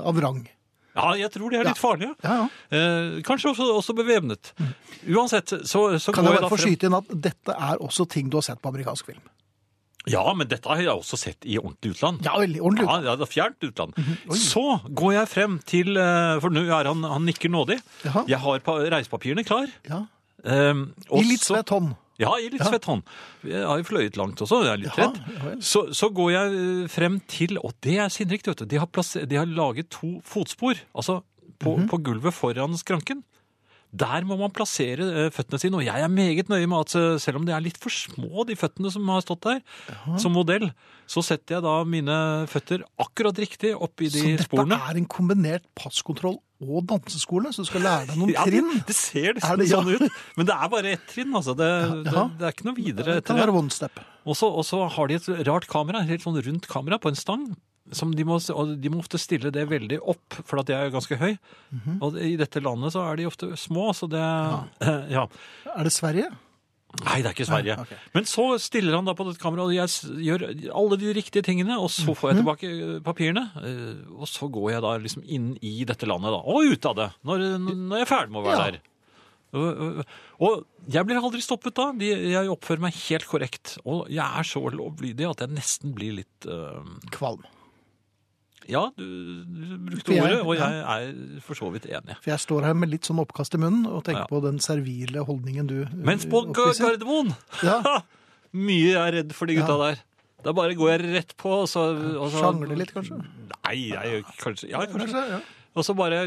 av 0.04 0.18
rang. 0.20 0.42
Ja, 0.96 1.12
jeg 1.16 1.30
tror 1.32 1.50
de 1.52 1.56
er 1.60 1.64
litt 1.70 1.78
farlige. 1.80 2.14
Ja, 2.24 2.34
ja. 2.42 2.48
Eh, 2.76 3.20
kanskje 3.24 3.52
også, 3.54 3.68
også 3.78 3.94
bevæpnet. 3.96 4.50
Uansett, 5.08 5.54
så, 5.64 5.86
så 5.98 6.12
Kan 6.12 6.26
går 6.26 6.34
jeg 6.36 6.42
bare 6.44 6.50
få 6.52 6.58
skyte 6.60 6.88
inn 6.90 6.96
at 6.98 7.14
dette 7.28 7.54
er 7.56 7.80
også 7.80 8.04
ting 8.12 8.28
du 8.30 8.36
har 8.36 8.44
sett 8.46 8.60
på 8.62 8.68
amerikansk 8.72 9.08
film? 9.12 9.22
Ja, 10.10 10.24
men 10.34 10.48
dette 10.50 10.66
har 10.66 10.80
jeg 10.82 10.90
også 10.90 11.14
sett 11.20 11.46
i 11.46 11.56
ordentlig 11.60 11.92
utland. 11.94 12.24
Ja, 12.26 12.34
veldig 12.42 12.60
ordentlig. 12.60 12.86
Ja, 12.90 12.96
ja, 13.06 13.16
det 13.20 13.22
er 13.28 13.30
fjernt 13.30 13.66
utland. 13.68 13.94
Så 14.34 14.64
går 14.98 15.12
jeg 15.14 15.28
frem 15.30 15.58
til 15.70 15.92
eh, 15.96 16.40
For 16.42 16.50
nå 16.50 16.64
er 16.66 16.90
han, 16.90 17.04
han 17.06 17.24
nikker 17.28 17.52
nådig. 17.54 17.78
Jaha. 18.04 18.24
Jeg 18.28 18.40
har 18.42 18.64
pa- 18.66 18.80
reisepapirene 18.96 19.44
klar. 19.46 19.70
Ja. 19.86 20.00
Um, 20.42 20.88
I 21.06 21.22
litt 21.22 21.44
svett 21.46 21.70
hånd. 21.70 21.92
Ja, 22.22 22.32
i 22.38 22.48
litt 22.54 22.62
svett 22.64 22.86
hånd. 22.88 23.02
Jeg 23.48 23.64
har 23.66 23.82
jo 23.82 23.88
fløyet 23.90 24.16
langt 24.20 24.40
også, 24.44 24.62
jeg 24.66 24.72
er 24.76 24.82
litt 24.84 24.96
Jaha, 25.00 25.10
ja. 25.50 25.56
Så, 25.72 25.84
så 25.96 26.08
går 26.14 26.30
jeg 26.36 26.54
eh, 26.62 26.86
frem 26.92 27.18
til, 27.30 27.58
og 27.62 27.74
det 27.84 27.98
er 28.04 28.12
sinnrikt, 28.14 28.46
vet 28.50 28.62
du, 28.62 28.68
de 28.72 28.80
har, 28.82 28.88
plasser, 28.90 29.26
de 29.28 29.36
har 29.40 29.50
laget 29.50 29.90
to 29.98 30.14
fotspor, 30.24 30.80
altså 30.94 31.20
på, 31.62 31.76
Mhm. 31.78 31.88
på 31.92 31.98
gulvet 32.02 32.34
foran 32.34 32.74
skranken. 32.80 33.20
Der 33.92 34.24
må 34.24 34.38
man 34.40 34.48
plassere 34.56 35.04
eh, 35.04 35.30
føttene 35.30 35.58
sine, 35.60 35.76
og 35.76 35.84
jeg 35.84 36.00
er 36.00 36.08
meget 36.08 36.48
nøye 36.48 36.64
med 36.66 36.86
at 36.86 36.94
eh, 36.96 37.18
selv 37.20 37.36
om 37.36 37.44
det 37.44 37.52
er 37.52 37.60
litt 37.60 37.76
for 37.76 37.92
små, 37.92 38.46
de 38.48 38.56
føttene 38.56 38.88
som 38.90 39.04
har 39.12 39.20
stått 39.20 39.42
der, 39.44 39.58
som 40.18 40.32
modell, 40.32 40.70
så 41.06 41.20
setter 41.26 41.58
jeg 41.58 41.62
da 41.66 41.74
mine 41.84 42.16
føtter 42.48 42.86
akkurat 43.04 43.36
riktig 43.42 43.74
oppi 43.76 44.08
de 44.08 44.22
sporene. 44.22 44.38
Så 44.38 44.38
dette 44.40 44.48
sporene. 44.48 44.78
er 44.88 44.96
en 45.02 45.08
kombinert 45.12 45.66
passkontroll 45.76 46.38
og 46.62 46.86
danseskole, 46.86 47.50
så 47.52 47.64
du 47.64 47.68
skal 47.68 47.82
lære 47.82 48.06
deg 48.12 48.16
noen 48.20 48.32
Ja, 48.32 48.44
det, 48.46 48.52
trinn. 48.62 48.84
det 48.86 48.94
ser 48.96 49.30
Er 49.30 49.34
nesten 49.34 49.58
det- 49.58 49.68
ja. 49.70 49.80
sånn 49.82 49.94
ut, 49.94 50.12
men 50.36 50.46
det 50.46 50.54
er 50.54 50.68
bare 50.68 50.92
ett 50.92 51.06
trinn, 51.10 51.32
altså. 51.34 51.56
Det, 51.58 51.68
det, 52.04 52.12
Ja. 52.14 52.24
det 52.38 52.46
er 52.48 52.52
ikke 52.54 52.64
noe 52.70 52.74
videre 52.78 53.14
Det 53.18 53.24
kan 53.24 53.36
være 53.36 53.52
one 53.54 53.70
step. 53.70 54.00
Og 54.24 54.36
så, 54.36 54.88
har 54.88 55.06
de 55.08 55.14
et 55.14 55.46
rart 55.48 55.66
kamera, 55.66 56.04
helt 56.06 56.22
sånn 56.22 56.38
rundt 56.42 56.68
kamera 56.68 56.98
på 56.98 57.08
en 57.08 57.16
stang. 57.16 57.56
Som 57.92 58.12
de, 58.14 58.22
må, 58.24 58.38
og 58.54 58.80
de 58.80 58.88
må 58.88 59.00
ofte 59.02 59.18
stille 59.18 59.50
det 59.52 59.68
veldig 59.68 59.98
opp, 60.08 60.32
for 60.46 60.60
at 60.60 60.66
jeg 60.70 60.78
er 60.86 60.90
ganske 60.94 61.18
høy. 61.18 61.36
Mhm. 61.74 61.98
Og 62.00 62.14
i 62.16 62.36
dette 62.36 62.62
landet 62.62 62.92
så 62.94 63.02
er 63.10 63.16
de 63.16 63.26
ofte 63.26 63.50
små, 63.58 63.90
så 63.92 64.08
det 64.08 64.22
Ja. 65.10 65.26
Er 65.76 65.82
det 65.84 65.92
Sverige? 65.92 66.30
Nei, 67.04 67.22
det 67.22 67.30
er 67.30 67.32
ikke 67.34 67.46
Sverige. 67.48 67.74
Nei, 67.78 67.82
ok. 67.86 67.92
Men 68.14 68.24
så 68.28 68.44
stiller 68.60 68.94
han 68.98 69.06
da 69.08 69.14
på 69.16 69.24
dette 69.26 69.40
kameraet, 69.40 69.70
og 69.72 69.74
jeg 69.74 69.88
s- 69.88 70.04
gjør 70.04 70.42
alle 70.76 70.96
de 71.00 71.12
riktige 71.16 71.42
tingene, 71.42 71.78
og 71.80 71.88
så 71.90 72.12
får 72.14 72.30
jeg 72.30 72.36
Mhm. 72.36 72.44
tilbake 72.44 72.68
eh, 72.68 73.00
papirene. 73.00 73.44
eh, 73.56 74.20
Og 74.20 74.26
så 74.28 74.50
går 74.52 74.70
jeg 74.72 74.82
da 74.82 74.98
liksom 74.98 75.24
inn 75.26 75.58
i 75.62 75.84
dette 75.84 76.06
landet, 76.06 76.30
da. 76.30 76.40
Og 76.44 76.62
ut 76.72 76.86
av 76.86 76.94
det, 76.96 77.10
når, 77.24 77.38
når 77.58 77.96
jeg 77.96 78.06
er 78.06 78.12
ferdig 78.14 78.30
med 78.30 78.42
å 78.42 78.46
være 78.46 78.58
Ja. 78.58 78.70
der. 78.70 78.80
Og, 79.54 79.80
og- 79.80 80.04
og 80.40 80.66
jeg 80.88 81.04
blir 81.06 81.16
aldri 81.20 81.40
stoppet 81.42 81.74
da. 81.74 81.92
De, 81.92 82.06
jeg 82.32 82.48
oppfører 82.48 82.80
meg 82.80 82.94
helt 82.94 83.26
korrekt. 83.26 83.78
Og 83.84 84.08
jeg 84.08 84.24
er 84.24 84.42
så 84.44 84.60
lovlydig 84.70 85.28
at 85.30 85.40
jeg 85.40 85.48
nesten 85.50 85.92
blir 85.94 86.12
litt 86.20 86.46
eh, 86.46 86.82
Kvalm. 87.10 87.42
Ja, 88.70 88.90
du, 88.96 89.04
du 89.44 89.78
brukte 89.90 90.14
jeg- 90.14 90.22
ordet, 90.22 90.40
og 90.46 90.54
jeg 90.56 90.82
er 90.82 91.40
for 91.40 91.54
så 91.58 91.70
vidt 91.72 91.86
enig. 91.90 92.16
For 92.22 92.30
jeg 92.30 92.38
står 92.44 92.62
her 92.68 92.74
med 92.74 92.90
litt 92.90 93.02
sånn 93.08 93.18
oppkast 93.22 93.54
i 93.54 93.58
munnen 93.58 93.86
og 93.90 94.04
tenker 94.04 94.22
Ja. 94.22 94.30
på 94.30 94.42
den 94.44 94.58
servile 94.62 95.24
holdningen 95.26 95.66
du 95.66 95.86
Mens 95.94 96.24
på 96.26 96.44
oppviser. 96.46 96.92
Gardermoen 96.96 97.34
Ja, 97.62 97.80
Mye 98.52 98.92
jeg 98.92 99.00
er 99.00 99.12
redd 99.22 99.32
for 99.34 99.46
de 99.46 99.54
gutta 99.56 99.78
Ja. 99.78 99.88
der. 99.92 99.98
Da 100.44 100.52
bare 100.52 100.74
går 100.74 100.90
jeg 100.98 101.14
rett 101.14 101.36
på, 101.38 101.50
og 101.62 101.68
så, 101.70 101.88
og 102.18 102.30
så 102.32 102.40
Sjangler 102.42 102.76
litt, 102.76 102.92
kanskje? 102.92 103.18
Nei, 103.64 103.76
jeg 103.94 104.24
kanskje 104.42 104.68
Ja, 104.70 104.84
kanskje. 104.86 105.26
Ja. 105.30 105.40
Og 105.74 105.84
så 105.86 105.94
bare 105.96 106.26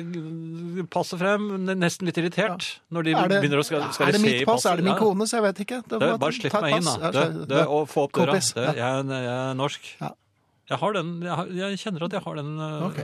passe 0.89 1.17
frem, 1.19 1.43
nesten 1.77 2.07
litt 2.09 2.17
irritert, 2.17 2.79
når 2.89 3.03
de 3.05 3.11
det, 3.13 3.41
begynner 3.43 3.59
å 3.61 3.65
skal, 3.67 3.83
skal 3.93 4.07
er 4.07 4.15
det 4.15 4.21
mitt 4.23 4.45
pass? 4.47 4.65
Er 4.65 4.77
det 4.79 4.85
min 4.87 4.97
kone? 4.97 5.27
Så 5.29 5.37
Jeg 5.37 5.43
vet 5.45 5.59
ikke. 5.67 5.81
Det, 5.85 5.99
det, 6.01 6.19
bare 6.23 6.33
slipp 6.33 6.55
meg 6.63 6.77
inn, 6.79 6.87
da. 6.87 7.11
Det, 7.11 7.25
det, 7.51 7.59
og 7.67 7.85
få 7.91 8.07
opp 8.07 8.13
døra. 8.17 8.39
Jeg, 8.39 8.75
jeg 8.79 9.05
er 9.35 9.53
norsk. 9.59 9.91
Ja. 10.01 10.09
Jeg 10.69 10.77
har 10.81 10.93
den 10.97 11.09
Jeg, 11.21 11.35
har, 11.37 11.49
jeg 11.61 11.79
kjenner 11.81 12.05
at 12.07 12.13
jeg 12.17 12.23
har 12.25 12.35
den 12.39 12.51
øh, 12.59 12.85
Ok. 12.89 12.99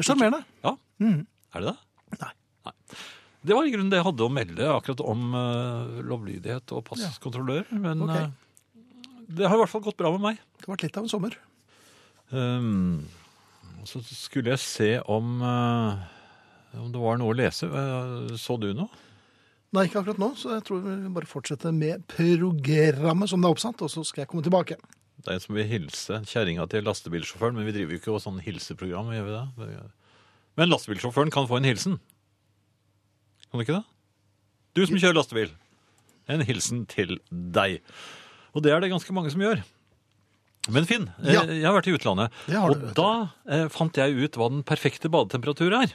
Er 0.00 0.06
Sjarmerende. 0.06 0.40
Ja. 0.64 0.74
Mm. 1.02 1.26
Er 1.54 1.60
det 1.64 1.72
det? 1.72 2.20
Nei. 2.20 2.74
Det 3.40 3.56
var 3.56 3.64
i 3.68 3.72
grunnen 3.72 3.90
det 3.92 3.98
jeg 4.00 4.04
hadde 4.06 4.24
å 4.26 4.32
melde 4.32 4.66
akkurat 4.72 5.00
om 5.04 5.34
øh, 5.36 5.98
lovlydighet 6.08 6.72
og 6.76 6.84
passkontrollør. 6.88 7.68
Men 7.72 8.02
Ok. 8.06 8.16
øh, 8.16 8.30
det 9.30 9.46
har 9.48 9.56
i 9.56 9.60
hvert 9.62 9.70
fall 9.72 9.84
gått 9.84 9.96
bra 10.00 10.10
med 10.16 10.24
meg. 10.24 10.40
Det 10.58 10.66
har 10.66 10.74
vært 10.74 10.84
litt 10.88 10.96
av 11.00 11.04
en 11.06 11.12
sommer. 11.12 11.36
Um, 12.30 13.04
så 13.88 14.00
skulle 14.04 14.52
jeg 14.52 14.62
se 14.62 14.90
om, 15.10 15.40
øh, 15.42 16.00
om 16.80 16.90
det 16.92 17.00
var 17.02 17.20
noe 17.20 17.32
å 17.32 17.36
lese. 17.38 17.68
Øh, 17.68 18.36
Så 18.40 18.56
du 18.60 18.72
noe? 18.74 18.88
Nei, 19.72 19.84
ikke 19.86 20.00
akkurat 20.02 20.18
nå, 20.18 20.32
så 20.34 20.56
jeg 20.56 20.64
tror 20.66 20.80
vi 20.82 21.12
bare 21.14 21.28
fortsetter 21.30 21.70
med 21.72 22.02
programmet 22.10 23.30
som 23.30 23.40
det 23.40 23.46
er 23.46 23.54
oppsatt, 23.54 23.82
og 23.86 23.90
så 23.92 24.02
skal 24.04 24.24
jeg 24.24 24.28
komme 24.32 24.42
tilbake. 24.42 24.76
Det 25.20 25.28
er 25.28 25.36
en 25.36 25.42
som 25.44 25.56
vil 25.58 25.66
hilse 25.68 26.20
kjerringa 26.30 26.64
til 26.72 26.84
lastebilsjåføren, 26.86 27.56
men 27.58 27.66
vi 27.68 27.74
driver 27.76 27.92
jo 27.96 28.00
ikke 28.00 28.12
og 28.16 28.22
sånn 28.24 28.38
hilseprogram, 28.44 29.10
gjør 29.12 29.26
vi 29.26 29.34
det? 29.36 29.80
Men 30.60 30.70
lastebilsjåføren 30.72 31.32
kan 31.34 31.48
få 31.50 31.58
en 31.60 31.68
hilsen. 31.68 31.98
Kan 33.50 33.60
du 33.60 33.64
ikke 33.66 33.76
det? 33.80 33.84
Du 34.78 34.84
som 34.86 34.96
kjører 35.02 35.18
lastebil. 35.18 35.52
En 36.30 36.44
hilsen 36.46 36.84
til 36.90 37.18
deg. 37.30 37.80
Og 38.54 38.62
det 38.64 38.72
er 38.72 38.80
det 38.84 38.90
ganske 38.92 39.12
mange 39.16 39.32
som 39.34 39.42
gjør. 39.44 39.60
Men 40.70 40.84
Finn, 40.86 41.08
eh, 41.24 41.32
Ja. 41.34 41.42
jeg 41.48 41.64
har 41.64 41.74
vært 41.74 41.88
i 41.88 41.94
utlandet, 41.96 42.30
du, 42.46 42.54
og 42.60 42.82
da 42.94 43.10
eh, 43.48 43.66
fant 43.72 43.96
jeg 43.96 44.12
ut 44.14 44.36
hva 44.38 44.50
den 44.52 44.62
perfekte 44.62 45.08
badetemperatur 45.10 45.72
er. 45.74 45.94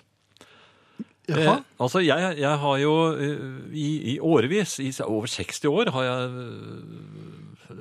Eh, 1.29 1.61
altså, 1.81 2.01
jeg, 2.05 2.38
jeg 2.38 2.57
har 2.61 2.77
jo 2.81 2.93
eh, 3.13 3.45
i, 3.73 3.88
i 4.13 4.19
årevis, 4.19 4.75
i 4.83 4.91
over 5.05 5.29
60 5.31 5.65
år, 5.69 5.89
har 5.95 6.03
jeg 6.09 6.19
eh, 7.69 7.79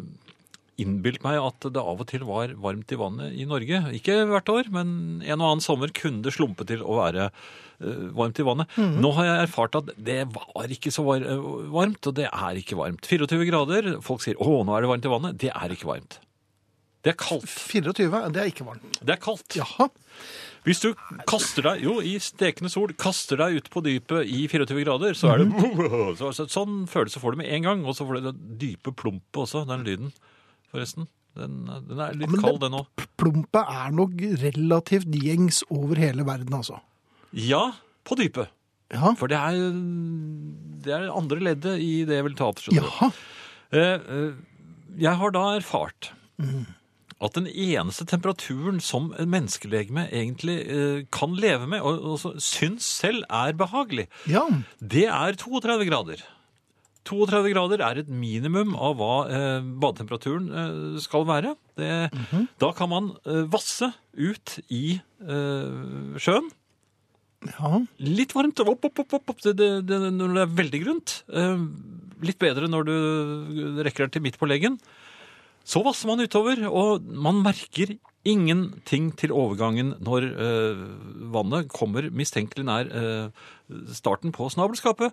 innbilt 0.80 1.22
meg 1.24 1.38
at 1.38 1.66
det 1.72 1.80
av 1.82 2.00
og 2.02 2.06
til 2.10 2.24
var 2.26 2.54
varmt 2.60 2.90
i 2.94 2.98
vannet 2.98 3.36
i 3.38 3.46
Norge. 3.48 3.82
Ikke 3.96 4.16
hvert 4.30 4.50
år, 4.52 4.70
men 4.74 5.22
en 5.22 5.40
og 5.40 5.46
annen 5.52 5.64
sommer 5.64 5.92
kunne 5.94 6.24
det 6.26 6.34
slumpe 6.34 6.66
til 6.66 6.82
å 6.82 6.98
være 6.98 7.28
eh, 7.30 8.04
varmt 8.16 8.40
i 8.42 8.46
vannet. 8.46 8.70
Mhm. 8.76 8.98
Nå 9.04 9.12
har 9.18 9.28
jeg 9.28 9.46
erfart 9.48 9.78
at 9.80 9.92
det 9.96 10.20
var 10.34 10.74
ikke 10.74 10.92
så 10.94 11.04
eh, 11.18 11.48
varmt, 11.74 12.06
og 12.10 12.16
det 12.18 12.28
er 12.30 12.60
ikke 12.60 12.78
varmt. 12.80 13.06
24 13.06 13.48
grader, 13.50 13.90
folk 14.02 14.24
sier 14.24 14.34
'Å, 14.40 14.64
nå 14.66 14.74
er 14.76 14.82
det 14.82 14.90
varmt 14.94 15.06
i 15.06 15.14
vannet'. 15.14 15.38
Det 15.38 15.52
er 15.54 15.68
ikke 15.76 15.90
varmt. 15.92 16.18
Det 17.04 17.12
er 17.12 17.18
kaldt. 17.20 17.44
24, 17.68 18.32
det 18.32 18.40
er 18.40 18.48
ikke 18.48 18.64
varmt. 18.64 18.98
Det 19.04 19.12
er 19.12 19.20
kaldt. 19.20 19.58
Jaha. 19.60 19.90
Hvis 20.64 20.80
du 20.80 20.94
kaster 21.28 21.60
deg 21.66 21.82
jo 21.84 21.98
i 22.00 22.14
stekende 22.16 22.70
sol, 22.72 22.88
kaster 22.96 23.36
deg 23.36 23.58
ut 23.60 23.66
på 23.68 23.82
dypet 23.84 24.24
i 24.24 24.46
24 24.48 24.80
grader, 24.86 25.12
så 25.12 25.34
er 25.34 25.42
det 25.42 25.50
Mhm. 25.52 26.16
så, 26.18 26.32
så, 26.32 26.46
Sånn 26.48 26.86
følelse 26.88 27.20
får 27.20 27.32
du 27.32 27.42
med 27.42 27.52
en 27.52 27.62
gang, 27.68 27.84
og 27.84 27.92
så 27.94 28.06
får 28.08 28.22
du 28.22 28.30
det 28.32 28.58
dype 28.62 28.94
plumpet 28.96 29.42
også, 29.44 29.66
den 29.68 29.84
lyden, 29.84 30.12
forresten. 30.74 31.06
Den, 31.34 31.64
den 31.88 31.98
er 31.98 32.14
litt 32.14 32.30
ja, 32.30 32.42
kald, 32.44 32.60
den 32.62 32.76
òg. 32.78 33.06
Plumpet 33.18 33.70
er 33.72 33.94
nok 33.94 34.12
relativt 34.42 35.08
gjengs 35.18 35.62
over 35.72 35.98
hele 35.98 36.26
verden, 36.26 36.54
altså. 36.54 36.78
Ja, 37.34 37.72
på 38.06 38.18
dypet. 38.20 38.52
Ja. 38.94 39.14
For 39.18 39.30
det 39.32 39.38
er 39.40 39.56
det 40.84 40.92
er 40.94 41.08
andre 41.10 41.40
leddet 41.42 41.80
i 41.82 42.04
det 42.06 42.18
jeg 42.20 42.26
vil 42.28 42.36
ta 42.38 42.50
opp. 42.52 42.60
Jaha. 42.74 43.10
Eh, 43.74 43.94
eh, 43.98 44.34
Jeg 45.00 45.18
har 45.18 45.32
da 45.34 45.40
erfart 45.56 46.12
mm. 46.38 46.66
at 47.26 47.34
den 47.34 47.48
eneste 47.48 48.04
temperaturen 48.06 48.78
som 48.84 49.08
en 49.18 49.32
menneskelegeme 49.32 50.04
egentlig 50.12 50.58
eh, 50.70 51.00
kan 51.10 51.34
leve 51.34 51.66
med, 51.66 51.80
og 51.82 52.04
også 52.14 52.36
syns 52.38 52.86
selv 53.00 53.24
er 53.26 53.56
behagelig, 53.58 54.06
Ja. 54.30 54.44
det 54.78 55.08
er 55.08 55.34
32 55.40 55.88
grader. 55.90 56.22
32 57.04 57.52
grader 57.52 57.82
er 57.84 58.00
et 58.00 58.08
minimum 58.08 58.74
av 58.76 58.96
hva 58.98 59.12
eh, 59.28 59.66
badetemperaturen 59.82 60.46
eh, 60.48 61.00
skal 61.04 61.26
være. 61.28 61.54
Det, 61.76 61.88
Da 62.62 62.70
kan 62.76 62.90
man 62.92 63.10
eh, 63.28 63.42
vasse 63.52 63.90
ut 64.16 64.58
i 64.72 64.96
eh, 64.96 66.18
sjøen. 66.22 66.48
ja. 67.50 67.82
Litt 68.00 68.32
varmt, 68.36 68.60
opp, 68.64 68.88
opp, 68.88 69.04
opp, 69.04 69.34
opp, 69.34 69.44
det, 69.44 69.56
det, 69.84 70.00
når 70.16 70.36
det 70.38 70.44
er 70.46 70.56
veldig 70.62 70.82
grunt. 70.86 71.18
Eh, 71.28 71.66
litt 72.24 72.40
bedre 72.40 72.70
når 72.72 72.88
du 72.88 72.96
rekker 73.84 74.06
deg 74.06 74.16
til 74.16 74.24
midt 74.24 74.40
på 74.40 74.48
leggen. 74.48 74.80
Så 75.64 75.80
vasser 75.84 76.08
man 76.10 76.20
utover, 76.20 76.60
og 76.68 77.04
man 77.08 77.38
merker 77.44 77.94
ingenting 78.24 79.10
til 79.20 79.32
overgangen 79.36 79.94
når 80.04 80.26
eh, 80.32 80.82
vannet 81.32 81.68
kommer 81.72 82.08
mistenkelig 82.12 82.64
nær 82.68 82.88
eh, 82.88 83.44
starten 83.96 84.32
på 84.32 84.48
snabelskapet. 84.52 85.12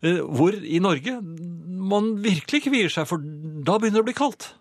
Eh, 0.00 0.20
hvor 0.24 0.54
i 0.56 0.80
Norge 0.80 1.18
man 1.90 2.14
virkelig 2.24 2.64
kvier 2.68 2.92
seg, 2.92 3.08
for 3.10 3.20
da 3.20 3.76
begynner 3.80 4.00
det 4.00 4.06
å 4.06 4.08
bli 4.08 4.16
kaldt. 4.16 4.52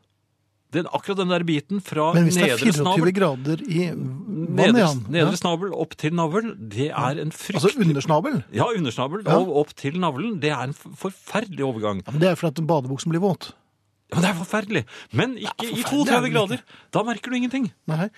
Den, 0.70 0.86
akkurat 0.94 1.18
den 1.18 1.32
der 1.34 1.42
biten 1.48 1.80
fra 1.82 2.12
nedre 2.14 2.14
snabel 2.14 2.20
Men 2.20 2.28
hvis 2.28 2.36
det 2.38 2.50
er 2.54 2.60
24 2.62 3.14
grader 3.18 3.62
i 3.66 3.86
vannet, 3.90 5.08
nedre, 5.10 5.24
ja. 5.24 5.30
snabel 5.40 5.72
opp 5.74 5.96
til 5.98 6.14
navlen, 6.14 6.52
det 6.70 6.92
er 6.92 7.22
en 7.24 7.32
fryktelig 7.34 7.72
Altså 7.72 7.88
undersnabel? 7.88 8.36
Ja, 8.54 8.68
undersnabel 8.78 9.24
Ja. 9.26 9.40
og 9.40 9.50
opp 9.64 9.74
til 9.80 9.98
navlen. 9.98 10.38
Det 10.44 10.52
er 10.54 10.68
en 10.68 10.76
forferdelig 10.78 11.66
overgang. 11.66 12.04
Ja, 12.06 12.14
men 12.14 12.22
det 12.22 12.30
er 12.30 12.38
fordi 12.38 12.62
at 12.62 12.70
badebuksen 12.70 13.10
blir 13.10 13.24
våt. 13.24 13.50
Ja, 14.12 14.20
men 14.20 14.28
det 14.28 14.30
er 14.30 14.38
forferdelig. 14.44 14.84
Men 15.12 15.34
ikke 15.38 15.72
i 15.72 15.82
forferdelig 15.82 15.82
i 15.82 16.06
32 16.06 16.30
grader. 16.36 16.62
Da 16.94 17.04
merker 17.08 17.34
du 17.34 17.40
ingenting. 17.40 17.72
Nei. 17.90 18.10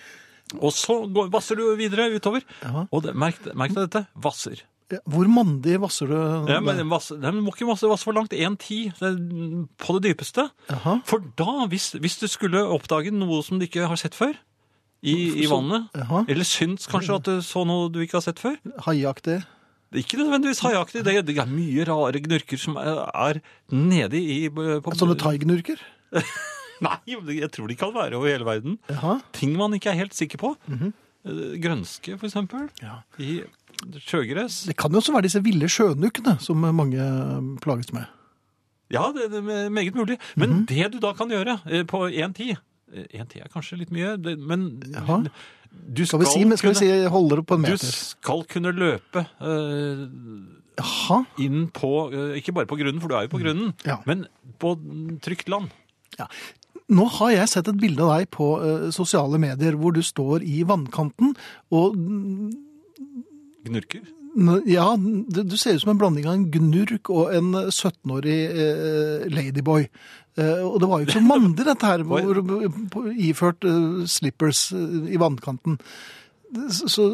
Og 0.60 0.72
så 0.76 0.98
går, 1.08 1.30
vasser 1.32 1.56
du 1.56 1.64
videre 1.80 2.10
utover. 2.12 2.44
Ja. 2.60 2.84
Og 2.92 3.06
det, 3.06 3.16
merk, 3.16 3.40
merk 3.56 3.72
deg 3.72 3.88
dette. 3.88 4.04
Vasser. 4.12 4.60
Hvor 5.08 5.28
mandig 5.30 5.78
vasser 5.82 6.10
du? 6.10 6.16
Ja, 6.50 6.60
men 6.64 6.82
vasse, 6.90 7.16
nei, 7.18 7.30
men 7.32 7.42
må 7.46 7.54
ikke 7.54 7.68
vasse, 7.68 7.88
vasse 7.90 8.06
for 8.08 8.16
langt. 8.16 8.34
1,10 8.34 8.92
det 9.00 9.08
er 9.08 9.18
på 9.82 9.96
det 9.98 10.10
dypeste. 10.10 10.48
Aha. 10.74 10.98
For 11.08 11.24
da, 11.38 11.66
hvis, 11.72 11.92
hvis 12.02 12.18
du 12.20 12.26
skulle 12.30 12.62
oppdage 12.74 13.12
noe 13.14 13.40
som 13.46 13.60
du 13.60 13.66
ikke 13.68 13.88
har 13.90 14.00
sett 14.00 14.18
før 14.18 14.34
i, 15.02 15.16
i 15.42 15.48
vannet, 15.50 15.88
Aha. 15.98 16.22
eller 16.30 16.46
syns 16.46 16.86
kanskje 16.90 17.18
at 17.18 17.26
du 17.26 17.40
så 17.42 17.64
noe 17.66 17.88
du 17.90 17.98
ikke 18.04 18.20
har 18.20 18.26
sett 18.28 18.42
før, 18.42 18.58
Haiaktig? 18.86 19.40
Ikke 19.92 20.16
nødvendigvis 20.16 20.62
haiaktig. 20.64 21.02
Det, 21.04 21.18
det 21.28 21.34
er 21.36 21.50
mye 21.50 21.84
rare 21.84 22.20
gnurker 22.24 22.60
som 22.60 22.78
er, 22.80 23.02
er 23.12 23.40
nede 23.76 24.16
i 24.16 24.46
på, 24.48 24.94
Sånne 24.96 25.18
thaignurker? 25.20 25.82
Nei, 26.86 26.96
jeg 27.36 27.50
tror 27.54 27.68
de 27.70 27.76
kan 27.78 27.92
være 27.94 28.16
over 28.18 28.30
hele 28.32 28.46
verden. 28.48 28.78
Aha. 28.90 29.18
Ting 29.36 29.52
man 29.58 29.76
ikke 29.76 29.92
er 29.92 30.00
helt 30.00 30.16
sikker 30.16 30.40
på. 30.40 30.54
Eh, 30.72 31.42
Grønske, 31.62 32.16
for 32.18 32.26
eksempel. 32.30 32.66
Ja. 32.82 33.02
I 33.22 33.42
sjøgress. 34.00 34.62
Det 34.68 34.76
kan 34.76 34.92
jo 34.92 35.00
også 35.02 35.12
være 35.14 35.26
disse 35.28 35.42
ville 35.44 35.68
sjønukkene 35.70 36.38
som 36.42 36.56
mange 36.74 37.06
plages 37.64 37.92
med. 37.92 38.06
Ja, 38.92 39.06
det 39.14 39.30
det 39.32 39.40
er 39.40 39.70
meget 39.72 39.94
mulig. 39.96 40.18
Men 40.36 40.64
det 40.68 40.90
du 40.92 40.98
da 41.00 41.12
kan 41.16 41.30
gjøre 41.32 41.58
på 41.86 42.02
på 42.02 42.06
1.10 42.10 42.56
Én 42.92 43.24
tid 43.24 43.40
er 43.40 43.48
kanskje 43.48 43.78
litt 43.80 43.92
mye, 43.94 44.18
men 44.36 44.66
Jaha. 44.92 45.22
du 45.72 46.02
Skal 46.04 46.20
vi 46.20 46.26
si, 46.28 46.42
men 46.44 46.58
skal 46.60 46.74
vi 46.74 46.80
si 46.82 46.88
holder 47.08 47.40
det 47.40 47.46
på 47.48 47.56
en 47.56 47.62
Du 47.64 47.76
skal 47.80 48.42
kunne 48.44 48.72
løpe 48.76 49.22
eh, 49.40 50.02
inn 51.40 51.70
på 51.72 51.92
eh, 52.12 52.34
Ikke 52.36 52.52
bare 52.52 52.68
på 52.68 52.76
grunnen, 52.76 53.00
for 53.00 53.08
du 53.08 53.16
er 53.16 53.22
jo 53.24 53.32
på 53.32 53.40
grunnen, 53.40 53.72
Ja. 53.88 53.96
men 54.04 54.26
på 54.60 54.74
trygt 55.24 55.48
land. 55.48 55.70
Nå 56.92 57.06
har 57.16 57.30
jeg 57.32 57.48
sett 57.48 57.68
et 57.72 57.80
bilde 57.80 58.04
av 58.04 58.18
deg 58.18 58.28
på 58.34 58.50
eh, 58.60 58.90
sosiale 58.92 59.40
medier 59.40 59.72
hvor 59.80 59.96
du 59.96 60.02
står 60.04 60.44
i 60.44 60.60
vannkanten 60.68 61.32
og 61.72 61.96
mm, 61.96 62.50
Gnurker. 63.66 64.02
ja, 64.66 64.86
du, 64.96 65.56
ser 65.56 65.76
ut 65.76 65.82
som 65.84 65.92
en 65.92 66.00
blanding 66.00 66.26
av 66.26 66.38
en 66.38 66.48
gnurk 66.50 67.10
og 67.12 67.34
en 67.36 67.52
17-årig 67.68 68.40
eh, 68.48 69.28
ladyboy. 69.30 69.86
Eh, 70.40 70.64
og 70.64 70.80
det 70.80 70.88
var 70.88 71.02
jo 71.02 71.06
ikke 71.06 71.20
så 71.20 71.26
mandig 71.26 71.68
dette 71.68 71.92
her, 71.92 72.02
hvor, 72.08 72.42
iført 73.12 73.68
eh, 73.68 74.02
slippers 74.08 74.70
eh, 74.76 75.12
i 75.12 75.20
vannkanten. 75.20 75.78
Så, 76.52 77.06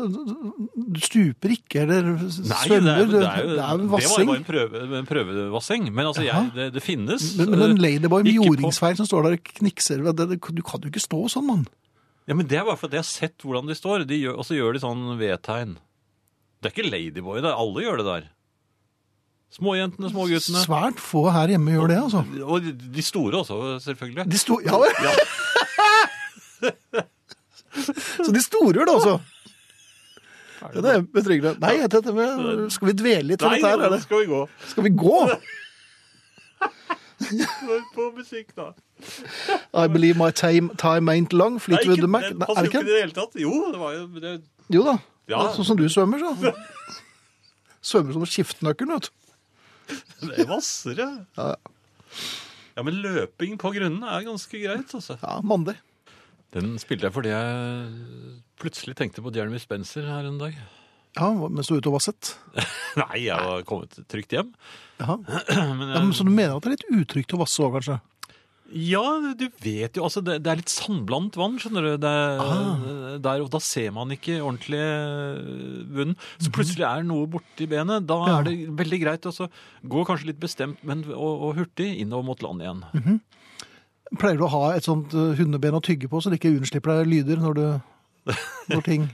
du 0.75 0.99
stuper 0.99 1.53
ikke, 1.55 1.85
eller 1.85 2.09
Nei, 2.19 2.63
svømmer? 2.65 2.81
det 2.83 2.95
er, 2.95 3.11
det 3.13 3.21
er 3.23 3.45
jo, 3.45 3.51
det 3.53 3.63
er 3.63 3.75
jo 3.77 3.83
det 3.83 3.91
var 3.93 4.03
jo 4.03 4.15
bare 4.27 4.39
en, 4.41 4.47
prøve, 4.49 4.81
en 4.99 5.07
prøvevasseng. 5.07 5.85
Men 5.95 6.09
altså, 6.11 6.25
jeg, 6.27 6.49
det, 6.57 6.73
det 6.75 6.83
finnes. 6.83 7.27
Men, 7.39 7.53
men 7.53 7.67
en 7.69 7.77
eh, 7.77 7.83
ladyboy 7.85 8.27
med 8.27 8.35
jordingsfeil 8.35 8.99
som 8.99 9.07
står 9.07 9.29
der 9.29 9.37
og 9.39 9.53
knikser, 9.61 10.03
du 10.03 10.63
kan 10.67 10.83
jo 10.83 10.91
ikke 10.91 11.03
stå 11.05 11.21
sånn, 11.37 11.47
mann. 11.47 11.69
Ja, 12.29 12.35
men 12.35 12.49
Det 12.51 12.59
er 12.59 12.67
bare 12.67 12.77
fordi 12.77 12.99
jeg 12.99 13.07
har 13.07 13.11
sett 13.11 13.47
hvordan 13.47 13.71
de 13.71 13.79
står, 13.79 14.09
de 14.11 14.19
gjør, 14.19 14.41
og 14.43 14.45
så 14.45 14.59
gjør 14.59 14.75
de 14.75 14.83
sånn 14.83 15.05
V-tegn. 15.21 15.79
Det 16.63 16.67
er 16.71 16.75
ikke 16.75 16.91
Ladyboy, 16.91 17.39
det 17.45 17.53
alle 17.55 17.85
gjør 17.85 17.97
det 18.03 18.07
der. 18.09 18.27
Småjentene, 19.55 20.11
småguttene. 20.13 20.61
Svært 20.61 20.99
få 21.01 21.23
her 21.33 21.49
hjemme 21.55 21.73
gjør 21.73 21.89
det, 21.89 21.99
altså. 22.03 22.21
Og 22.45 22.67
de- 22.97 23.03
store 23.07 23.39
også, 23.41 23.59
selvfølgelig. 23.87 24.27
De 24.33 24.39
store, 24.39 24.63
Ja, 24.67 24.73
Så 28.25 28.33
de 28.35 28.43
store 28.43 28.73
gjør 28.75 28.85
det 28.89 28.95
også? 28.95 29.15
Ja, 30.63 30.81
det 30.83 30.91
er 30.97 31.03
betryggende. 31.15 31.55
Nei, 31.63 31.77
dette 31.87 32.13
med, 32.13 32.65
skal 32.75 32.89
vi 32.91 32.95
dvele 32.99 33.29
litt 33.31 33.43
ved 33.45 33.51
Nei, 33.53 33.61
dette 33.63 33.69
her? 33.71 33.77
nå 33.79 33.95
Er 33.95 34.03
skal 34.03 34.21
vi 34.25 34.27
gå. 34.33 34.41
Skal 34.73 34.85
vi 34.89 34.93
gå? 34.99 35.19
På 37.95 38.09
musikk, 38.17 38.51
da. 38.57 38.73
I 39.75 39.87
believe 39.89 40.17
my 40.19 40.31
time, 40.35 40.71
time 40.77 41.09
ain't 41.13 41.33
long. 41.33 41.61
Fleetwood 41.63 41.99
ikke, 42.03 42.11
Mac. 42.11 42.27
Nei, 42.33 42.47
passer 42.47 42.67
jo 42.67 42.67
det 42.67 42.75
ikke 42.75 42.83
i 42.83 42.91
det 42.91 43.01
hele 43.05 43.15
tatt. 43.17 43.39
Jo, 43.39 43.53
det 43.73 43.81
var 43.81 43.95
jo 43.95 44.07
det, 44.27 44.35
Jo 44.75 44.85
da. 44.87 44.97
Ja. 45.29 45.43
Sånn 45.57 45.67
som 45.69 45.77
du 45.81 45.85
svømmer, 45.93 46.23
så. 46.23 46.53
Svømmer 47.85 48.17
som 48.17 48.25
skiftenøkkelen, 48.29 48.95
vet 48.97 49.09
du. 49.09 49.99
det 50.29 50.39
er 50.45 50.49
massere. 50.51 51.09
Ja, 51.39 51.51
Ja, 52.79 52.85
men 52.87 53.01
løping 53.03 53.57
på 53.59 53.73
grunnen 53.75 54.05
er 54.07 54.23
ganske 54.27 54.59
greit, 54.63 54.93
altså. 54.95 55.17
ja 55.19 55.39
mandig. 55.43 55.75
Den 56.55 56.77
spilte 56.81 57.09
jeg 57.09 57.13
fordi 57.17 57.33
jeg 57.33 58.37
plutselig 58.63 58.95
tenkte 58.97 59.21
på 59.25 59.33
Jeremy 59.35 59.59
Spencer 59.61 60.07
her 60.09 60.29
en 60.29 60.39
dag. 60.41 60.55
Ja, 61.19 61.27
mens 61.35 61.67
du 61.69 61.75
var 61.75 61.81
ute 61.83 61.91
og 61.91 61.97
vasset. 61.99 62.31
Nei, 63.03 63.25
jeg 63.27 63.37
var 63.51 63.65
kommet 63.69 63.99
trygt 64.09 64.33
hjem. 64.37 64.53
Jaha. 65.01 65.19
Men, 65.79 65.91
Ja, 65.91 66.01
men 66.05 66.15
så 66.15 66.25
du 66.25 66.31
mener 66.31 66.55
at 66.57 66.65
det 66.65 66.71
er 66.71 66.77
litt 66.79 67.03
utrygt 67.03 67.35
å 67.35 67.41
vasse 67.43 67.63
òg, 67.67 67.75
kanskje? 67.81 67.99
Ja, 68.69 69.01
du 69.33 69.47
vet 69.65 69.97
jo, 69.97 70.03
altså 70.05 70.21
det, 70.21 70.43
det 70.45 70.51
er 70.53 70.59
litt 70.61 70.69
sandblandet 70.73 71.39
vann, 71.41 71.55
skjønner 71.57 71.87
du. 71.87 71.93
Det 72.03 72.11
Ah. 72.43 73.17
der, 73.19 73.41
og 73.41 73.49
da 73.55 73.59
ser 73.65 73.91
man 73.97 74.11
ikke 74.13 74.37
ordentlig 74.45 74.77
eh, 74.77 75.87
bunnen. 75.89 76.17
Så 76.39 76.51
plutselig 76.53 76.85
er 76.85 77.03
noe 77.09 77.27
borti 77.33 77.67
benet. 77.71 78.05
Da 78.07 78.19
Mhm. 78.19 78.29
Ja. 78.29 78.39
er 78.39 78.45
det 78.45 78.77
veldig 78.77 79.01
greit 79.01 79.25
å 79.31 79.49
gå 79.89 80.05
kanskje 80.07 80.27
litt 80.33 80.41
bestemt, 80.41 80.79
men 80.85 81.05
og, 81.09 81.43
og 81.49 81.57
hurtig 81.57 81.89
innover 82.03 82.25
mot 82.29 82.43
land 82.45 82.61
igjen. 82.61 82.85
Mhm. 82.95 83.21
Pleier 84.19 84.37
du 84.39 84.45
å 84.45 84.51
ha 84.53 84.75
et 84.77 84.85
sånt 84.85 85.13
eh, 85.15 85.35
hundeben 85.41 85.75
å 85.77 85.83
tygge 85.85 86.09
på, 86.09 86.21
så 86.21 86.31
det 86.31 86.39
ikke 86.41 86.55
unnslipper 86.61 87.01
deg 87.03 87.11
lyder 87.13 87.41
når 87.41 87.55
du 87.55 87.67
når 88.75 88.83
ting 88.85 89.09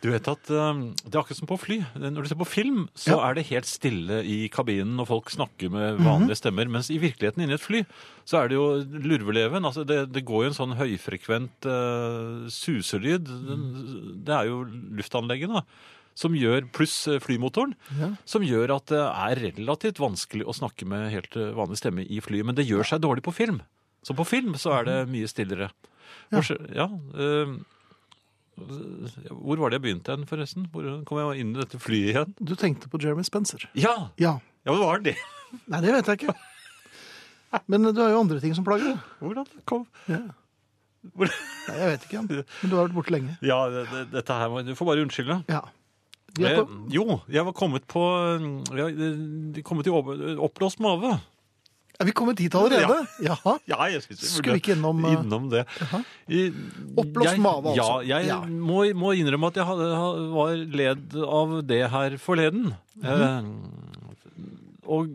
Du 0.00 0.12
vet 0.12 0.28
at 0.30 0.50
eh, 0.54 0.80
det 1.04 1.10
er 1.16 1.20
akkurat 1.24 1.36
som 1.40 1.48
på 1.50 1.56
fly. 1.58 1.80
Når 1.98 2.22
du 2.22 2.28
ser 2.30 2.38
på 2.38 2.46
film, 2.46 2.84
så 2.94 3.16
Ja. 3.16 3.30
er 3.30 3.34
det 3.34 3.46
helt 3.48 3.66
stille 3.66 4.20
i 4.24 4.48
kabinen, 4.48 4.98
og 5.00 5.08
folk 5.08 5.28
snakker 5.30 5.70
med 5.70 5.98
Mhm. 5.98 6.04
vanlige 6.06 6.36
stemmer. 6.38 6.68
Mens 6.70 6.88
i 6.90 6.98
virkeligheten 7.02 7.42
inni 7.42 7.54
et 7.54 7.60
fly, 7.60 7.84
så 8.24 8.38
er 8.44 8.48
det 8.48 8.54
jo 8.54 8.84
lurveleven. 8.84 9.64
Altså 9.66 9.84
det, 9.84 10.12
det 10.12 10.24
går 10.24 10.44
jo 10.44 10.50
en 10.52 10.58
sånn 10.60 10.76
høyfrekvent 10.78 11.66
eh, 11.66 12.48
suselyd. 12.48 13.24
Den- 13.26 14.22
Det 14.24 14.34
er 14.34 14.44
jo 14.46 14.64
luftanlegget, 14.64 15.48
da. 15.52 15.62
Som 16.14 16.32
gjør, 16.34 16.70
pluss 16.72 17.06
eh, 17.08 17.18
flymotoren, 17.18 17.74
Ja. 17.98 18.16
som 18.24 18.42
gjør 18.42 18.76
at 18.76 18.86
det 18.86 18.98
er 19.02 19.52
relativt 19.52 19.98
vanskelig 19.98 20.44
å 20.44 20.54
snakke 20.54 20.86
med 20.86 21.10
helt 21.12 21.36
eh, 21.36 21.52
vanlig 21.54 21.76
stemme 21.78 22.06
i 22.08 22.20
fly. 22.20 22.42
Men 22.44 22.54
det 22.54 22.66
gjør 22.68 22.84
seg 22.86 23.00
dårlig 23.00 23.22
på 23.22 23.32
film. 23.34 23.62
Så 24.04 24.14
på 24.14 24.24
film 24.26 24.54
så 24.54 24.78
er 24.78 24.84
det 24.84 25.08
mye 25.08 25.26
stillere. 25.26 25.70
Ja. 26.30 26.40
Ja 26.74 26.84
eh, 27.18 27.58
hvor 28.58 29.60
var 29.62 29.70
det 29.72 29.78
jeg 29.78 29.84
begynte 29.86 30.14
hen, 30.14 30.26
forresten? 30.28 30.66
Hvor 30.72 30.86
kom 31.08 31.20
jeg 31.22 31.42
inn 31.44 31.54
i 31.54 31.60
dette 31.62 31.78
flyet 31.82 32.10
igjen? 32.14 32.34
Du 32.40 32.54
tenkte 32.58 32.90
på 32.92 33.00
Jeremy 33.02 33.24
Spencer. 33.26 33.68
Ja! 33.78 33.94
Ja. 34.20 34.36
Ja, 34.66 34.74
det 34.74 34.80
var 34.82 35.00
det. 35.04 35.14
Nei, 35.70 35.80
det 35.84 35.94
vet 35.94 36.10
jeg 36.10 36.20
ikke. 36.20 36.34
Men 37.70 37.86
du 37.94 38.00
har 38.02 38.10
jo 38.12 38.20
andre 38.20 38.40
ting 38.42 38.52
som 38.56 38.66
plager 38.66 38.90
deg. 38.92 39.08
Hvordan 39.22 39.46
kom 39.68 39.86
Ja. 40.10 40.20
Hvor... 41.14 41.30
Nei, 41.30 41.76
jeg 41.78 41.90
vet 41.94 42.04
ikke. 42.08 42.20
Men 42.28 42.44
du 42.68 42.74
har 42.76 42.88
vært 42.88 42.96
borte 42.98 43.14
lenge. 43.14 43.36
Ja, 43.46 43.60
det, 43.72 43.84
det, 43.92 44.02
dette 44.18 44.34
her 44.42 44.50
må 44.52 44.60
Du 44.66 44.74
får 44.76 44.88
bare 44.90 45.04
unnskylde. 45.06 45.38
Ja. 45.48 45.62
Eh, 46.38 46.58
jo, 46.92 47.04
jeg 47.32 47.42
var 47.48 47.54
kommet 47.56 47.86
på 47.90 48.02
jeg, 48.76 48.98
de 49.56 49.62
kommet 49.66 49.88
i 49.88 49.94
opp- 49.94 50.12
oppblåst 50.44 50.82
mage. 50.84 51.14
Er 51.98 52.06
vi 52.06 52.12
kommet 52.14 52.36
dit 52.38 52.54
allerede? 52.54 52.96
Jaha. 53.26 53.56
Ja, 53.66 53.78
jeg 53.90 54.02
synes 54.04 54.20
vi 54.22 54.28
Skulle 54.30 54.54
vi 54.58 54.62
ikke 54.62 54.74
innom, 54.76 55.00
uh, 55.04 55.12
innom 55.16 55.48
det. 55.50 55.64
Jaha. 55.80 56.00
Oppblåst 57.02 57.40
mave, 57.42 57.72
altså. 57.72 57.88
Ja, 58.06 58.18
jeg 58.18 58.28
Ja. 58.30 58.38
Må, 58.46 58.84
må 58.94 59.12
innrømme 59.18 59.50
at 59.50 59.58
jeg 59.58 59.66
hadde, 59.66 59.88
var 60.34 60.54
led 60.78 61.16
av 61.26 61.56
det 61.66 61.82
her 61.90 62.16
forleden. 62.22 62.70
Mhm. 62.98 63.08
eh, 63.08 63.50
og, 64.88 65.10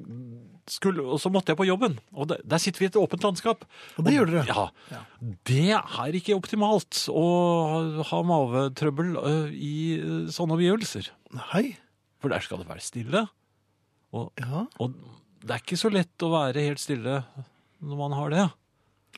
skulle, 0.70 1.02
og 1.04 1.18
så 1.20 1.32
måtte 1.34 1.52
jeg 1.52 1.58
på 1.60 1.66
jobben. 1.68 1.96
Og 2.14 2.28
der, 2.30 2.44
der 2.46 2.62
sitter 2.62 2.80
vi 2.84 2.86
i 2.86 2.92
et 2.92 3.00
åpent 3.00 3.24
landskap. 3.26 3.64
Og 3.98 4.06
det 4.06 4.14
gjør 4.16 4.30
dere. 4.32 4.44
Ja. 4.48 4.68
Ja. 4.94 5.02
Det 5.50 5.64
er 5.76 6.20
ikke 6.20 6.36
optimalt 6.38 7.06
å 7.12 7.24
ha- 8.08 8.22
mavetrøbbel 8.30 9.16
uh, 9.18 9.50
i 9.52 9.74
eh, 9.98 10.30
sånne 10.36 10.56
omgivelser. 10.60 11.10
Nei. 11.36 11.74
For 12.24 12.32
der 12.32 12.44
skal 12.46 12.62
det 12.62 12.70
være 12.70 12.84
stille. 12.86 13.26
Ja. 14.14 14.68
Og 14.80 14.94
det 15.44 15.56
er 15.56 15.62
ikke 15.64 15.80
så 15.80 15.92
lett 15.92 16.24
å 16.26 16.32
være 16.34 16.64
helt 16.70 16.82
stille 16.82 17.20
når 17.84 18.00
man 18.00 18.16
har 18.16 18.34
det. 18.34 18.48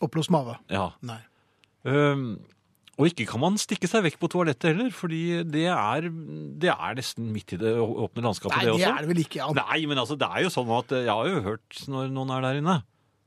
Oppblåst 0.04 0.34
mage. 0.34 0.58
Ja. 0.74 0.90
Nei. 1.06 1.22
Um, 1.86 2.40
og 2.96 3.10
ikke 3.10 3.28
kan 3.28 3.42
man 3.44 3.58
stikke 3.60 3.90
seg 3.92 4.06
vekk 4.06 4.18
på 4.22 4.30
toalettet 4.32 4.72
heller, 4.72 4.90
fordi 4.96 5.44
det 5.52 5.66
er, 5.68 6.08
det 6.62 6.72
er 6.72 6.98
nesten 6.98 7.28
midt 7.34 7.54
i 7.58 7.60
det 7.60 7.74
åpne 7.76 8.24
landskapet, 8.24 8.56
Nei, 8.56 8.72
det 8.72 8.80
det 8.80 8.88
er 8.88 9.04
det 9.04 9.10
vel 9.12 9.22
ikke. 9.26 9.42
Ja. 9.42 9.50
Nei, 9.58 9.80
men 9.92 10.00
altså, 10.00 10.16
det 10.20 10.30
er 10.32 10.46
jo 10.46 10.52
sånn 10.54 10.72
at 10.78 10.94
jeg 10.96 11.12
har 11.12 11.30
jo 11.30 11.42
hørt 11.46 11.82
når 11.92 12.14
noen 12.16 12.32
er 12.38 12.46
der 12.48 12.62
inne. 12.64 12.78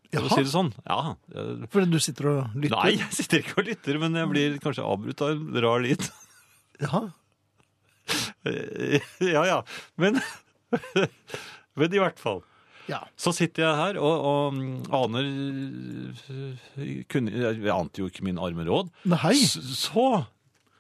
For 0.09 0.25
å 0.25 0.31
Jaha. 0.31 0.39
si 0.39 0.47
det 0.47 0.55
sånn. 0.55 0.71
Ja. 0.89 1.01
Fordi 1.69 1.93
du 1.93 1.99
sitter 2.01 2.31
og 2.31 2.57
lytter? 2.57 2.79
Nei, 2.79 2.95
jeg 2.97 3.13
sitter 3.19 3.43
ikke 3.43 3.59
og 3.61 3.69
lytter, 3.69 4.01
men 4.01 4.17
jeg 4.17 4.33
blir 4.33 4.57
kanskje 4.65 4.87
avbrutt 4.89 5.25
av 5.27 5.35
en 5.35 5.63
rar 5.67 5.85
lyd. 5.85 6.09
Jaha. 6.81 7.03
ja, 9.37 9.43
ja. 9.51 9.59
Men, 10.01 10.17
men 11.79 11.93
i 11.93 12.01
hvert 12.01 12.23
fall. 12.23 12.41
Ja. 12.89 13.03
Så 13.21 13.35
sitter 13.37 13.67
jeg 13.67 13.77
her 13.77 13.99
og, 14.01 14.25
og 14.31 14.55
mm, 14.57 14.71
aner 14.97 15.27
øh, 16.33 17.05
kunne, 17.13 17.33
Jeg 17.37 17.73
ante 17.75 18.01
jo 18.03 18.09
ikke 18.09 18.25
min 18.25 18.39
arme 18.41 18.65
råd. 18.69 18.89
Nei. 19.13 19.35
Så, 19.45 19.63
Så 19.77 20.07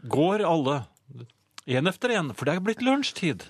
går 0.08 0.44
alle 0.48 0.80
én 1.68 1.88
efter 1.90 2.14
én, 2.16 2.32
for 2.32 2.48
det 2.48 2.56
er 2.56 2.64
blitt 2.64 2.82
lunsjtid. 2.84 3.44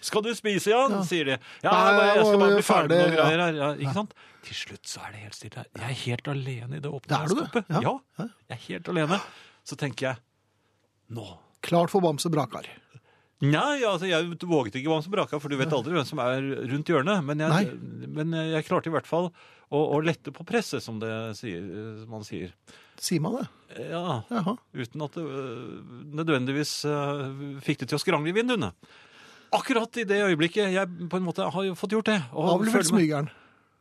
Skal 0.00 0.24
du 0.24 0.30
spise, 0.34 0.72
Jan? 0.72 0.94
Ja. 0.96 1.02
sier 1.04 1.28
de. 1.28 1.36
Ja, 1.62 1.70
jeg, 1.70 2.16
jeg 2.16 2.24
skal 2.24 2.40
bare 2.40 2.54
bli 2.56 2.62
er 2.62 2.66
ferdig 2.66 2.96
med 2.96 3.02
noen 3.04 3.16
greier 3.18 3.42
her. 3.44 3.58
Ja, 3.60 3.68
ikke 3.76 3.96
sant? 3.98 4.14
Til 4.46 4.56
slutt 4.56 4.88
så 4.88 5.02
er 5.04 5.12
det 5.12 5.20
helt 5.26 5.36
stille. 5.36 5.64
Jeg 5.76 5.84
er 5.84 5.98
helt 6.06 6.30
alene 6.32 6.78
i 6.78 6.82
det 6.82 6.90
åpne 6.90 7.18
landskapet. 7.20 7.68
Ja. 7.76 7.82
Ja, 7.84 8.26
jeg 8.48 8.56
er 8.56 8.62
helt 8.64 8.88
alene. 8.94 9.20
Så 9.68 9.76
tenker 9.78 10.10
jeg 10.10 10.22
Nå 11.12 11.26
Klart 11.60 11.92
for 11.92 12.00
bamse 12.00 12.30
brakar. 12.32 12.64
Nei, 13.40 13.80
altså 13.88 14.04
jeg 14.04 14.34
våget 14.44 14.74
ikke 14.76 14.90
Bamse 14.92 15.08
Braka, 15.12 15.38
for 15.40 15.48
du 15.48 15.56
vet 15.56 15.72
aldri 15.72 15.94
hvem 15.96 16.04
som 16.04 16.20
er 16.20 16.44
rundt 16.68 16.90
hjørnet. 16.92 17.22
Men 17.24 17.40
jeg, 17.40 17.70
men 18.12 18.36
jeg 18.36 18.66
klarte 18.66 18.90
i 18.90 18.92
hvert 18.92 19.08
fall 19.08 19.30
å, 19.30 19.80
å 19.80 20.00
lette 20.04 20.32
på 20.34 20.44
presset, 20.44 20.84
som 20.84 20.98
det 21.00 21.10
sier, 21.38 21.64
som 22.02 22.12
man 22.12 22.26
sier. 22.26 22.52
Sier 23.00 23.22
man 23.24 23.38
det? 23.38 23.46
Ja, 23.88 24.20
Jaha. 24.28 24.56
Uten 24.76 25.06
at 25.06 25.16
det 25.16 25.24
øh, 25.24 25.78
nødvendigvis 26.20 26.74
øh, 26.90 27.22
fikk 27.64 27.80
det 27.80 27.88
til 27.88 27.96
å 27.96 28.02
skrangle 28.02 28.28
i 28.28 28.36
vinduene. 28.36 28.74
Akkurat 29.56 29.96
i 30.02 30.04
det 30.06 30.20
øyeblikket 30.26 30.74
jeg 30.74 31.08
på 31.10 31.18
en 31.18 31.24
måte 31.24 31.48
har 31.48 31.72
fått 31.78 31.96
gjort 31.96 32.10
det. 32.12 32.20
og 32.34 32.58
Avlevert 32.58 32.90
smygeren. 32.90 33.32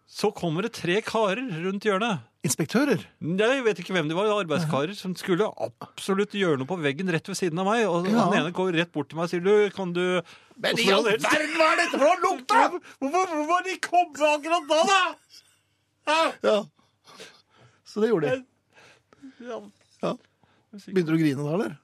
Så 0.10 0.32
kommer 0.34 0.66
det 0.66 0.72
tre 0.80 1.02
karer 1.06 1.44
rundt 1.66 1.86
hjørnet. 1.86 2.24
Inspektører. 2.46 3.02
Jeg 3.20 3.64
vet 3.66 3.80
ikke 3.82 3.94
hvem 3.96 4.08
de 4.10 4.16
var, 4.16 4.30
arbeidskarer 4.40 4.94
som 4.96 5.12
skulle 5.20 5.48
absolutt 5.60 6.32
gjøre 6.40 6.60
noe 6.62 6.70
på 6.70 6.78
veggen 6.80 7.10
rett 7.12 7.28
ved 7.28 7.36
siden 7.40 7.60
av 7.60 7.68
meg. 7.68 7.86
Og 7.90 8.08
Ja. 8.08 8.30
den 8.30 8.40
ene 8.40 8.54
går 8.56 8.72
rett 8.80 8.92
bort 8.96 9.10
til 9.10 9.18
meg 9.20 9.28
og 9.28 9.30
sier 9.34 9.44
du, 9.44 9.70
kan 9.76 9.92
du 9.94 10.22
Men 10.60 10.80
i 10.80 10.88
all 10.92 11.04
verden, 11.04 11.26
hva 11.26 11.68
er 11.74 11.76
dette 11.82 11.98
for 12.00 12.06
noe 12.06 12.22
lukt, 12.24 12.48
da?! 12.48 12.70
Hvorfor, 12.70 13.10
hvorfor 13.12 13.48
var 13.48 13.64
de 13.68 13.76
kommet 13.84 14.24
akkurat 14.30 14.70
da, 14.70 14.80
da? 14.88 15.02
Ja. 16.08 16.32
Ja. 16.44 16.58
Så 17.86 18.02
det 18.02 18.10
gjorde 18.12 18.30
de. 18.32 18.46
Ja. 19.46 19.60
Ja. 20.04 20.14
Begynner 20.88 21.12
du 21.12 21.18
å 21.18 21.22
grine 21.22 21.44
da, 21.44 21.54
eller? 21.60 21.78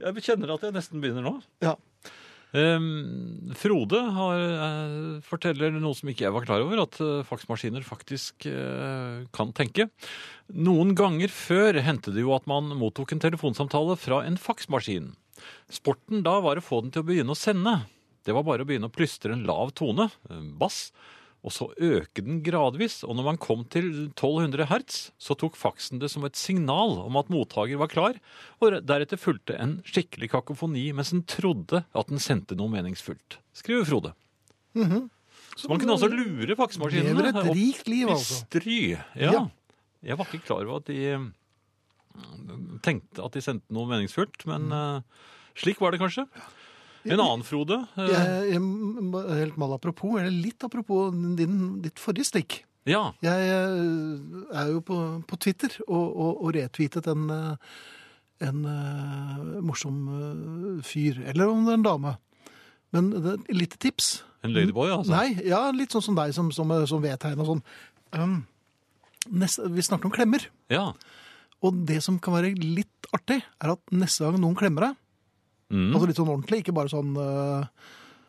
Jeg 0.00 0.22
kjenner 0.24 0.54
at 0.54 0.62
jeg 0.62 0.72
nesten 0.76 1.00
begynner 1.02 1.24
nå. 1.26 1.42
Ja. 1.60 1.74
Ehm, 2.56 3.52
Frode 3.54 3.98
har, 4.16 4.38
eh, 4.40 5.20
forteller 5.20 5.74
noe 5.76 5.94
som 5.94 6.08
ikke 6.08 6.24
jeg 6.24 6.32
var 6.32 6.46
klar 6.46 6.64
over, 6.64 6.80
at 6.80 6.96
eh, 7.04 7.26
faksmaskiner 7.28 7.84
faktisk 7.84 8.46
eh, 8.48 9.26
kan 9.36 9.52
tenke. 9.52 9.90
Noen 10.56 10.94
ganger 10.96 11.28
før 11.28 11.76
hendte 11.84 12.14
det 12.14 12.24
jo 12.24 12.32
at 12.36 12.48
man 12.48 12.72
mottok 12.80 13.12
en 13.12 13.20
telefonsamtale 13.20 13.98
fra 14.00 14.22
en 14.24 14.40
faksmaskin. 14.40 15.12
Sporten 15.68 16.24
da 16.24 16.38
var 16.40 16.56
å 16.56 16.64
få 16.64 16.80
den 16.82 16.94
til 16.94 17.04
å 17.04 17.08
begynne 17.10 17.36
å 17.36 17.38
sende. 17.38 17.82
Det 18.24 18.32
var 18.32 18.46
bare 18.48 18.64
å 18.64 18.68
begynne 18.68 18.88
å 18.88 18.96
plystre 18.96 19.36
en 19.36 19.44
lav 19.48 19.74
tone, 19.76 20.08
bass, 20.58 20.88
og 21.46 21.54
så 21.54 21.68
øke 21.76 22.22
den 22.24 22.40
gradvis. 22.44 23.00
Og 23.06 23.16
når 23.18 23.26
man 23.30 23.40
kom 23.40 23.64
til 23.70 23.86
1200 24.10 24.68
hertz, 24.70 24.98
så 25.20 25.36
tok 25.38 25.58
faksen 25.58 26.00
det 26.02 26.10
som 26.12 26.26
et 26.26 26.38
signal 26.38 26.98
om 27.04 27.18
at 27.20 27.30
mottaker 27.32 27.78
var 27.80 27.92
klar, 27.92 28.18
og 28.58 28.80
deretter 28.86 29.20
fulgte 29.20 29.58
en 29.58 29.78
skikkelig 29.86 30.32
kakofoni 30.34 30.88
mens 30.96 31.12
den 31.14 31.22
trodde 31.30 31.84
at 31.86 32.10
den 32.10 32.22
sendte 32.22 32.58
noe 32.58 32.72
meningsfullt, 32.72 33.38
skriver 33.56 33.86
Frode. 33.88 34.14
Så 35.58 35.70
man 35.70 35.80
kunne 35.80 35.96
altså 35.96 36.10
lure 36.10 36.54
faksemaskinene 36.58 37.16
Lever 37.18 37.32
et 37.32 37.50
rikt 37.50 37.88
liv, 37.90 38.06
i 38.06 38.14
altså. 38.14 38.42
stry. 38.44 38.78
Ja. 39.18 39.32
Ja. 39.32 39.46
Jeg 40.06 40.18
var 40.18 40.28
ikke 40.30 40.46
klar 40.46 40.62
over 40.62 40.78
at 40.78 40.86
de 40.86 41.16
mm, 41.18 42.78
tenkte 42.84 43.24
at 43.24 43.34
de 43.34 43.42
sendte 43.42 43.74
noe 43.74 43.88
meningsfullt, 43.90 44.44
men 44.46 44.68
mm. 44.70 45.02
slik 45.58 45.82
var 45.82 45.94
det 45.94 46.02
kanskje. 46.02 46.28
En 47.06 47.20
annen 47.20 47.44
Frode 47.46 47.78
eh, 47.98 48.08
Jeg, 48.10 48.54
jeg, 48.54 48.62
helt 49.42 49.58
mal 49.60 49.74
apropos, 49.76 50.16
eller 50.18 50.34
litt 50.34 50.64
apropos 50.66 51.12
din, 51.38 51.78
ditt 51.84 52.00
forrige 52.02 52.28
stikk. 52.30 52.62
Ja. 52.88 53.10
Jeg 53.24 53.50
eh, 53.52 54.56
er 54.56 54.72
jo 54.72 54.82
på, 54.84 54.98
på 55.28 55.38
Twitter 55.44 55.76
og, 55.86 56.06
og, 56.08 56.42
og 56.46 56.54
retweetet 56.56 57.10
en, 57.12 57.28
eh, 57.34 57.78
en 58.48 58.64
morsom 59.66 60.80
fyr, 60.86 61.22
eller 61.30 61.52
om 61.52 61.66
det 61.66 61.74
er 61.74 61.80
en 61.80 61.88
dame. 61.88 62.16
Men 62.94 63.10
det 63.12 63.24
er 63.26 63.40
et 63.40 63.56
lite 63.64 63.80
tips. 63.82 64.12
En 64.46 64.54
ladyboy, 64.54 64.92
altså. 64.94 65.12
Nei, 65.12 65.48
ja, 65.48 65.66
litt 65.74 65.92
sånn 65.92 66.04
som 66.06 66.16
deg, 66.16 66.32
som, 66.36 66.52
som, 66.54 66.70
som 66.88 67.02
vedtegn 67.02 67.42
og 67.42 67.50
sånn. 67.50 67.64
Um, 68.14 68.38
neste, 69.34 69.66
vi 69.74 69.84
snakker 69.84 70.08
om 70.08 70.14
klemmer. 70.14 70.46
Ja. 70.72 70.92
Og 71.66 71.82
det 71.88 71.98
som 72.06 72.20
kan 72.22 72.36
være 72.38 72.54
litt 72.54 73.10
artig, 73.14 73.40
er 73.42 73.74
at 73.74 73.94
neste 73.94 74.24
gang 74.24 74.38
noen 74.40 74.56
klemmer 74.58 74.88
deg, 74.88 75.02
Mm. 75.70 75.90
altså 75.92 76.06
litt 76.08 76.16
sånn 76.16 76.30
ordentlig, 76.32 76.62
ikke 76.62 76.72
bare 76.76 76.88
sånn 76.88 77.10
uh, 77.20 77.66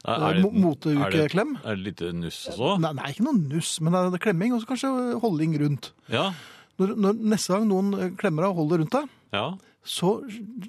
det- 0.03 0.51
moteukeklem. 0.51 1.53
Er 1.57 1.61
det, 1.61 1.69
er 1.71 1.75
det 1.75 1.85
litt 1.85 2.01
nuss 2.19 2.39
også? 2.51 2.73
Nei, 2.83 2.91
nei, 2.97 3.11
ikke 3.13 3.23
noe 3.27 3.39
nuss, 3.39 3.79
men 3.81 3.93
det 3.93 4.01
er- 4.19 4.25
klemming, 4.25 4.53
og 4.53 4.61
så 4.63 4.67
kanskje 4.73 5.19
holding 5.23 5.57
rundt. 5.61 5.91
Ja. 6.11 6.33
Når, 6.79 6.95
når 6.95 7.13
neste 7.35 7.53
gang 7.55 7.67
noen 7.67 7.93
eh, 7.99 8.09
klemmer 8.19 8.43
deg 8.43 8.51
og 8.51 8.59
holder 8.63 8.83
rundt 8.83 8.91
deg, 8.95 9.09
Ja. 9.35 9.45
så 9.83 10.19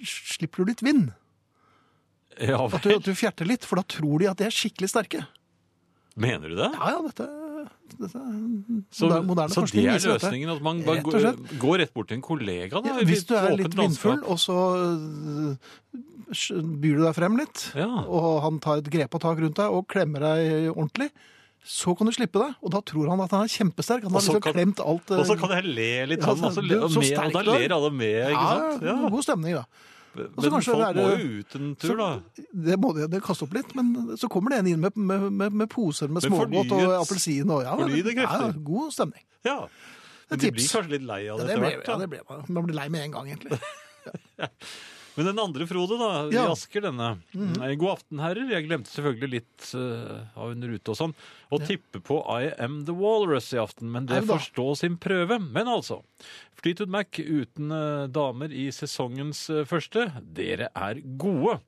slipper 0.04 0.64
du 0.64 0.70
litt 0.70 0.82
vind. 0.82 1.12
ja 2.40 2.58
At 2.64 2.82
du, 2.82 2.94
at 2.94 3.02
du 3.04 3.12
fjerter 3.14 3.46
litt, 3.46 3.64
for 3.64 3.76
da 3.76 3.82
tror 3.82 4.18
de 4.22 4.26
at 4.30 4.38
de 4.38 4.44
er 4.46 4.54
skikkelig 4.54 4.90
sterke. 4.90 5.26
Mener 6.16 6.48
du 6.50 6.56
det? 6.58 6.70
Ja, 6.74 6.90
ja, 6.96 7.02
dette, 7.06 7.26
dette 7.98 8.16
er 8.20 8.84
Så, 8.92 9.08
moderne, 9.24 9.48
så 9.50 9.60
det 9.60 9.62
forskning 9.64 9.86
er 9.86 9.92
viser 9.98 10.12
dette. 10.12 10.26
løsningen? 10.30 10.50
At 10.56 10.62
man 10.62 10.82
bare 10.86 10.96
Rett 11.00 11.04
går, 11.04 11.58
går 11.58 11.78
rett 11.82 11.94
bort 11.94 12.08
til 12.08 12.16
en 12.16 12.22
kollega? 12.22 12.80
Da, 12.80 12.88
Ja, 12.98 13.04
hvis 13.04 13.24
du 13.26 13.34
er 13.34 13.56
litt 13.56 13.74
vindfull, 13.74 14.22
og 14.24 14.38
så 14.38 14.56
øh, 14.76 15.56
byr 16.80 16.96
du 17.00 17.02
deg 17.04 17.14
frem 17.16 17.36
litt, 17.40 17.72
Ja. 17.74 17.88
og 18.06 18.42
han 18.42 18.58
tar 18.62 18.78
et 18.78 18.90
grep 18.90 19.14
og 19.14 19.20
tak 19.20 19.38
rundt 19.42 19.56
deg 19.56 19.66
og 19.70 19.86
klemmer 19.90 20.20
deg 20.20 20.70
ordentlig, 20.74 21.10
så 21.66 21.92
kan 21.96 22.06
du 22.06 22.12
slippe 22.12 22.38
det. 22.40 22.54
Og 22.64 22.70
da 22.72 22.80
tror 22.80 23.10
han 23.10 23.20
at 23.20 23.30
han 23.36 23.42
er 23.44 23.52
kjempesterk. 23.52 24.02
Han 24.04 24.12
har 24.12 24.20
så 24.20 24.32
liksom 24.32 24.40
kan- 24.42 24.54
klemt 24.54 24.80
alt. 24.80 25.10
øh, 25.10 25.18
Og 25.20 25.26
så 25.26 25.36
kan 25.38 25.50
jeg 25.50 25.64
le 25.64 26.06
litt 26.06 26.20
Ja, 26.20 26.26
sånn, 26.26 26.38
så- 26.38 26.46
altså, 26.48 26.62
le, 26.62 26.76
så 26.88 27.00
med, 27.00 27.18
og 27.18 27.32
da 27.32 27.40
er. 27.40 27.58
ler 27.68 27.74
alle 27.74 27.90
med, 27.90 28.30
ikke 28.30 28.46
ja, 28.46 28.70
sant? 28.70 28.82
Ja. 28.82 29.08
god 29.10 29.22
stemning, 29.22 29.54
da. 29.54 29.64
Men 30.14 30.42
så 30.42 30.50
kanskje 30.50 30.74
folk 30.74 30.96
må 30.96 31.04
jo 31.10 31.28
ut 31.40 31.54
en 31.58 31.68
tur, 31.78 31.96
da. 32.00 32.08
Det 32.66 32.76
må 32.82 32.92
de 32.96 33.06
det 33.12 33.20
kaste 33.24 33.46
opp 33.46 33.54
litt, 33.54 33.74
men 33.78 34.16
så 34.18 34.30
kommer 34.32 34.54
det 34.54 34.60
en 34.64 34.70
inn 34.72 34.80
med, 34.82 34.96
med, 34.98 35.26
med, 35.30 35.58
med 35.62 35.70
poser 35.70 36.10
med 36.10 36.24
smågodt 36.26 36.74
og 36.74 36.94
appelsin. 36.98 37.50
Og, 37.50 37.62
ja. 37.66 37.76
Ja, 38.26 38.50
god 38.70 38.94
stemning. 38.96 39.22
Ja. 39.46 39.58
Men 40.30 40.42
de 40.42 40.50
blir 40.54 40.66
kanskje 40.70 40.96
litt 40.96 41.06
lei 41.06 41.20
av 41.30 41.40
det 41.42 41.46
etter 41.50 41.62
hvert. 41.64 41.86
ja, 41.86 41.98
det 42.02 42.08
ble 42.10 42.24
man. 42.28 42.42
Man 42.48 42.66
blir 42.66 42.78
lei 42.78 42.88
med 42.92 43.06
en 43.06 43.14
gang, 43.18 43.30
egentlig. 43.34 43.60
Men 45.20 45.26
den 45.28 45.40
andre 45.42 45.66
Frode, 45.68 45.98
da, 46.00 46.10
Ja. 46.32 46.46
Asker, 46.48 46.80
denne. 46.86 47.10
Eh, 47.36 47.74
God 47.76 47.90
aften, 47.98 48.22
herrer. 48.24 48.48
Jeg 48.48 48.64
glemte 48.64 48.88
selvfølgelig 48.88 49.28
litt 49.34 49.66
uh, 49.76 50.22
av 50.32 50.54
en 50.54 50.64
rute 50.64 50.94
og 50.94 50.96
sånn. 50.96 51.12
Å 51.52 51.58
tippe 51.60 52.00
på 52.00 52.22
I 52.24 52.54
Am 52.56 52.78
The 52.88 52.94
Walrus 52.96 53.50
i 53.52 53.60
aften, 53.60 53.90
men 53.92 54.08
det 54.08 54.22
forstår 54.24 54.78
sin 54.80 54.96
prøve. 54.96 55.36
Men 55.36 55.68
altså. 55.68 56.00
Fleetwood 56.56 56.88
Mac 56.96 57.20
uten 57.20 57.68
uh, 57.68 58.08
damer 58.08 58.48
i 58.48 58.70
sesongens 58.72 59.42
uh, 59.52 59.66
første. 59.68 60.08
Dere 60.24 60.70
er 60.72 61.04
gode. 61.20 61.58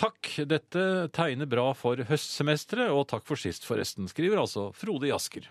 Takk, 0.00 0.32
dette 0.50 0.84
tegner 1.14 1.46
bra 1.46 1.70
for 1.78 2.02
høstsemesteret, 2.10 2.90
og 2.90 3.06
takk 3.14 3.22
for 3.30 3.38
sist 3.38 3.70
forresten, 3.70 4.10
skriver 4.10 4.42
altså 4.42 4.72
Frode 4.74 5.06
i 5.06 5.14
Asker. 5.14 5.46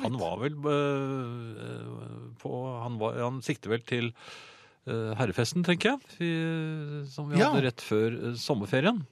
Han 0.00 0.16
var 0.16 0.36
vel 0.38 0.54
øh, 0.62 2.34
på 2.38 2.50
Han, 2.84 3.00
var, 3.00 3.16
han 3.18 3.40
sikter 3.42 3.72
vel 3.74 3.82
til 3.82 4.12
herrefesten, 4.86 5.62
tenker 5.66 5.92
jeg, 5.92 6.00
vi, 6.18 6.30
som 7.12 7.28
vi 7.30 7.38
Ja. 7.38 7.50
hadde 7.52 7.66
rett 7.68 7.80
før 7.84 8.16
øh, 8.18 8.34
sommerferien. 8.36 9.02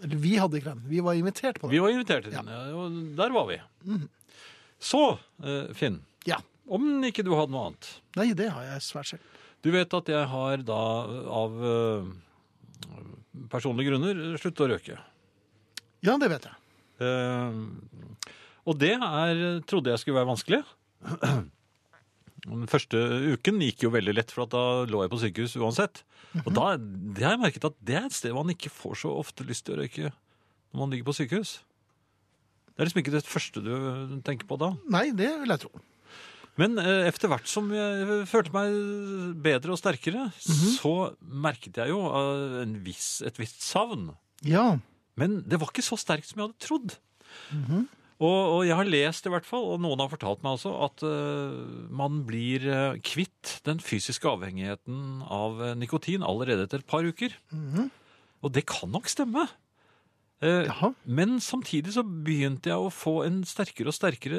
Vi 0.00 0.36
hadde 0.40 0.56
ikke 0.60 0.70
den. 0.72 0.84
Vi 0.88 1.00
var 1.04 1.12
invitert 1.18 1.58
på 1.60 1.66
den. 1.68 1.74
Vi 1.74 1.80
var 1.82 1.90
invitert 1.92 2.24
til 2.24 2.32
den, 2.32 2.46
ja, 2.48 2.60
og 2.72 2.94
der 3.18 3.34
var 3.34 3.46
vi. 3.50 3.58
Så, 4.80 5.18
øh, 5.44 5.74
Finn, 5.74 6.00
Ja. 6.26 6.38
om 6.70 7.02
ikke 7.04 7.24
du 7.26 7.34
hadde 7.36 7.50
noe 7.52 7.66
annet. 7.72 7.90
Nei, 8.16 8.32
det 8.32 8.48
har 8.54 8.62
jeg 8.62 8.80
svært 8.86 9.06
selv. 9.10 9.20
Du 9.62 9.70
vet 9.74 9.92
at 9.92 10.08
jeg 10.08 10.26
har 10.30 10.56
da 10.64 10.80
av 11.28 11.52
personlige 13.50 13.90
grunner 13.90 14.38
sluttet 14.40 14.64
å 14.64 14.70
røke. 14.72 14.98
Ja, 16.06 16.14
det 16.16 16.30
vet 16.32 16.46
jeg. 16.48 16.56
Eh, 17.00 17.58
og 18.64 18.78
det 18.80 18.94
er, 18.96 19.60
trodde 19.68 19.90
jeg 19.92 19.98
skulle 20.00 20.16
være 20.22 20.30
vanskelig. 20.30 20.62
Den 22.46 22.68
første 22.70 22.98
uken 23.34 23.60
gikk 23.64 23.84
jo 23.86 23.92
veldig 23.94 24.14
lett, 24.16 24.32
for 24.34 24.46
at 24.46 24.54
da 24.54 24.64
lå 24.88 25.02
jeg 25.04 25.12
på 25.12 25.20
sykehus 25.24 25.56
uansett. 25.60 26.02
Og 26.44 26.52
da 26.54 26.72
det 26.78 27.24
har 27.26 27.34
jeg 27.34 27.42
merket 27.42 27.66
at 27.68 27.76
det 27.84 27.98
er 27.98 28.06
et 28.08 28.16
sted 28.16 28.34
man 28.36 28.52
ikke 28.52 28.72
får 28.72 29.02
så 29.02 29.12
ofte 29.18 29.46
lyst 29.48 29.66
til 29.66 29.76
å 29.76 29.82
røyke 29.82 30.10
når 30.10 30.78
man 30.78 30.92
ligger 30.94 31.08
på 31.10 31.16
sykehus. 31.18 31.58
Det 32.70 32.78
er 32.82 32.88
liksom 32.88 33.02
ikke 33.02 33.14
det 33.16 33.26
første 33.26 33.62
du 33.64 33.72
tenker 34.24 34.48
på 34.48 34.56
da. 34.60 34.70
Nei, 34.92 35.10
det 35.16 35.32
vil 35.42 35.52
jeg 35.52 35.64
tro. 35.66 35.72
Men 36.60 36.76
eh, 36.82 37.06
etter 37.08 37.30
hvert 37.30 37.48
som 37.48 37.68
jeg 37.74 38.24
følte 38.28 38.54
meg 38.54 38.74
bedre 39.44 39.74
og 39.74 39.80
sterkere, 39.80 40.28
så 40.40 41.12
merket 41.20 41.78
jeg 41.80 41.92
jo 41.92 42.02
eh, 42.08 42.58
en 42.64 42.74
viss, 42.84 43.20
et 43.26 43.38
visst 43.40 43.64
savn. 43.66 44.10
Ja. 44.46 44.74
Men 45.20 45.40
det 45.48 45.60
var 45.60 45.72
ikke 45.72 45.84
så 45.84 45.98
sterkt 46.00 46.30
som 46.30 46.40
jeg 46.40 46.48
hadde 46.48 46.64
trodd. 46.66 46.96
Og, 48.20 48.38
og 48.54 48.60
jeg 48.68 48.76
har 48.76 48.88
lest 48.88 49.24
i 49.26 49.30
hvert 49.32 49.46
fall, 49.48 49.64
og 49.72 49.80
noen 49.80 50.02
har 50.02 50.10
fortalt 50.12 50.42
meg 50.44 50.58
også, 50.58 50.74
at 50.86 51.04
uh, 51.08 51.86
man 51.88 52.18
blir 52.28 52.66
eh, 52.68 52.98
kvitt 53.00 53.54
den 53.64 53.80
fysiske 53.80 54.28
avhengigheten 54.28 55.22
av 55.24 55.62
eh, 55.64 55.74
nikotin 55.80 56.20
allerede 56.26 56.66
etter 56.68 56.82
et 56.84 56.90
par 56.90 57.06
uker. 57.08 57.32
Og 58.44 58.52
det 58.52 58.66
kan 58.68 58.92
nok 58.92 59.08
stemme. 59.08 59.46
Men 61.04 61.34
samtidig 61.44 61.92
så 61.92 62.00
begynte 62.00 62.70
jeg 62.70 62.80
å 62.80 62.88
få 62.92 63.18
en 63.26 63.42
sterkere 63.44 63.90
og 63.92 63.96
sterkere, 63.96 64.38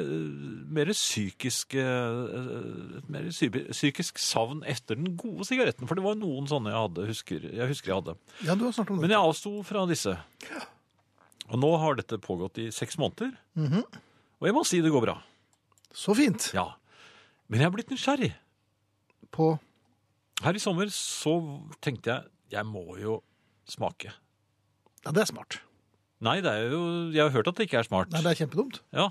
mer 0.74 0.90
psykisk, 0.90 1.76
mer 1.78 3.28
psy- 3.30 3.68
psykisk 3.70 4.18
savn 4.18 4.64
etter 4.66 4.98
den 4.98 5.14
gode 5.14 5.46
sigaretten. 5.46 5.86
For 5.86 5.94
det 5.94 6.02
var 6.02 6.18
noen 6.18 6.50
sånne 6.50 6.74
jeg 6.74 6.80
hadde, 6.88 7.06
husker, 7.12 7.46
jeg 7.54 7.70
husker 7.70 7.92
jeg 7.92 8.00
hadde. 8.00 8.16
Ja, 8.42 8.56
du 8.58 8.66
har 8.66 8.74
om 8.82 8.90
det. 8.96 8.98
Men 9.04 9.14
jeg 9.14 9.22
avsto 9.30 9.54
fra 9.68 9.86
disse. 9.90 10.16
Og 11.50 11.58
nå 11.60 11.70
har 11.82 11.98
dette 11.98 12.18
pågått 12.22 12.60
i 12.62 12.68
seks 12.74 12.98
måneder. 13.00 13.32
Og 13.58 14.46
jeg 14.48 14.54
må 14.56 14.62
si 14.66 14.80
det 14.84 14.92
går 14.94 15.04
bra. 15.06 15.16
Så 15.92 16.14
fint. 16.16 16.50
Ja. 16.56 16.68
Men 17.50 17.60
jeg 17.60 17.68
er 17.68 17.74
blitt 17.74 17.90
nysgjerrig. 17.92 18.30
På 19.32 19.54
Her 20.42 20.56
i 20.58 20.62
sommer 20.62 20.88
så 20.92 21.36
tenkte 21.84 22.10
jeg 22.14 22.28
jeg 22.52 22.66
må 22.68 22.82
jo 23.00 23.20
smake. 23.70 24.10
Ja, 25.06 25.12
det 25.14 25.22
er 25.24 25.30
smart. 25.30 25.60
Nei, 26.22 26.36
det 26.44 26.50
er 26.52 26.68
jo, 26.70 26.80
jeg 27.14 27.22
har 27.24 27.32
hørt 27.34 27.48
at 27.50 27.58
det 27.58 27.64
ikke 27.66 27.80
er 27.80 27.86
smart. 27.86 28.10
Nei, 28.12 28.20
det 28.22 28.32
er 28.34 28.38
kjempedumt. 28.42 28.80
Ja, 28.94 29.08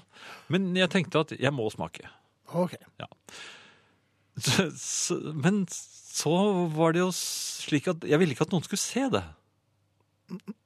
Men 0.53 0.69
jeg 0.77 0.91
tenkte 0.93 1.23
at 1.25 1.33
jeg 1.35 1.51
må 1.55 1.65
smake. 1.73 2.07
Ok. 2.53 2.75
Så, 4.41 4.69
så, 4.79 5.17
men 5.35 5.65
så 5.71 6.31
var 6.75 6.93
det 6.95 7.01
jo 7.01 7.09
slik 7.15 7.89
at 7.91 8.05
jeg 8.07 8.19
ville 8.21 8.35
ikke 8.35 8.45
at 8.47 8.53
noen 8.55 8.63
skulle 8.63 8.79
se 8.83 9.03
det. 9.11 9.23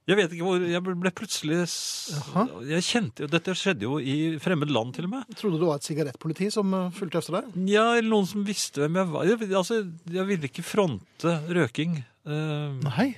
Jeg 0.05 0.18
vet 0.20 0.34
ikke 0.36 0.45
hvor 0.45 0.63
Jeg 0.70 0.82
ble 0.86 1.11
plutselig 1.18 1.57
Jaha. 1.63 2.45
Jeg 2.70 2.86
kjente 2.86 3.26
jo 3.26 3.30
Dette 3.32 3.55
skjedde 3.57 3.88
jo 3.88 3.97
i 3.97 4.16
fremmed 4.41 4.72
land, 4.74 4.93
til 4.95 5.07
og 5.07 5.16
med. 5.16 5.36
Trodde 5.38 5.57
du 5.57 5.63
det 5.63 5.70
var 5.70 5.82
et 5.82 5.88
sigarettpoliti 5.88 6.49
som 6.53 6.74
eh, 6.78 6.91
fulgte 6.95 7.22
efter 7.22 7.39
deg. 7.39 7.55
Ja, 7.72 7.88
eller 7.97 8.11
noen 8.11 8.30
som 8.30 8.45
visste 8.47 8.84
hvem 8.84 8.99
jeg 9.01 9.11
var. 9.16 9.28
Jeg, 9.30 9.51
altså, 9.57 9.80
jeg 10.18 10.30
ville 10.30 10.49
ikke 10.51 10.66
fronte 10.66 11.38
røking. 11.57 11.99
Uh, 12.26 12.78
Nei. 12.86 13.11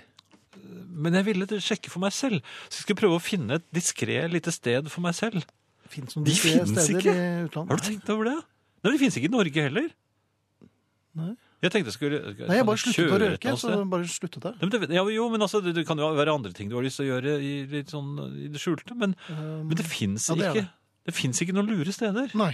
men 0.92 1.16
jeg 1.16 1.28
ville 1.30 1.60
sjekke 1.64 1.92
for 1.92 2.04
meg 2.04 2.16
selv. 2.16 2.42
Så 2.68 2.80
jeg 2.80 2.88
skulle 2.88 3.02
prøve 3.04 3.20
å 3.20 3.24
finne 3.24 3.60
et 3.60 3.68
diskré 3.76 4.20
lite 4.32 4.52
sted 4.56 4.90
for 4.92 5.04
meg 5.06 5.16
selv. 5.18 5.48
Finns 5.92 6.18
De 6.20 6.36
finnes 6.36 6.90
ikke. 6.92 7.16
Har 7.56 7.80
du 7.80 7.84
tenkt 7.84 8.10
over 8.12 8.32
det? 8.32 8.38
Nei, 8.84 8.94
De 8.94 9.00
finnes 9.02 9.20
ikke 9.20 9.30
i 9.32 9.36
Norge 9.36 9.68
heller. 9.70 9.92
Nei. 11.18 11.34
Jeg 11.58 11.74
tenkte 11.74 11.90
jeg 11.90 11.96
skulle 11.96 12.18
Nei, 12.46 12.60
jeg 12.60 12.66
bare 12.68 12.80
sluttet 12.82 13.14
å 13.16 13.18
røyke, 13.24 13.54
så 13.58 13.74
bare 13.90 14.10
sluttet 14.12 14.44
jeg. 14.46 14.58
Men 14.62 14.72
det, 14.74 14.80
ja, 14.94 15.04
jo, 15.10 15.28
men 15.34 15.42
altså, 15.42 15.62
det, 15.66 15.74
det 15.74 15.88
kan 15.90 15.98
jo 15.98 16.12
være 16.14 16.36
andre 16.38 16.54
ting 16.54 16.70
du 16.70 16.76
har 16.78 16.86
lyst 16.86 17.02
til 17.02 17.08
å 17.08 17.16
gjøre 17.16 17.38
i, 17.42 17.54
litt 17.72 17.94
sånn, 17.94 18.12
i 18.46 18.50
det 18.54 18.62
skjulte. 18.62 18.94
Men, 18.98 19.16
men 19.34 19.74
det 19.78 19.86
fins 19.90 20.30
ja, 20.30 20.52
ikke, 20.54 20.68
ikke 21.34 21.56
noen 21.58 21.72
lure 21.72 21.96
steder. 21.96 22.30
Nei. 22.38 22.52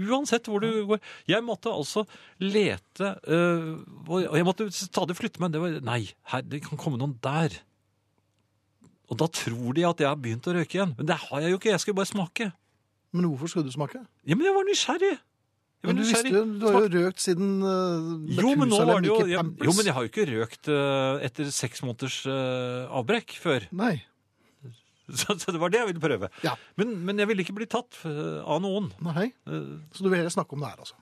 Uansett 0.00 0.46
hvor 0.48 0.62
du 0.62 0.70
går. 0.86 1.00
Jeg 1.28 1.42
måtte 1.42 1.72
altså 1.74 2.04
lete 2.38 3.08
øh, 3.26 3.80
Og 4.06 4.20
og 4.20 4.36
jeg 4.38 4.46
måtte 4.46 4.68
stadig 4.70 5.16
flytte 5.18 5.42
meg. 5.42 5.50
Det 5.52 5.60
var, 5.62 5.76
nei, 5.84 6.04
her, 6.30 6.44
det 6.46 6.62
kan 6.64 6.80
komme 6.80 7.00
noen 7.00 7.16
der. 7.24 7.58
Og 9.10 9.18
da 9.18 9.26
tror 9.34 9.74
de 9.74 9.84
at 9.88 10.00
jeg 10.00 10.08
har 10.08 10.20
begynt 10.22 10.46
å 10.46 10.54
røyke 10.54 10.78
igjen. 10.78 10.94
Men 10.96 11.10
det 11.10 11.18
har 11.26 11.42
jeg 11.42 11.52
jo 11.52 11.58
ikke. 11.58 11.72
Jeg 11.74 11.82
skal 11.82 11.92
jo 11.92 11.98
bare 11.98 12.12
smake. 12.12 12.52
Men 13.10 13.26
hvorfor 13.26 13.50
skulle 13.50 13.66
du 13.66 13.74
smake? 13.74 14.04
Ja, 14.22 14.38
Men 14.38 14.46
jeg 14.46 14.54
var 14.54 14.68
nysgjerrig. 14.68 15.16
Men 15.80 15.96
du, 15.96 16.02
visste, 16.04 16.28
du 16.60 16.64
har 16.66 16.84
jo 16.84 16.90
røkt 16.92 17.22
siden 17.24 17.62
uh, 17.64 18.08
jo, 18.36 18.50
men 18.52 18.68
nå 18.68 18.80
var 18.84 19.00
det 19.00 19.08
jo 19.08 19.16
jeg, 19.24 19.44
Jo, 19.64 19.72
men 19.72 19.86
jeg 19.88 19.94
har 19.96 20.04
jo 20.04 20.10
ikke 20.10 20.26
røkt 20.28 20.68
øh, 20.68 21.22
etter 21.24 21.48
seks 21.56 21.80
måneders 21.86 22.18
øh, 22.28 22.84
avbrekk 23.00 23.32
før. 23.40 23.64
Nei. 23.72 23.94
Så, 25.10 25.34
så 25.40 25.50
det 25.50 25.58
var 25.58 25.72
det 25.72 25.80
jeg 25.80 25.88
ville 25.88 26.02
prøve. 26.02 26.28
Ja. 26.46 26.52
Men, 26.78 26.92
men 27.02 27.18
jeg 27.18 27.26
ville 27.26 27.42
ikke 27.42 27.56
bli 27.56 27.66
tatt 27.66 27.96
av 28.06 28.60
noen. 28.62 28.92
Nei. 29.02 29.32
Så 29.90 30.04
du 30.04 30.06
vil 30.06 30.20
heller 30.20 30.30
snakke 30.30 30.54
om 30.54 30.62
det 30.62 30.68
her, 30.70 30.84
altså? 30.84 31.00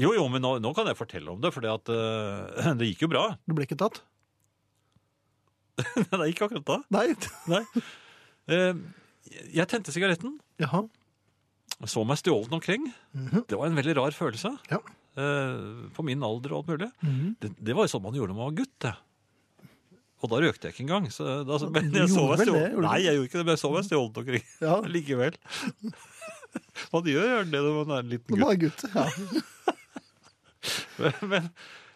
Jo, 0.00 0.14
jo, 0.16 0.22
men 0.32 0.40
nå, 0.40 0.54
nå 0.64 0.70
kan 0.72 0.88
jeg 0.88 0.96
fortelle 0.96 1.28
om 1.28 1.42
det, 1.42 1.50
for 1.52 1.66
det 1.66 2.88
gikk 2.88 3.04
jo 3.04 3.10
bra. 3.12 3.26
Du 3.44 3.52
ble 3.58 3.66
ikke 3.68 3.76
tatt? 3.82 4.00
det 6.10 6.30
gikk 6.30 6.46
akkurat 6.46 6.64
da. 6.70 6.78
Nei. 6.96 7.04
Nei. 7.50 7.60
Uh, 8.50 8.80
Jeg 9.52 9.68
tente 9.70 9.92
sigaretten, 9.94 10.38
Jaha. 10.60 10.86
Så 11.88 12.02
meg 12.04 12.18
stjålet 12.20 12.52
omkring. 12.52 12.92
Mhm. 13.16 13.46
Det 13.48 13.56
var 13.56 13.66
en 13.70 13.76
veldig 13.78 13.94
rar 13.96 14.10
følelse. 14.12 14.50
Ja. 14.70 14.78
Eh, 15.16 15.88
På 15.96 16.02
min 16.04 16.22
alder 16.22 16.52
og 16.52 16.58
alt 16.64 16.68
mulig. 16.74 16.90
Mhm. 17.02 17.36
Det, 17.40 17.54
det 17.58 17.74
var 17.76 17.86
jo 17.88 17.92
sånn 17.94 18.02
man 18.04 18.14
gjorde 18.14 18.34
når 18.34 18.36
man 18.42 18.50
var 18.52 18.58
gutt. 18.60 18.78
det. 18.84 18.94
Og 20.20 20.28
da 20.28 20.36
røkte 20.44 20.68
jeg 20.68 20.74
ikke 20.74 20.84
engang. 20.84 21.06
Så 21.10 21.24
da, 21.48 21.56
men 21.72 21.90
Du 21.90 21.98
jeg 21.98 22.08
så 22.12 22.26
meg 22.28 22.42
stjålet. 22.44 22.76
Nei, 22.84 22.98
jeg 23.06 23.14
gjorde 23.16 23.28
ikke 23.30 23.38
det, 23.40 23.46
men 23.46 23.54
jeg 23.56 23.62
så 23.62 23.70
meg 23.72 23.84
stjålet 23.88 24.20
omkring 24.20 24.44
Ja. 24.66 24.74
likevel. 24.96 25.38
Man 26.92 27.04
gjør 27.06 27.44
det 27.46 27.60
når 27.62 27.74
man 27.86 27.90
er 27.94 28.00
en 28.02 28.08
liten 28.10 28.34
Når 28.34 28.40
man 28.42 28.58
gutt. 28.58 28.82
er 28.84 28.90
gutt. 28.90 29.44
Ja. 30.98 31.14
Men, 31.30 31.46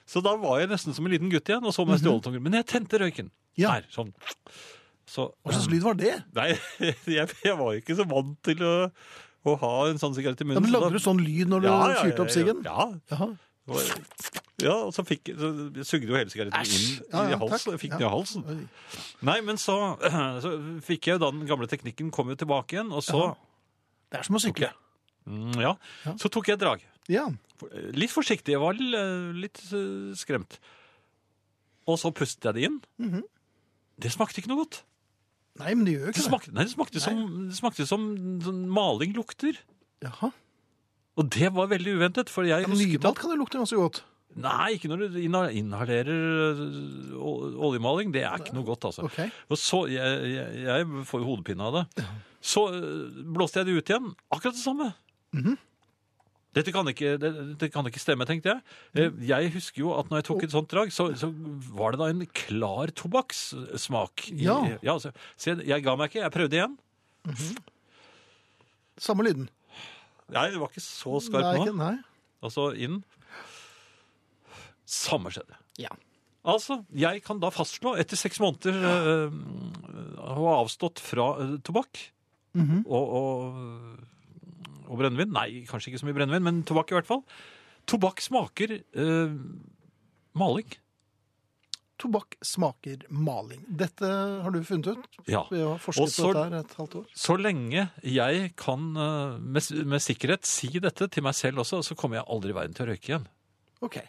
så 0.08 0.20
da 0.24 0.34
var 0.40 0.60
jeg 0.62 0.70
nesten 0.70 0.94
som 0.96 1.04
en 1.08 1.12
liten 1.12 1.30
gutt 1.32 1.48
igjen 1.50 1.64
og 1.66 1.74
så 1.74 1.84
meg 1.88 1.98
stjålet 2.00 2.28
omkring. 2.30 2.44
Men 2.44 2.56
jeg 2.60 2.68
tente 2.70 3.00
røyken. 3.02 3.28
Mhm. 3.32 3.60
Ja. 3.60 3.74
Her, 3.76 3.84
sånn. 3.92 4.12
Så, 5.06 5.28
Hva 5.44 5.52
slags 5.52 5.68
lyd 5.70 5.82
var 5.84 5.94
det? 6.00 6.14
Nei, 6.34 6.48
jeg, 7.12 7.28
jeg 7.44 7.56
var 7.58 7.76
ikke 7.76 7.96
så 7.98 8.06
vant 8.08 8.38
til 8.46 8.62
å, 8.64 8.72
å 9.44 9.54
ha 9.60 9.72
en 9.90 9.98
sånn 10.00 10.14
sigarett 10.16 10.40
i 10.40 10.44
Ja, 10.44 10.48
munnen. 10.54 10.62
men 10.62 10.70
så 10.72 10.78
Lagde 10.80 10.90
da- 10.92 10.98
du 10.98 11.04
sånn 11.04 11.20
lyd 11.24 11.48
når 11.52 11.60
du 11.60 11.66
Ja, 11.68 11.88
ja, 11.92 12.02
fyrte 12.02 12.20
opp 12.24 12.30
siggen? 12.32 12.62
Ja. 12.64 12.86
ja. 13.10 13.26
det 13.66 14.64
ja, 14.64 14.74
og 14.86 14.92
så, 14.94 15.02
fikk, 15.04 15.32
så 15.36 15.48
sugde 15.84 16.06
jo 16.08 16.14
hele 16.16 16.30
sigaretten 16.30 16.64
inn 16.64 17.04
Ja, 17.12 17.22
ja, 17.28 17.36
i 17.36 17.38
halsen. 17.40 17.78
fikk 17.78 17.90
Ja. 17.92 17.98
den 17.98 18.06
i 18.06 18.10
halsen. 18.10 18.68
Nei, 19.22 19.40
men 19.40 19.56
så, 19.56 19.76
så 20.44 20.52
fikk 20.84 21.08
jeg 21.10 21.18
jo 21.18 21.18
da 21.24 21.30
den 21.30 21.46
gamle 21.46 21.66
teknikken 21.66 22.10
kom 22.12 22.28
jo 22.28 22.36
tilbake 22.36 22.76
igjen, 22.78 22.92
og 22.92 23.02
så. 23.02 23.36
Det 24.10 24.20
er 24.20 24.22
som 24.22 24.36
å 24.36 24.40
sykle. 24.40 24.70
mm, 25.26 25.56
ja, 25.60 25.74
Ja. 26.06 26.12
så 26.14 26.30
tok 26.30 26.46
jeg 26.46 26.54
et 26.54 26.60
drag. 26.60 26.80
Ja. 27.08 27.26
Litt 27.92 28.10
forsiktig, 28.10 28.52
jeg 28.54 28.60
var 28.60 28.72
litt 28.74 29.60
eh, 29.72 30.12
skremt. 30.14 30.58
Og 31.86 31.98
så 31.98 32.12
pustet 32.14 32.44
jeg 32.44 32.54
det 32.54 32.62
inn. 32.64 32.80
Mhm. 33.00 33.22
Det 34.00 34.10
smakte 34.12 34.40
ikke 34.40 34.48
noe 34.48 34.64
godt. 34.64 34.82
Nei, 35.60 35.74
men 35.74 35.84
det 35.86 35.92
gjør 35.94 36.00
jo 36.00 36.06
Det 36.06 36.14
ikke 36.14 36.22
det. 36.22 36.30
smakte, 36.30 36.52
nei, 36.56 36.64
det 36.66 36.72
smakte, 36.74 37.00
som, 37.04 37.20
det 37.50 37.56
smakte 37.58 37.86
som 37.86 38.06
sånn 38.42 38.64
maling 38.74 39.12
lukter. 39.14 39.58
Jaha. 40.02 40.32
Og 41.20 41.28
det 41.30 41.52
var 41.54 41.68
veldig 41.70 41.92
uventet, 41.94 42.28
for 42.32 42.42
jeg 42.42 42.64
Ja, 42.64 42.66
men 42.66 42.74
husket 42.76 42.98
Nymalt 42.98 43.14
at 43.14 43.20
kan 43.22 43.30
jo 43.30 43.38
lukte 43.44 43.60
ganske 43.60 43.78
godt. 43.78 44.00
Nei, 44.34 44.72
ikke 44.74 44.88
når 44.90 45.04
du 45.04 45.18
inha- 45.22 45.52
inhalerer 45.54 46.10
øh, 46.10 47.14
ol- 47.22 47.54
oljemaling. 47.68 48.10
Det 48.16 48.24
er 48.26 48.34
ikke 48.42 48.56
noe 48.56 48.66
godt, 48.66 48.88
altså. 48.90 49.04
Ok. 49.06 49.20
Og 49.54 49.60
så, 49.62 49.84
jeg, 49.86 50.32
jeg, 50.32 50.64
jeg 50.66 51.04
får 51.06 51.22
jo 51.22 51.28
hodepine 51.28 51.62
av 51.68 51.76
det. 51.78 52.04
Så 52.42 52.64
øh, 52.74 53.14
blåste 53.36 53.62
jeg 53.62 53.68
det 53.70 53.76
ut 53.78 53.92
igjen. 53.94 54.10
Akkurat 54.34 54.58
det 54.58 54.64
samme. 54.64 54.88
Mhm. 56.54 56.58
Dette 56.60 56.72
kan 56.72 56.86
ikke, 56.86 57.16
det, 57.18 57.30
det 57.58 57.68
kan 57.74 57.84
ikke 57.90 57.98
stemme, 58.00 58.24
tenkte 58.28 58.52
jeg. 58.54 58.62
Eh, 58.94 59.10
Jeg 59.26 59.50
husker 59.52 59.80
jo 59.82 59.92
at 59.98 60.06
når 60.08 60.20
jeg 60.22 60.26
tok 60.30 60.44
et 60.46 60.54
sånt 60.54 60.68
drag, 60.70 60.92
så, 60.94 61.08
så 61.18 61.28
var 61.74 61.90
det 61.92 61.98
da 61.98 62.06
en 62.12 62.22
klar 62.30 62.92
tobakkssmak. 62.94 64.28
i- 64.30 64.44
Ja. 64.46 64.78
ja 64.82 64.94
så, 65.02 65.10
se, 65.36 65.56
jeg, 65.66 65.82
ga 65.82 65.96
meg 65.96 66.10
ikke. 66.12 66.22
Jeg 66.22 66.32
prøvde 66.32 66.54
igjen. 66.60 66.76
Samme 68.98 69.24
lyden. 69.26 69.48
Nei, 70.30 70.46
det 70.50 70.60
var 70.62 70.70
ikke 70.70 70.80
så 70.84 71.18
skarp 71.20 71.42
Nei, 71.42 71.56
nå. 71.58 71.64
ikke- 71.66 71.76
Nei. 71.76 71.96
Altså 72.44 72.68
inn. 72.78 73.02
Samme 74.86 75.30
skjedde. 75.32 75.56
Ja. 75.80 75.90
Altså, 76.44 76.84
jeg 76.94 77.22
kan 77.24 77.40
da 77.40 77.48
fastslå, 77.50 77.96
etter 77.98 78.16
seks 78.20 78.38
måneder 78.38 78.74
øh, 78.84 79.30
å 80.20 80.44
ha 80.44 80.56
avstått 80.62 81.00
fra 81.00 81.30
øh, 81.40 81.58
tobakk 81.64 82.10
Mhm. 82.54 82.84
og, 82.86 83.08
og, 83.18 83.98
og 84.88 84.98
brennevin 85.00 85.32
Nei, 85.34 85.64
kanskje 85.68 85.92
ikke 85.92 86.00
så 86.02 86.08
mye 86.08 86.16
brennevin, 86.16 86.44
men 86.46 86.62
tobakk 86.68 86.92
i 86.92 86.98
hvert 86.98 87.08
fall. 87.10 87.22
Tobakk 87.90 88.22
smaker 88.24 88.78
øh, 88.80 89.36
maling. 90.40 90.72
Tobakk 92.00 92.34
smaker 92.44 93.04
maling. 93.14 93.60
Dette 93.70 94.08
har 94.42 94.50
du 94.50 94.58
funnet 94.66 94.88
ut 94.96 95.18
Ja. 95.30 95.44
Vi 95.50 95.60
har 95.62 95.78
forsket 95.78 96.10
så- 96.10 96.26
på 96.26 96.32
dette 96.34 96.56
her 96.56 96.64
et 96.64 96.74
halvt 96.80 96.96
år? 97.00 97.06
Så 97.14 97.36
lenge 97.38 97.84
jeg 98.02 98.50
kan 98.56 98.88
øh, 98.96 99.38
med, 99.40 99.62
med 99.86 100.02
sikkerhet 100.02 100.44
si 100.48 100.68
dette 100.78 101.08
til 101.08 101.22
meg 101.22 101.34
selv 101.38 101.62
også, 101.62 101.82
så 101.86 101.94
kommer 101.96 102.18
jeg 102.18 102.26
aldri 102.28 102.50
i 102.50 102.58
verden 102.58 102.74
til 102.74 102.86
å 102.86 102.90
røyke 102.90 103.12
igjen. 103.12 103.28
Ok. 103.84 104.00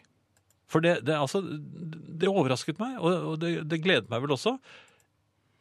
For 0.68 0.82
det, 0.82 1.06
det, 1.06 1.14
altså, 1.14 1.44
det 1.46 2.28
overrasket 2.32 2.80
meg, 2.82 2.98
og, 2.98 3.12
og 3.34 3.40
det, 3.40 3.52
det 3.70 3.84
gledet 3.84 4.10
meg 4.10 4.24
vel 4.24 4.34
også. 4.34 4.56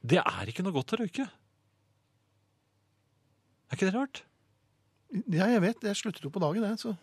Det 0.04 0.18
er 0.22 0.48
ikke 0.48 0.64
noe 0.64 0.72
godt 0.72 0.94
å 0.96 1.00
røyke. 1.02 1.26
Er 3.68 3.76
ikke 3.76 3.90
det 3.90 3.94
rart? 3.98 4.22
Ja, 5.30 5.46
jeg 5.52 5.60
vet. 5.62 5.84
Jeg 5.86 5.96
sluttet 6.00 6.24
jo 6.26 6.30
på 6.34 6.40
dagen, 6.42 6.64
jeg. 6.66 6.78
Så. 6.82 6.94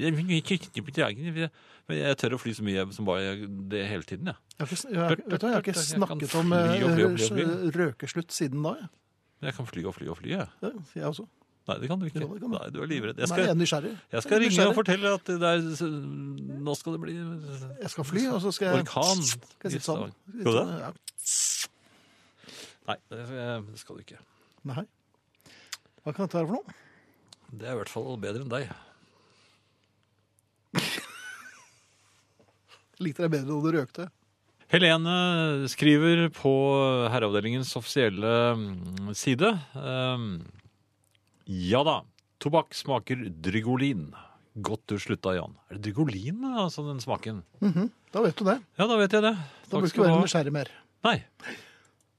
Jeg, 0.00 0.14
jeg, 0.16 1.50
jeg 1.98 2.16
tør 2.22 2.34
å 2.36 2.40
fly 2.40 2.54
så 2.56 2.64
mye 2.64 2.86
som 2.96 3.04
bare 3.04 3.34
det 3.68 3.82
hele 3.90 4.06
tiden, 4.08 4.32
Ja. 4.32 4.36
Jeg 4.58 4.66
har 4.66 4.72
ikke, 4.72 4.88
jeg, 4.88 4.98
har- 5.02 5.16
vet 5.16 5.40
du, 5.42 5.46
jeg 5.46 5.52
har 5.52 5.62
ikke 5.66 5.74
snakket 5.82 6.34
om 6.38 6.52
eh, 6.56 7.70
røkeslutt 7.76 8.32
siden 8.32 8.62
da. 8.64 8.72
Jeg. 8.80 8.88
Jeg 9.42 9.54
kan 9.58 9.66
fly 9.66 9.84
og 9.90 9.94
fly 9.98 10.06
og 10.08 10.16
fly, 10.22 10.28
jeg. 10.36 10.48
Ja, 10.62 10.70
jeg 10.94 11.04
også. 11.10 11.26
Nei, 11.68 11.76
det 11.78 11.88
kan 11.90 12.00
du 12.00 12.06
ikke. 12.08 12.20
Nei, 12.24 12.62
du 12.74 12.80
er 12.82 12.88
livredd. 12.90 13.18
Jeg 13.22 13.28
Nei, 13.30 13.38
jeg 13.42 13.50
er 13.52 13.58
nysgjerrig. 13.58 13.92
jeg 14.12 14.22
skal 14.24 14.40
ringe 14.42 14.64
og 14.66 14.74
fortelle 14.74 15.12
at 15.14 15.28
er, 15.30 15.60
nå 16.66 16.74
skal 16.78 16.96
det 16.96 17.00
bli 17.04 17.14
Jeg 17.82 17.90
skal 17.92 18.04
fly, 18.08 18.24
og 18.32 18.40
så 18.42 18.50
skal 18.54 18.66
jeg 18.72 18.80
orkan. 18.82 19.22
skal 19.28 19.68
jeg 19.70 19.76
sitte 19.76 19.86
sånn. 19.86 20.14
Skal 20.40 20.42
du 20.42 20.58
det? 20.58 20.64
Nei, 22.88 22.96
det 23.12 23.78
skal 23.78 23.98
du 23.98 24.02
ikke. 24.02 24.18
Nei. 24.72 24.82
Hva 26.02 26.14
kan 26.16 26.26
dette 26.26 26.40
være 26.40 26.48
for 26.50 26.58
noe? 26.58 26.78
Det 27.52 27.68
er 27.68 27.74
i 27.74 27.78
hvert 27.82 27.92
fall 27.92 28.16
bedre 28.20 28.42
enn 28.46 28.52
deg. 28.52 28.70
Likte 33.02 33.24
deg 33.26 33.32
bedre 33.34 33.48
da 33.50 33.60
du 33.60 33.76
røkte. 33.76 34.08
Helene 34.72 35.14
skriver 35.68 36.30
på 36.32 36.52
herreavdelingens 37.12 37.74
offisielle 37.76 38.32
mm, 38.56 39.10
side. 39.18 39.50
um, 39.76 40.38
ja 41.44 41.82
da, 41.84 41.98
tobakk 42.40 42.72
smaker 42.76 43.26
drygolin. 43.44 44.06
Godt 44.64 44.86
du 44.88 44.96
slutta, 45.00 45.34
Jan. 45.36 45.58
Er 45.68 45.76
det 45.76 45.90
drygolin, 45.90 46.40
altså, 46.64 46.86
den 46.88 47.04
smaken? 47.04 47.42
Mhm. 47.60 47.90
Da 48.12 48.24
vet 48.24 48.36
du 48.36 48.44
det. 48.48 48.58
Ja, 48.76 48.86
da 48.88 48.96
vet 49.00 49.12
jeg 49.16 49.24
det. 49.24 49.36
Da 49.68 49.76
bør 49.76 49.84
du 49.84 49.92
ikke 49.92 50.04
være 50.04 50.24
nysgjerrig 50.24 50.52
mer. 50.52 50.72
Nei. 51.04 51.16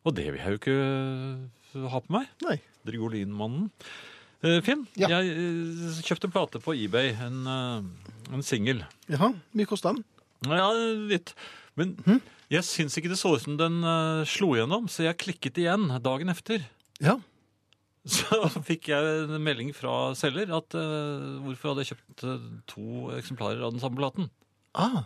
Og 0.03 0.15
det 0.17 0.25
vil 0.29 0.41
jeg 0.41 0.55
jo 0.55 0.61
ikke 0.61 1.89
ha 1.89 2.01
på 2.05 2.13
meg. 2.13 2.31
Nei. 2.45 2.57
Drigolinmannen. 2.85 3.69
Eh, 4.43 4.59
Finn, 4.59 4.85
Ja. 4.99 5.07
jeg 5.07 5.31
eh, 5.31 5.99
kjøpte 6.03 6.27
en 6.27 6.35
plate 6.35 6.59
på 6.59 6.75
eBay, 6.75 7.13
en, 7.15 7.47
eh, 7.47 8.33
en 8.35 8.43
singel. 8.43 8.83
Jaha, 9.07 9.31
mye 9.55 9.69
kosta 9.69 9.93
den? 9.93 10.03
Ja, 10.51 10.67
litt. 11.07 11.31
Men 11.79 11.95
hm? 12.03 12.19
jeg 12.51 12.67
syns 12.67 12.97
ikke 12.99 13.13
det 13.13 13.19
så 13.21 13.31
ut 13.37 13.41
som 13.45 13.55
den 13.57 13.79
slo 14.27 14.51
gjennom, 14.57 14.89
så 14.91 15.07
jeg 15.07 15.17
klikket 15.17 15.61
igjen 15.63 15.87
dagen 16.03 16.29
efter. 16.29 16.67
Ja. 16.99 17.19
Så 18.03 18.35
fikk 18.67 18.89
jeg 18.91 18.99
en 18.99 19.39
melding 19.39 19.69
fra 19.71 20.11
selger 20.19 20.49
at 20.51 20.75
uh, 20.75 21.39
hvorfor 21.39 21.71
hadde 21.71 21.85
jeg 21.85 21.93
kjøpt 21.93 22.23
to 22.67 23.13
eksemplarer 23.15 23.63
av 23.63 23.71
den 23.71 23.79
samme 23.79 23.95
platen. 23.95 24.27
Ah. 24.75 25.05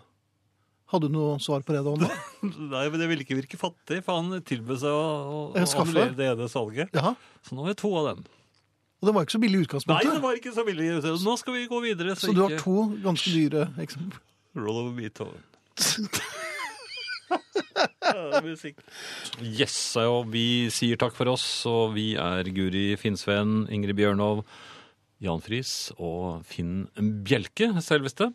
Hadde 0.89 1.05
du 1.05 1.13
noe 1.13 1.35
svar 1.37 1.61
på 1.61 1.75
det, 1.75 1.83
da? 1.85 1.93
Nei, 2.73 2.81
men 2.89 2.97
det 2.97 3.11
ville 3.11 3.21
ikke 3.21 3.37
virke 3.37 3.61
fattig, 3.61 4.01
for 4.01 4.17
han 4.17 4.41
tilbød 4.41 4.81
seg 4.81 4.97
å, 4.97 5.05
å, 5.05 5.39
å 5.53 5.67
annullere 5.83 6.17
det 6.17 6.31
ene 6.31 6.49
salget. 6.49 6.97
Ja. 6.97 7.13
Så 7.45 7.53
nå 7.53 7.67
har 7.67 7.75
jeg 7.75 7.81
to 7.83 7.93
av 8.01 8.09
dem. 8.09 8.25
Og 8.97 9.05
det 9.09 9.13
var 9.13 9.25
ikke 9.27 9.35
så 9.35 9.41
billig 9.43 9.53
i 9.53 9.61
Nei, 9.61 9.65
utgangspunktet. 9.67 10.13
det 10.13 10.21
var 10.23 10.37
ikke 10.39 10.53
så 10.55 10.63
billig. 10.65 10.87
Nå 11.23 11.33
skal 11.37 11.53
vi 11.53 11.67
gå 11.69 11.81
videre. 11.83 12.15
Så 12.17 12.33
du 12.33 12.41
har 12.41 12.49
ikke- 12.49 12.63
to 12.63 12.77
ganske 13.03 13.29
dyre 13.33 13.67
eksempler. 13.77 14.19
Roll 14.57 14.79
over 14.87 14.93
Beethoven. 14.97 15.43
Ja, 18.07 18.39
musikk. 18.41 18.79
Yes, 19.43 19.75
og 19.99 20.29
vi 20.31 20.69
sier 20.73 20.97
takk 20.97 21.13
for 21.13 21.27
oss, 21.29 21.43
og 21.69 21.91
vi 21.97 22.15
er 22.17 22.47
Guri 22.55 22.95
Finnsveen, 22.97 23.67
Ingrid 23.73 23.97
Bjørnov, 23.99 24.45
Jan 25.21 25.41
Friis 25.43 25.91
og 25.99 26.41
Finn 26.47 26.87
Bjelke, 27.27 27.67
selveste. 27.83 28.31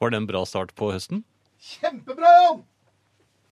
Var 0.00 0.10
det 0.14 0.16
en 0.22 0.26
bra 0.30 0.42
start 0.48 0.72
på 0.78 0.88
høsten? 0.94 1.22
Kjempebra, 1.60 2.32
Jan! 2.40 2.64